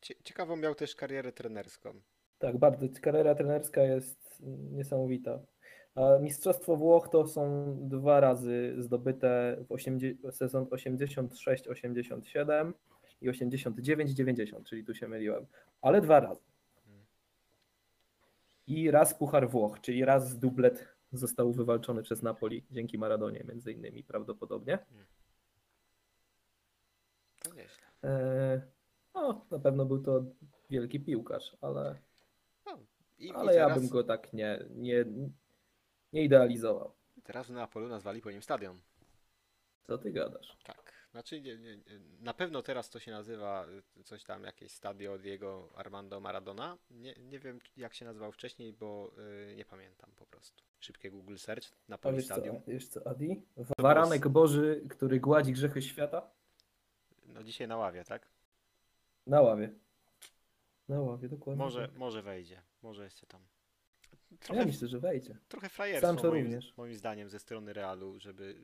Cie- 0.00 0.22
Ciekawą 0.24 0.56
miał 0.56 0.74
też 0.74 0.96
karierę 0.96 1.32
trenerską. 1.32 1.92
tak, 2.38 2.58
bardzo. 2.58 2.86
Kariera 3.02 3.34
trenerska 3.34 3.82
jest 3.82 4.42
niesamowita. 4.72 5.40
A 5.94 6.18
Mistrzostwo 6.18 6.76
Włoch 6.76 7.08
to 7.08 7.26
są 7.26 7.76
dwa 7.88 8.20
razy 8.20 8.74
zdobyte 8.78 9.56
w 9.68 9.72
80, 9.72 10.34
sezon 10.36 10.64
86-87 10.64 12.72
i 13.20 13.30
89-90, 13.30 14.64
czyli 14.64 14.84
tu 14.84 14.94
się 14.94 15.08
myliłem, 15.08 15.46
ale 15.82 16.00
dwa 16.00 16.20
razy. 16.20 16.40
I 18.66 18.90
raz 18.90 19.14
Puchar 19.14 19.50
Włoch, 19.50 19.80
czyli 19.80 20.04
raz 20.04 20.38
dublet 20.38 20.88
został 21.12 21.52
wywalczony 21.52 22.02
przez 22.02 22.22
Napoli 22.22 22.64
dzięki 22.70 22.98
Maradonie 22.98 23.44
między 23.48 23.72
innymi 23.72 24.04
prawdopodobnie. 24.04 24.78
To 27.42 27.54
nieźle. 27.54 27.86
E, 28.04 28.62
no, 29.14 29.46
na 29.50 29.58
pewno 29.58 29.84
był 29.86 30.02
to 30.02 30.24
wielki 30.70 31.00
piłkarz, 31.00 31.56
ale, 31.60 31.98
No, 32.66 32.78
i, 33.18 33.26
i 33.26 33.30
ale 33.32 33.54
ja 33.54 33.66
teraz, 33.66 33.80
bym 33.80 33.88
go 33.88 34.04
tak 34.04 34.32
nie, 34.32 34.64
nie, 34.70 35.04
nie 36.12 36.24
idealizował. 36.24 36.92
teraz 37.24 37.46
w 37.46 37.50
Neapolu 37.50 37.88
nazwali 37.88 38.20
po 38.20 38.30
nim 38.30 38.42
stadion. 38.42 38.80
Co 39.82 39.98
ty 39.98 40.12
gadasz? 40.12 40.56
Tak. 40.64 40.79
Znaczy, 41.10 41.40
nie, 41.40 41.58
nie, 41.58 41.78
na 42.20 42.34
pewno 42.34 42.62
teraz 42.62 42.90
to 42.90 42.98
się 42.98 43.10
nazywa 43.10 43.66
y, 44.00 44.04
coś 44.04 44.24
tam, 44.24 44.44
jakieś 44.44 44.72
stadio 44.72 45.18
Diego 45.18 45.68
Armando 45.74 46.20
Maradona. 46.20 46.78
Nie, 46.90 47.14
nie 47.14 47.38
wiem, 47.38 47.58
jak 47.76 47.94
się 47.94 48.04
nazywał 48.04 48.32
wcześniej, 48.32 48.72
bo 48.72 49.10
y, 49.50 49.54
nie 49.56 49.64
pamiętam 49.64 50.10
po 50.16 50.26
prostu. 50.26 50.64
Szybkie 50.80 51.10
Google 51.10 51.36
Search, 51.36 51.64
A 51.72 51.76
Napoli 51.88 52.16
wiesz 52.16 52.26
co, 52.28 52.34
Stadium. 52.34 52.60
wiesz 52.66 52.88
co, 52.88 53.06
Adi? 53.06 53.42
Waranek 53.78 54.28
Boży, 54.28 54.84
który 54.90 55.20
gładzi 55.20 55.52
grzechy 55.52 55.82
świata? 55.82 56.30
No 57.26 57.42
dzisiaj 57.42 57.68
na 57.68 57.76
ławie, 57.76 58.04
tak? 58.04 58.28
Na 59.26 59.40
ławie. 59.40 59.72
Na 60.88 61.00
ławie, 61.00 61.28
dokładnie. 61.28 61.64
Może, 61.64 61.88
tak. 61.88 61.96
może 61.96 62.22
wejdzie, 62.22 62.62
może 62.82 63.04
jeszcze 63.04 63.26
tam. 63.26 63.40
Ja 64.30 64.38
Trochę, 64.38 64.66
myślę, 64.66 64.88
że 64.88 65.00
wejdzie. 65.00 65.36
trochę 65.48 65.68
frajerstwo 65.68 66.28
moim, 66.28 66.60
moim 66.76 66.94
zdaniem 66.94 67.28
ze 67.28 67.38
strony 67.38 67.72
Realu, 67.72 68.20
żeby 68.20 68.56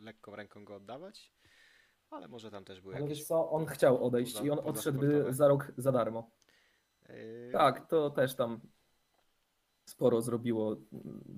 lekką 0.00 0.36
ręką 0.36 0.64
go 0.64 0.74
oddawać. 0.76 1.32
Ale 2.10 2.28
może 2.28 2.50
tam 2.50 2.64
też 2.64 2.80
były 2.80 2.94
Ale 2.94 3.02
jakieś... 3.04 3.18
wiesz 3.18 3.26
co, 3.28 3.50
on 3.50 3.66
chciał 3.66 4.04
odejść 4.04 4.32
poza- 4.36 4.44
i 4.46 4.50
on 4.50 4.58
odszedłby 4.58 5.32
za 5.32 5.48
rok 5.48 5.72
za 5.76 5.92
darmo. 5.92 6.30
y, 7.10 7.50
Tak, 7.52 7.86
to 7.88 8.10
też 8.10 8.34
tam 8.36 8.60
sporo 9.84 10.22
zrobiło 10.22 10.76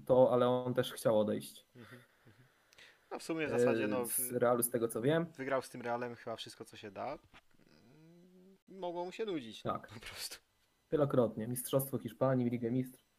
to, 0.06 0.32
ale 0.32 0.48
on 0.48 0.74
też 0.74 0.92
chciał 0.92 1.20
odejść. 1.20 1.66
mhm, 1.76 2.02
mhm. 2.26 2.48
No 3.10 3.18
w 3.18 3.22
sumie 3.22 3.46
w 3.46 3.50
zasadzie 3.50 3.88
no, 3.88 4.04
w, 4.04 4.12
Z 4.12 4.32
Realu, 4.32 4.62
z 4.62 4.70
tego 4.70 4.88
co 4.88 5.00
wiem. 5.02 5.26
wygrał 5.36 5.62
z 5.62 5.68
tym 5.70 5.82
Realem 5.82 6.14
chyba 6.16 6.36
wszystko, 6.36 6.64
co 6.64 6.76
się 6.76 6.90
da. 6.90 7.06
Mm, 7.12 8.58
Mogło 8.68 9.04
mu 9.04 9.12
się 9.12 9.24
nudzić, 9.24 9.64
no, 9.64 9.72
Tak. 9.72 9.88
po 9.94 10.00
prostu. 10.00 10.36
Wielokrotnie. 10.92 11.48
Mistrzostwo 11.48 11.98
Hiszpanii, 11.98 12.50
Ligę 12.50 12.70
Mistrzów. 12.70 13.12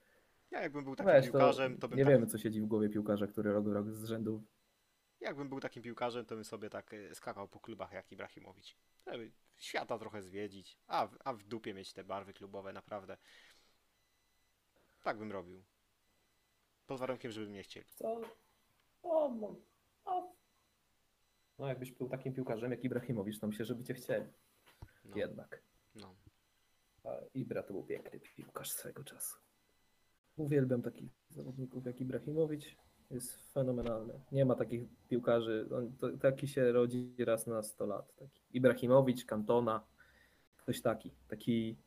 Ja 0.52 0.62
jakbym 0.62 0.84
był 0.84 0.96
takim 0.96 1.12
Weź, 1.14 1.26
to 1.26 1.32
piłkarzem, 1.32 1.78
to 1.78 1.88
bym 1.88 1.98
nie 1.98 2.04
tak, 2.06 2.14
wiemy, 2.14 2.28
co 2.28 2.38
siedzi 2.38 2.62
w 2.62 2.66
głowie 2.66 2.90
piłkarza, 2.90 3.28
który 3.28 3.54
rok, 3.54 3.66
rok 3.68 3.90
z 3.92 4.06
rzędu. 4.06 4.44
Jakbym 5.24 5.50
był 5.50 5.60
takim 5.60 5.84
piłkarzem, 5.84 6.26
to 6.26 6.36
bym 6.36 6.44
sobie 6.44 6.70
tak 6.70 6.94
y, 6.94 7.16
skakał 7.16 7.48
po 7.48 7.60
klubach 7.60 7.92
jak 7.92 8.12
Ibrahimowicz. 8.12 8.78
Żeby 9.08 9.32
świata 9.58 10.00
trochę 10.00 10.22
zwiedzić, 10.22 10.78
a, 10.88 11.08
w- 11.08 11.18
a 11.24 11.34
w 11.34 11.44
dupie 11.44 11.74
mieć 11.74 11.94
te 11.94 12.04
barwy 12.04 12.34
klubowe, 12.34 12.74
naprawdę. 12.74 13.18
Tak 15.04 15.18
bym 15.18 15.32
robił. 15.32 15.64
Pod 16.88 17.00
warunkiem, 17.00 17.32
żeby 17.32 17.48
mnie 17.48 17.64
chcieli. 17.64 17.86
Co? 17.96 18.22
O, 19.04 19.30
no, 19.30 19.56
o. 20.06 20.34
no 21.60 21.68
jakbyś 21.68 21.92
był 21.92 22.10
takim 22.10 22.34
piłkarzem 22.34 22.72
jak 22.72 22.84
Ibrahimowicz, 22.84 23.40
to 23.40 23.48
myślę, 23.48 23.66
żeby 23.66 23.84
cię 23.84 23.94
chcieli. 23.94 24.26
No, 25.06 25.18
Jednak. 25.18 25.62
no. 25.96 26.16
A 27.04 27.10
Ibra 27.34 27.64
to 27.64 27.74
był 27.74 27.84
piękny 27.84 28.20
piłkarz 28.20 28.72
swego 28.72 29.04
czasu. 29.04 29.38
Uwielbiam 30.36 30.82
takich 30.82 31.12
zawodników 31.30 31.86
jak 31.86 32.02
Ibrahimowicz. 32.02 32.76
Jest 33.12 33.54
fenomenalny. 33.54 34.14
Nie 34.32 34.46
ma 34.46 34.56
takich 34.56 34.84
piłkarzy. 35.10 35.70
On, 35.76 35.92
to, 35.98 36.18
taki 36.18 36.48
się 36.48 36.72
rodzi 36.72 37.16
raz 37.20 37.48
na 37.48 37.64
100 37.64 37.86
lat. 37.86 38.16
Taki. 38.16 38.42
Ibrahimowicz, 38.54 39.26
Cantona. 39.26 39.84
Ktoś 40.58 40.82
taki. 40.82 41.12
Taki 41.28 41.78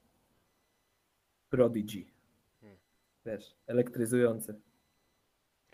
prodigy. 1.51 2.05
Hmm. 2.61 2.79
Wiesz, 3.27 3.57
elektryzujący. 3.67 4.61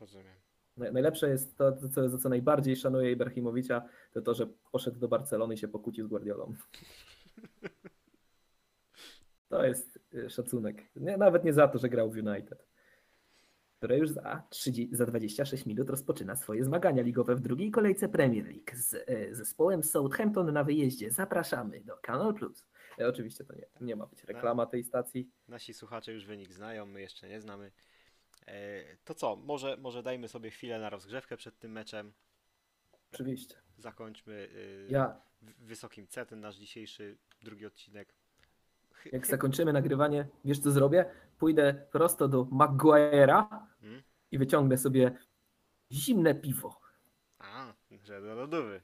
Rozumiem. 0.01 0.35
Naj- 0.78 0.93
Najlepsze 0.93 1.28
jest 1.28 1.56
to, 1.56 1.73
to 1.73 1.89
co, 1.89 2.09
za 2.09 2.19
co 2.19 2.28
najbardziej 2.28 2.77
szanuję 2.77 3.12
Ibrahimowicza, 3.12 3.89
to 4.12 4.23
to, 4.23 4.35
że 4.35 4.47
poszedł 4.73 4.98
do 4.98 5.09
Barcelony 5.09 5.55
i 5.55 5.59
się 5.59 5.69
pokłócił 5.69 6.05
z 6.06 6.09
Guardiolą. 6.09 6.55
To 9.48 9.64
jest 9.64 9.98
y, 10.14 10.31
szacunek. 10.31 10.82
Nie, 10.97 11.16
nawet 11.16 11.44
nie 11.44 11.52
za 11.52 11.69
to, 11.69 11.78
że 11.78 11.89
grał 11.89 12.10
w 12.10 12.16
United. 12.16 12.66
Które 13.83 13.99
już 13.99 14.11
za, 14.11 14.43
30, 14.51 14.97
za 14.97 15.07
26 15.07 15.67
minut 15.67 15.91
rozpoczyna 15.91 16.37
swoje 16.37 16.65
zmagania 16.65 17.03
ligowe 17.03 17.37
w 17.37 17.41
drugiej 17.41 17.71
kolejce 17.71 18.09
Premier 18.09 18.45
League 18.45 18.71
z 18.75 18.95
e, 18.95 19.35
zespołem 19.35 19.83
Southampton 19.83 20.53
na 20.53 20.65
wyjeździe. 20.65 21.11
Zapraszamy 21.11 21.81
do 21.81 21.97
Canal 21.97 22.35
Plus. 22.35 22.67
E, 22.99 23.09
oczywiście 23.09 23.45
to 23.45 23.55
nie, 23.55 23.67
nie 23.81 23.97
ma 23.97 24.07
być 24.07 24.25
reklama 24.25 24.67
tej 24.67 24.85
stacji. 24.85 25.31
Nasi 25.49 25.75
słuchacze 25.75 26.13
już 26.13 26.27
wynik 26.27 26.53
znają, 26.53 26.87
my 26.87 27.01
jeszcze 27.01 27.29
nie 27.29 27.41
znamy. 27.41 27.73
E, 28.47 28.83
to 29.05 29.15
co, 29.15 29.37
może, 29.37 29.77
może 29.77 30.03
dajmy 30.03 30.29
sobie 30.29 30.51
chwilę 30.51 30.79
na 30.79 30.91
rozgrzewkę 30.91 31.37
przed 31.37 31.59
tym 31.59 31.73
meczem. 31.73 32.13
Oczywiście. 33.13 33.55
Zakończmy 33.79 34.33
y, 34.33 34.87
Ja, 34.91 35.21
wysokim 35.43 36.07
C 36.07 36.27
ten 36.27 36.41
nasz 36.41 36.57
dzisiejszy 36.57 37.19
drugi 37.41 37.67
odcinek. 37.67 38.15
Jak 39.12 39.27
zakończymy 39.27 39.73
nagrywanie, 39.73 40.27
wiesz 40.45 40.59
co 40.59 40.70
zrobię? 40.70 41.05
Pójdę 41.39 41.87
prosto 41.93 42.29
do 42.29 42.45
Maguire'a 42.45 43.47
Hmm? 43.81 44.03
i 44.31 44.39
wyciągnę 44.39 44.79
sobie 44.79 45.19
zimne 45.93 46.35
piwo. 46.35 46.81
A, 47.39 47.74
że 48.05 48.20
do 48.20 48.35
lodówy. 48.35 48.83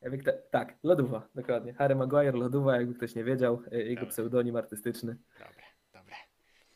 Jakby 0.00 0.32
tak, 0.50 0.78
lodowa, 0.82 1.28
dokładnie. 1.34 1.74
Harry 1.74 1.94
Maguire, 1.94 2.34
lodowa, 2.34 2.76
jakby 2.76 2.94
ktoś 2.94 3.14
nie 3.14 3.24
wiedział, 3.24 3.62
e, 3.72 3.76
jego 3.82 4.00
Dobra. 4.00 4.10
pseudonim 4.10 4.56
artystyczny. 4.56 5.16
Dobre, 5.38 5.62
dobre. 5.92 6.14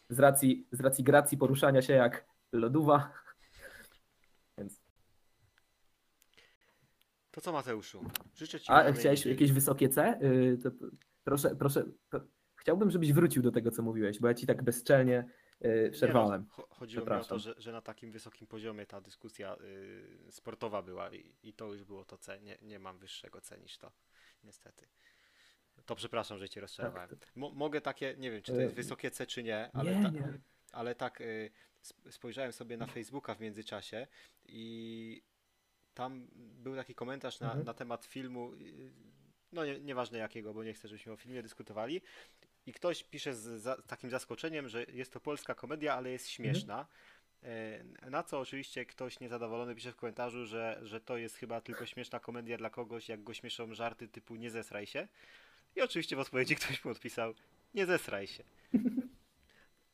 Z 0.09 0.18
racji, 0.20 0.68
z 0.72 0.80
racji 0.80 1.05
gracji 1.05 1.38
poruszania 1.38 1.82
się 1.82 1.93
jak 1.93 2.26
lodowa. 2.52 3.12
Więc. 4.59 4.80
To 7.30 7.40
co 7.40 7.52
Mateuszu? 7.52 8.05
Życzę 8.34 8.60
Ci 8.60 8.72
A 8.72 8.93
chciałeś 8.93 9.26
jakieś 9.26 9.52
wysokie 9.52 9.88
C? 9.88 10.18
Y, 10.22 10.59
p- 10.62 10.70
proszę, 11.24 11.56
proszę. 11.56 11.84
Chciałbym, 12.66 12.90
żebyś 12.90 13.12
wrócił 13.12 13.43
do 13.43 13.52
tego, 13.52 13.70
co 13.70 13.82
mówiłeś, 13.82 14.18
bo 14.20 14.28
ja 14.28 14.34
ci 14.34 14.47
tak 14.47 14.62
bezczelnie 14.62 15.18
y, 15.64 15.68
Nie 15.68 15.82
no, 15.86 15.90
przerwałem. 15.93 16.47
cho- 16.56 16.66
chodziło 16.70 17.06
mi 17.06 17.12
o 17.12 17.24
to, 17.24 17.38
że, 17.38 17.55
że 17.59 17.72
na 17.72 17.80
takim 17.82 18.10
wysokim 18.12 18.47
poziomie 18.47 18.86
ta 18.86 19.01
dyskusja 19.01 19.56
y, 20.28 20.32
sportowa 20.32 20.82
była 20.82 21.10
i, 21.12 21.32
i 21.43 21.52
to 21.52 21.72
już 21.72 21.84
było 21.84 22.05
to 22.05 22.18
C. 22.18 22.40
Nie, 22.40 22.59
nie 22.62 22.78
mam 22.78 22.98
wyższego 22.98 23.40
C 23.40 23.59
niż 23.59 23.78
to, 23.78 23.93
niestety. 24.44 24.86
To 25.86 25.94
przepraszam, 25.97 26.38
że 26.38 26.48
Cię 26.48 26.60
rozczarowałem. 26.60 27.09
Tak, 27.09 27.36
Mo- 27.36 27.51
mogę 27.51 27.80
takie, 27.80 28.14
nie 28.18 28.30
wiem, 28.30 28.43
czy 28.43 28.52
to 28.52 28.60
jest 28.60 28.72
Y, 28.72 28.76
wysokie 28.76 29.10
C, 29.10 29.26
czy 29.26 29.43
nie, 29.43 29.70
ale, 29.72 29.97
Nie, 29.97 30.02
ta, 30.02 30.09
nie. 30.10 30.38
ale 30.72 30.94
tak 30.94 31.20
y, 31.20 31.51
sp- 31.90 32.10
spojrzałem 32.12 32.52
sobie 32.52 32.76
na 32.76 32.86
Facebooka 32.86 33.34
w 33.34 33.40
międzyczasie 33.40 34.06
i 34.44 35.22
tam 35.94 36.26
był 36.34 36.76
taki 36.76 36.94
komentarz 36.94 37.40
na, 37.40 37.47
Mhm. 37.47 37.64
na 37.66 37.74
temat 37.74 38.05
filmu, 38.05 38.52
y, 38.55 38.93
no 39.52 39.64
nie, 39.66 39.80
nieważne 39.80 40.18
jakiego, 40.18 40.55
bo 40.55 40.64
nie 40.64 40.72
chcę, 40.74 40.88
żebyśmy 40.88 41.12
o 41.12 41.16
filmie 41.16 41.43
dyskutowali. 41.43 42.01
I 42.66 42.72
ktoś 42.72 43.05
pisze 43.05 43.34
z 43.34 43.62
za, 43.62 43.82
takim 43.82 44.10
zaskoczeniem, 44.10 44.68
że 44.68 44.84
jest 44.93 45.12
to 45.12 45.20
polska 45.20 45.55
komedia, 45.55 45.94
ale 45.94 46.10
jest 46.10 46.28
śmieszna. 46.30 46.86
E, 47.43 47.84
Na 48.10 48.22
co 48.22 48.40
oczywiście 48.40 48.86
ktoś 48.86 49.20
niezadowolony 49.20 49.74
pisze 49.74 49.93
w 49.93 49.97
komentarzu, 49.97 50.47
że, 50.47 50.78
że 50.82 51.01
to 51.01 51.16
jest 51.16 51.36
chyba 51.36 51.60
tylko 51.60 51.86
śmieszna 51.86 52.20
komedia 52.20 52.56
dla 52.59 52.70
kogoś, 52.70 53.09
jak 53.09 53.22
go 53.22 53.34
śmieszą 53.34 53.74
żarty 53.74 54.09
typu 54.09 54.36
nie 54.36 54.51
zesraj 54.51 54.86
się. 54.86 55.09
I 55.76 55.80
oczywiście 55.80 56.16
w 56.16 56.18
odpowiedzi 56.18 56.56
ktoś 56.56 56.84
mu 56.84 56.90
odpisał 56.90 57.34
nie 57.74 57.86
zesraj 57.86 58.26
się. 58.26 58.44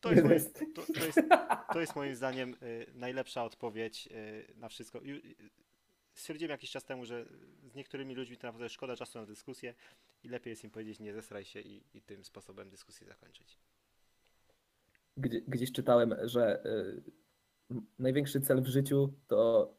To 0.01 0.13
jest, 0.13 0.25
moim, 0.25 0.41
to, 0.75 0.83
to 0.95 1.05
jest, 1.05 1.19
to 1.73 1.81
jest 1.81 1.97
moim 1.97 2.15
zdaniem 2.17 2.57
y, 2.63 2.87
najlepsza 2.95 3.45
odpowiedź 3.45 4.07
y, 4.13 4.55
na 4.57 4.69
wszystko. 4.69 5.01
Stwierdziłem 6.15 6.51
jakiś 6.51 6.71
czas 6.71 6.85
temu, 6.85 7.05
że 7.05 7.27
z 7.65 7.75
niektórymi 7.75 8.15
ludźmi 8.15 8.37
to 8.37 8.47
naprawdę 8.47 8.69
szkoda 8.69 8.97
czasu 8.97 9.19
na 9.19 9.27
dyskusję 9.27 9.75
i 10.23 10.29
lepiej 10.29 10.51
jest 10.51 10.65
im 10.65 10.71
powiedzieć 10.71 11.01
nie 11.01 11.15
zesraj 11.15 11.45
się 11.45 11.61
i, 11.61 11.85
i 11.95 12.03
tym 12.03 12.25
sposobem 12.25 12.71
dyskusję 12.71 13.07
zakończyć. 13.07 13.59
Gdzie, 15.17 15.41
gdzieś 15.41 15.73
czytałem, 15.73 16.15
że 16.23 16.65
y, 16.67 17.03
największy 17.99 18.41
cel 18.41 18.63
w 18.63 18.67
życiu 18.67 19.13
to 19.29 19.73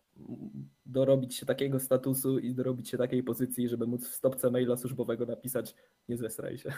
dorobić 0.86 1.36
się 1.36 1.46
takiego 1.46 1.80
statusu 1.80 2.40
i 2.40 2.54
dorobić 2.54 2.90
się 2.90 2.98
takiej 2.98 3.24
pozycji, 3.24 3.70
żeby 3.70 3.88
móc 3.88 4.10
w 4.10 4.16
stopce 4.16 4.52
maila 4.52 4.78
służbowego 4.78 5.26
napisać 5.26 5.76
nie 6.10 6.18
zesraj 6.18 6.58
się. 6.58 6.74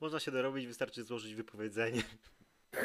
Można 0.00 0.20
się 0.20 0.30
dorobić, 0.30 0.66
wystarczy 0.66 1.04
złożyć 1.04 1.34
wypowiedzenie. 1.34 2.02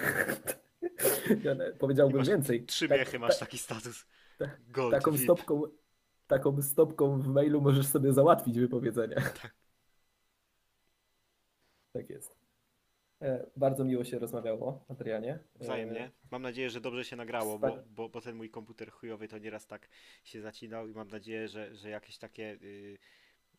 Ja 1.44 1.56
powiedziałbym 1.80 2.24
więcej. 2.24 2.66
Trzy 2.66 2.88
Tak- 2.88 3.00
miechy 3.00 3.20
masz 3.20 3.40
taki 3.40 3.58
status. 3.58 4.06
Tak- 4.38 4.72
Gold 4.72 4.92
taką 4.92 5.18
stopką, 5.18 5.62
taką 6.28 6.62
stopką 6.62 7.22
w 7.22 7.28
mailu 7.28 7.62
możesz 7.62 7.88
sobie 7.88 8.14
załatwić 8.14 8.60
wypowiedzenie. 8.60 9.16
Tak 11.94 12.10
jest. 12.10 12.36
E, 13.22 13.48
Bardzo 13.56 13.86
miło 13.86 14.04
się 14.04 14.20
rozmawiało, 14.20 14.86
Adrianie. 14.90 15.40
E, 15.60 15.64
Wzajemnie. 15.64 16.12
Mam 16.32 16.42
nadzieję, 16.42 16.70
że 16.70 16.82
dobrze 16.82 17.04
się 17.06 17.16
nagrało, 17.16 17.60
bo, 17.60 17.78
bo, 17.90 18.10
bo 18.10 18.22
ten 18.22 18.36
mój 18.36 18.50
komputer 18.50 18.92
chujowy 18.92 19.28
to 19.28 19.38
nieraz 19.38 19.68
tak 19.68 19.90
się 20.24 20.42
zacinał 20.42 20.88
i 20.88 20.94
mam 20.94 21.08
nadzieję, 21.08 21.48
że, 21.48 21.76
że 21.76 21.90
jakieś 21.90 22.18
takie 22.18 22.58
y, 22.62 22.98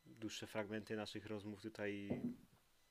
dłuższe 0.07 0.47
fragmenty 0.47 0.97
naszych 0.97 1.27
rozmów 1.27 1.63
tutaj 1.63 2.23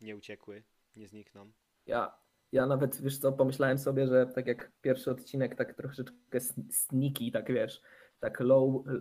nie 0.01 0.15
uciekły, 0.15 0.63
nie 0.95 1.07
znikną. 1.07 1.51
Ja, 1.85 2.17
ja 2.51 2.65
nawet, 2.65 3.01
wiesz 3.01 3.17
co, 3.17 3.31
pomyślałem 3.31 3.77
sobie, 3.77 4.07
że 4.07 4.25
tak 4.35 4.47
jak 4.47 4.71
pierwszy 4.81 5.11
odcinek 5.11 5.55
tak 5.55 5.73
troszeczkę 5.73 6.13
sn- 6.37 6.71
sneaky, 6.71 7.31
tak 7.31 7.51
wiesz, 7.53 7.81
tak 8.19 8.39
low, 8.39 8.87
e, 8.87 8.91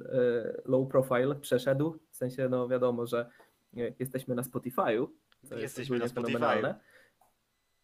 low 0.64 0.88
profile 0.90 1.34
przeszedł, 1.34 1.98
w 2.10 2.16
sensie 2.16 2.48
no 2.48 2.68
wiadomo, 2.68 3.06
że 3.06 3.30
e, 3.76 3.92
jesteśmy 3.98 4.34
na 4.34 4.42
Spotify'u, 4.42 5.06
co 5.44 5.54
jest 5.54 5.62
Jesteśmy 5.62 5.98
na 5.98 6.04
ogólnie 6.04 6.08
Spotify. 6.08 6.32
fenomenalne. 6.38 6.80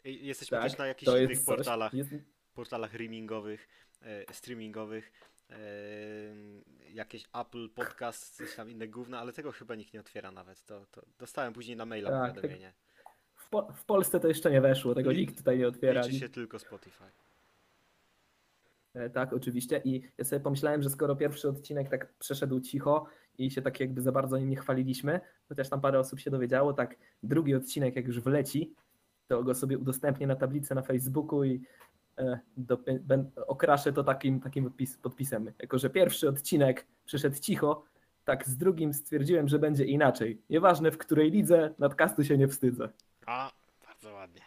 Jesteśmy 0.03 0.57
Tak, 0.57 0.63
też 0.69 0.77
na 0.77 0.87
jakichś 0.87 1.11
innych 1.11 1.29
jest 1.29 1.45
coś- 1.45 1.55
portalach, 1.55 1.93
Jest, 1.93 2.11
portalach 2.53 2.93
reamingowych, 2.93 3.67
e, 4.01 4.33
streamingowych, 4.33 5.11
jakieś 6.89 7.23
Apple 7.33 7.69
Podcast, 7.69 8.35
coś 8.35 8.55
tam 8.55 8.69
inne 8.69 8.87
gówna, 8.87 9.19
ale 9.19 9.33
tego 9.33 9.51
chyba 9.51 9.75
nikt 9.75 9.93
nie 9.93 9.99
otwiera 9.99 10.31
nawet. 10.31 10.65
To, 10.65 10.85
to 10.91 11.01
dostałem 11.19 11.53
później 11.53 11.77
na 11.77 11.85
maila 11.85 12.09
Tak, 12.09 12.29
powiadomienie. 12.35 12.73
w, 12.73 12.82
po, 13.53 13.73
w 13.73 13.85
Polsce 13.85 14.19
to 14.19 14.27
jeszcze 14.27 14.51
nie 14.51 14.61
weszło, 14.61 14.95
tego 14.95 15.11
nikt 15.11 15.37
tutaj 15.37 15.57
nie 15.57 15.67
otwiera. 15.67 16.01
Liczy 16.01 16.19
się 16.19 16.29
tylko 16.29 16.59
Spotify. 16.59 17.03
E, 18.93 19.09
Tak, 19.09 19.33
oczywiście. 19.33 19.81
I 19.85 20.01
ja 20.17 20.25
sobie 20.25 20.39
pomyślałem, 20.39 20.81
że 20.81 20.89
skoro 20.89 21.15
pierwszy 21.15 21.49
odcinek 21.49 21.89
tak 21.89 22.13
przeszedł 22.13 22.59
cicho 22.59 23.05
i 23.37 23.51
się 23.51 23.61
tak 23.61 23.79
jakby 23.79 24.01
za 24.01 24.11
bardzo 24.11 24.37
nim 24.37 24.49
nie 24.49 24.55
chwaliliśmy, 24.55 25.19
chociaż 25.49 25.69
tam 25.69 25.81
parę 25.81 25.99
osób 25.99 26.19
się 26.19 26.31
dowiedziało, 26.31 26.73
tak 26.73 26.95
drugi 27.23 27.55
odcinek 27.55 27.95
jak 27.95 28.07
już 28.07 28.19
wleci, 28.19 28.73
to 29.27 29.43
go 29.43 29.55
sobie 29.55 29.77
udostępnię 29.77 30.27
na 30.27 30.35
tablicę 30.35 30.75
na 30.75 30.81
Facebooku 30.81 31.43
i 31.43 31.61
e, 32.17 32.39
do, 32.57 32.77
ben, 33.01 33.31
okraszę 33.47 33.93
to 33.93 34.03
takim, 34.03 34.39
takim 34.39 34.63
podpis, 34.63 34.97
podpisem. 34.97 35.51
Jako, 35.59 35.77
że 35.77 35.89
pierwszy 35.89 36.29
odcinek 36.29 36.87
przyszedł 37.05 37.39
cicho, 37.39 37.83
tak 38.25 38.47
z 38.47 38.57
drugim 38.57 38.93
stwierdziłem, 38.93 39.47
że 39.47 39.59
będzie 39.59 39.85
inaczej. 39.85 40.41
Nieważne 40.49 40.91
w 40.91 40.97
której 40.97 41.31
lidze, 41.31 41.73
nadcastu 41.79 42.23
się 42.23 42.37
nie 42.37 42.47
wstydzę. 42.47 42.89
A, 43.25 43.51
bardzo 43.85 44.13
ładnie. 44.13 44.41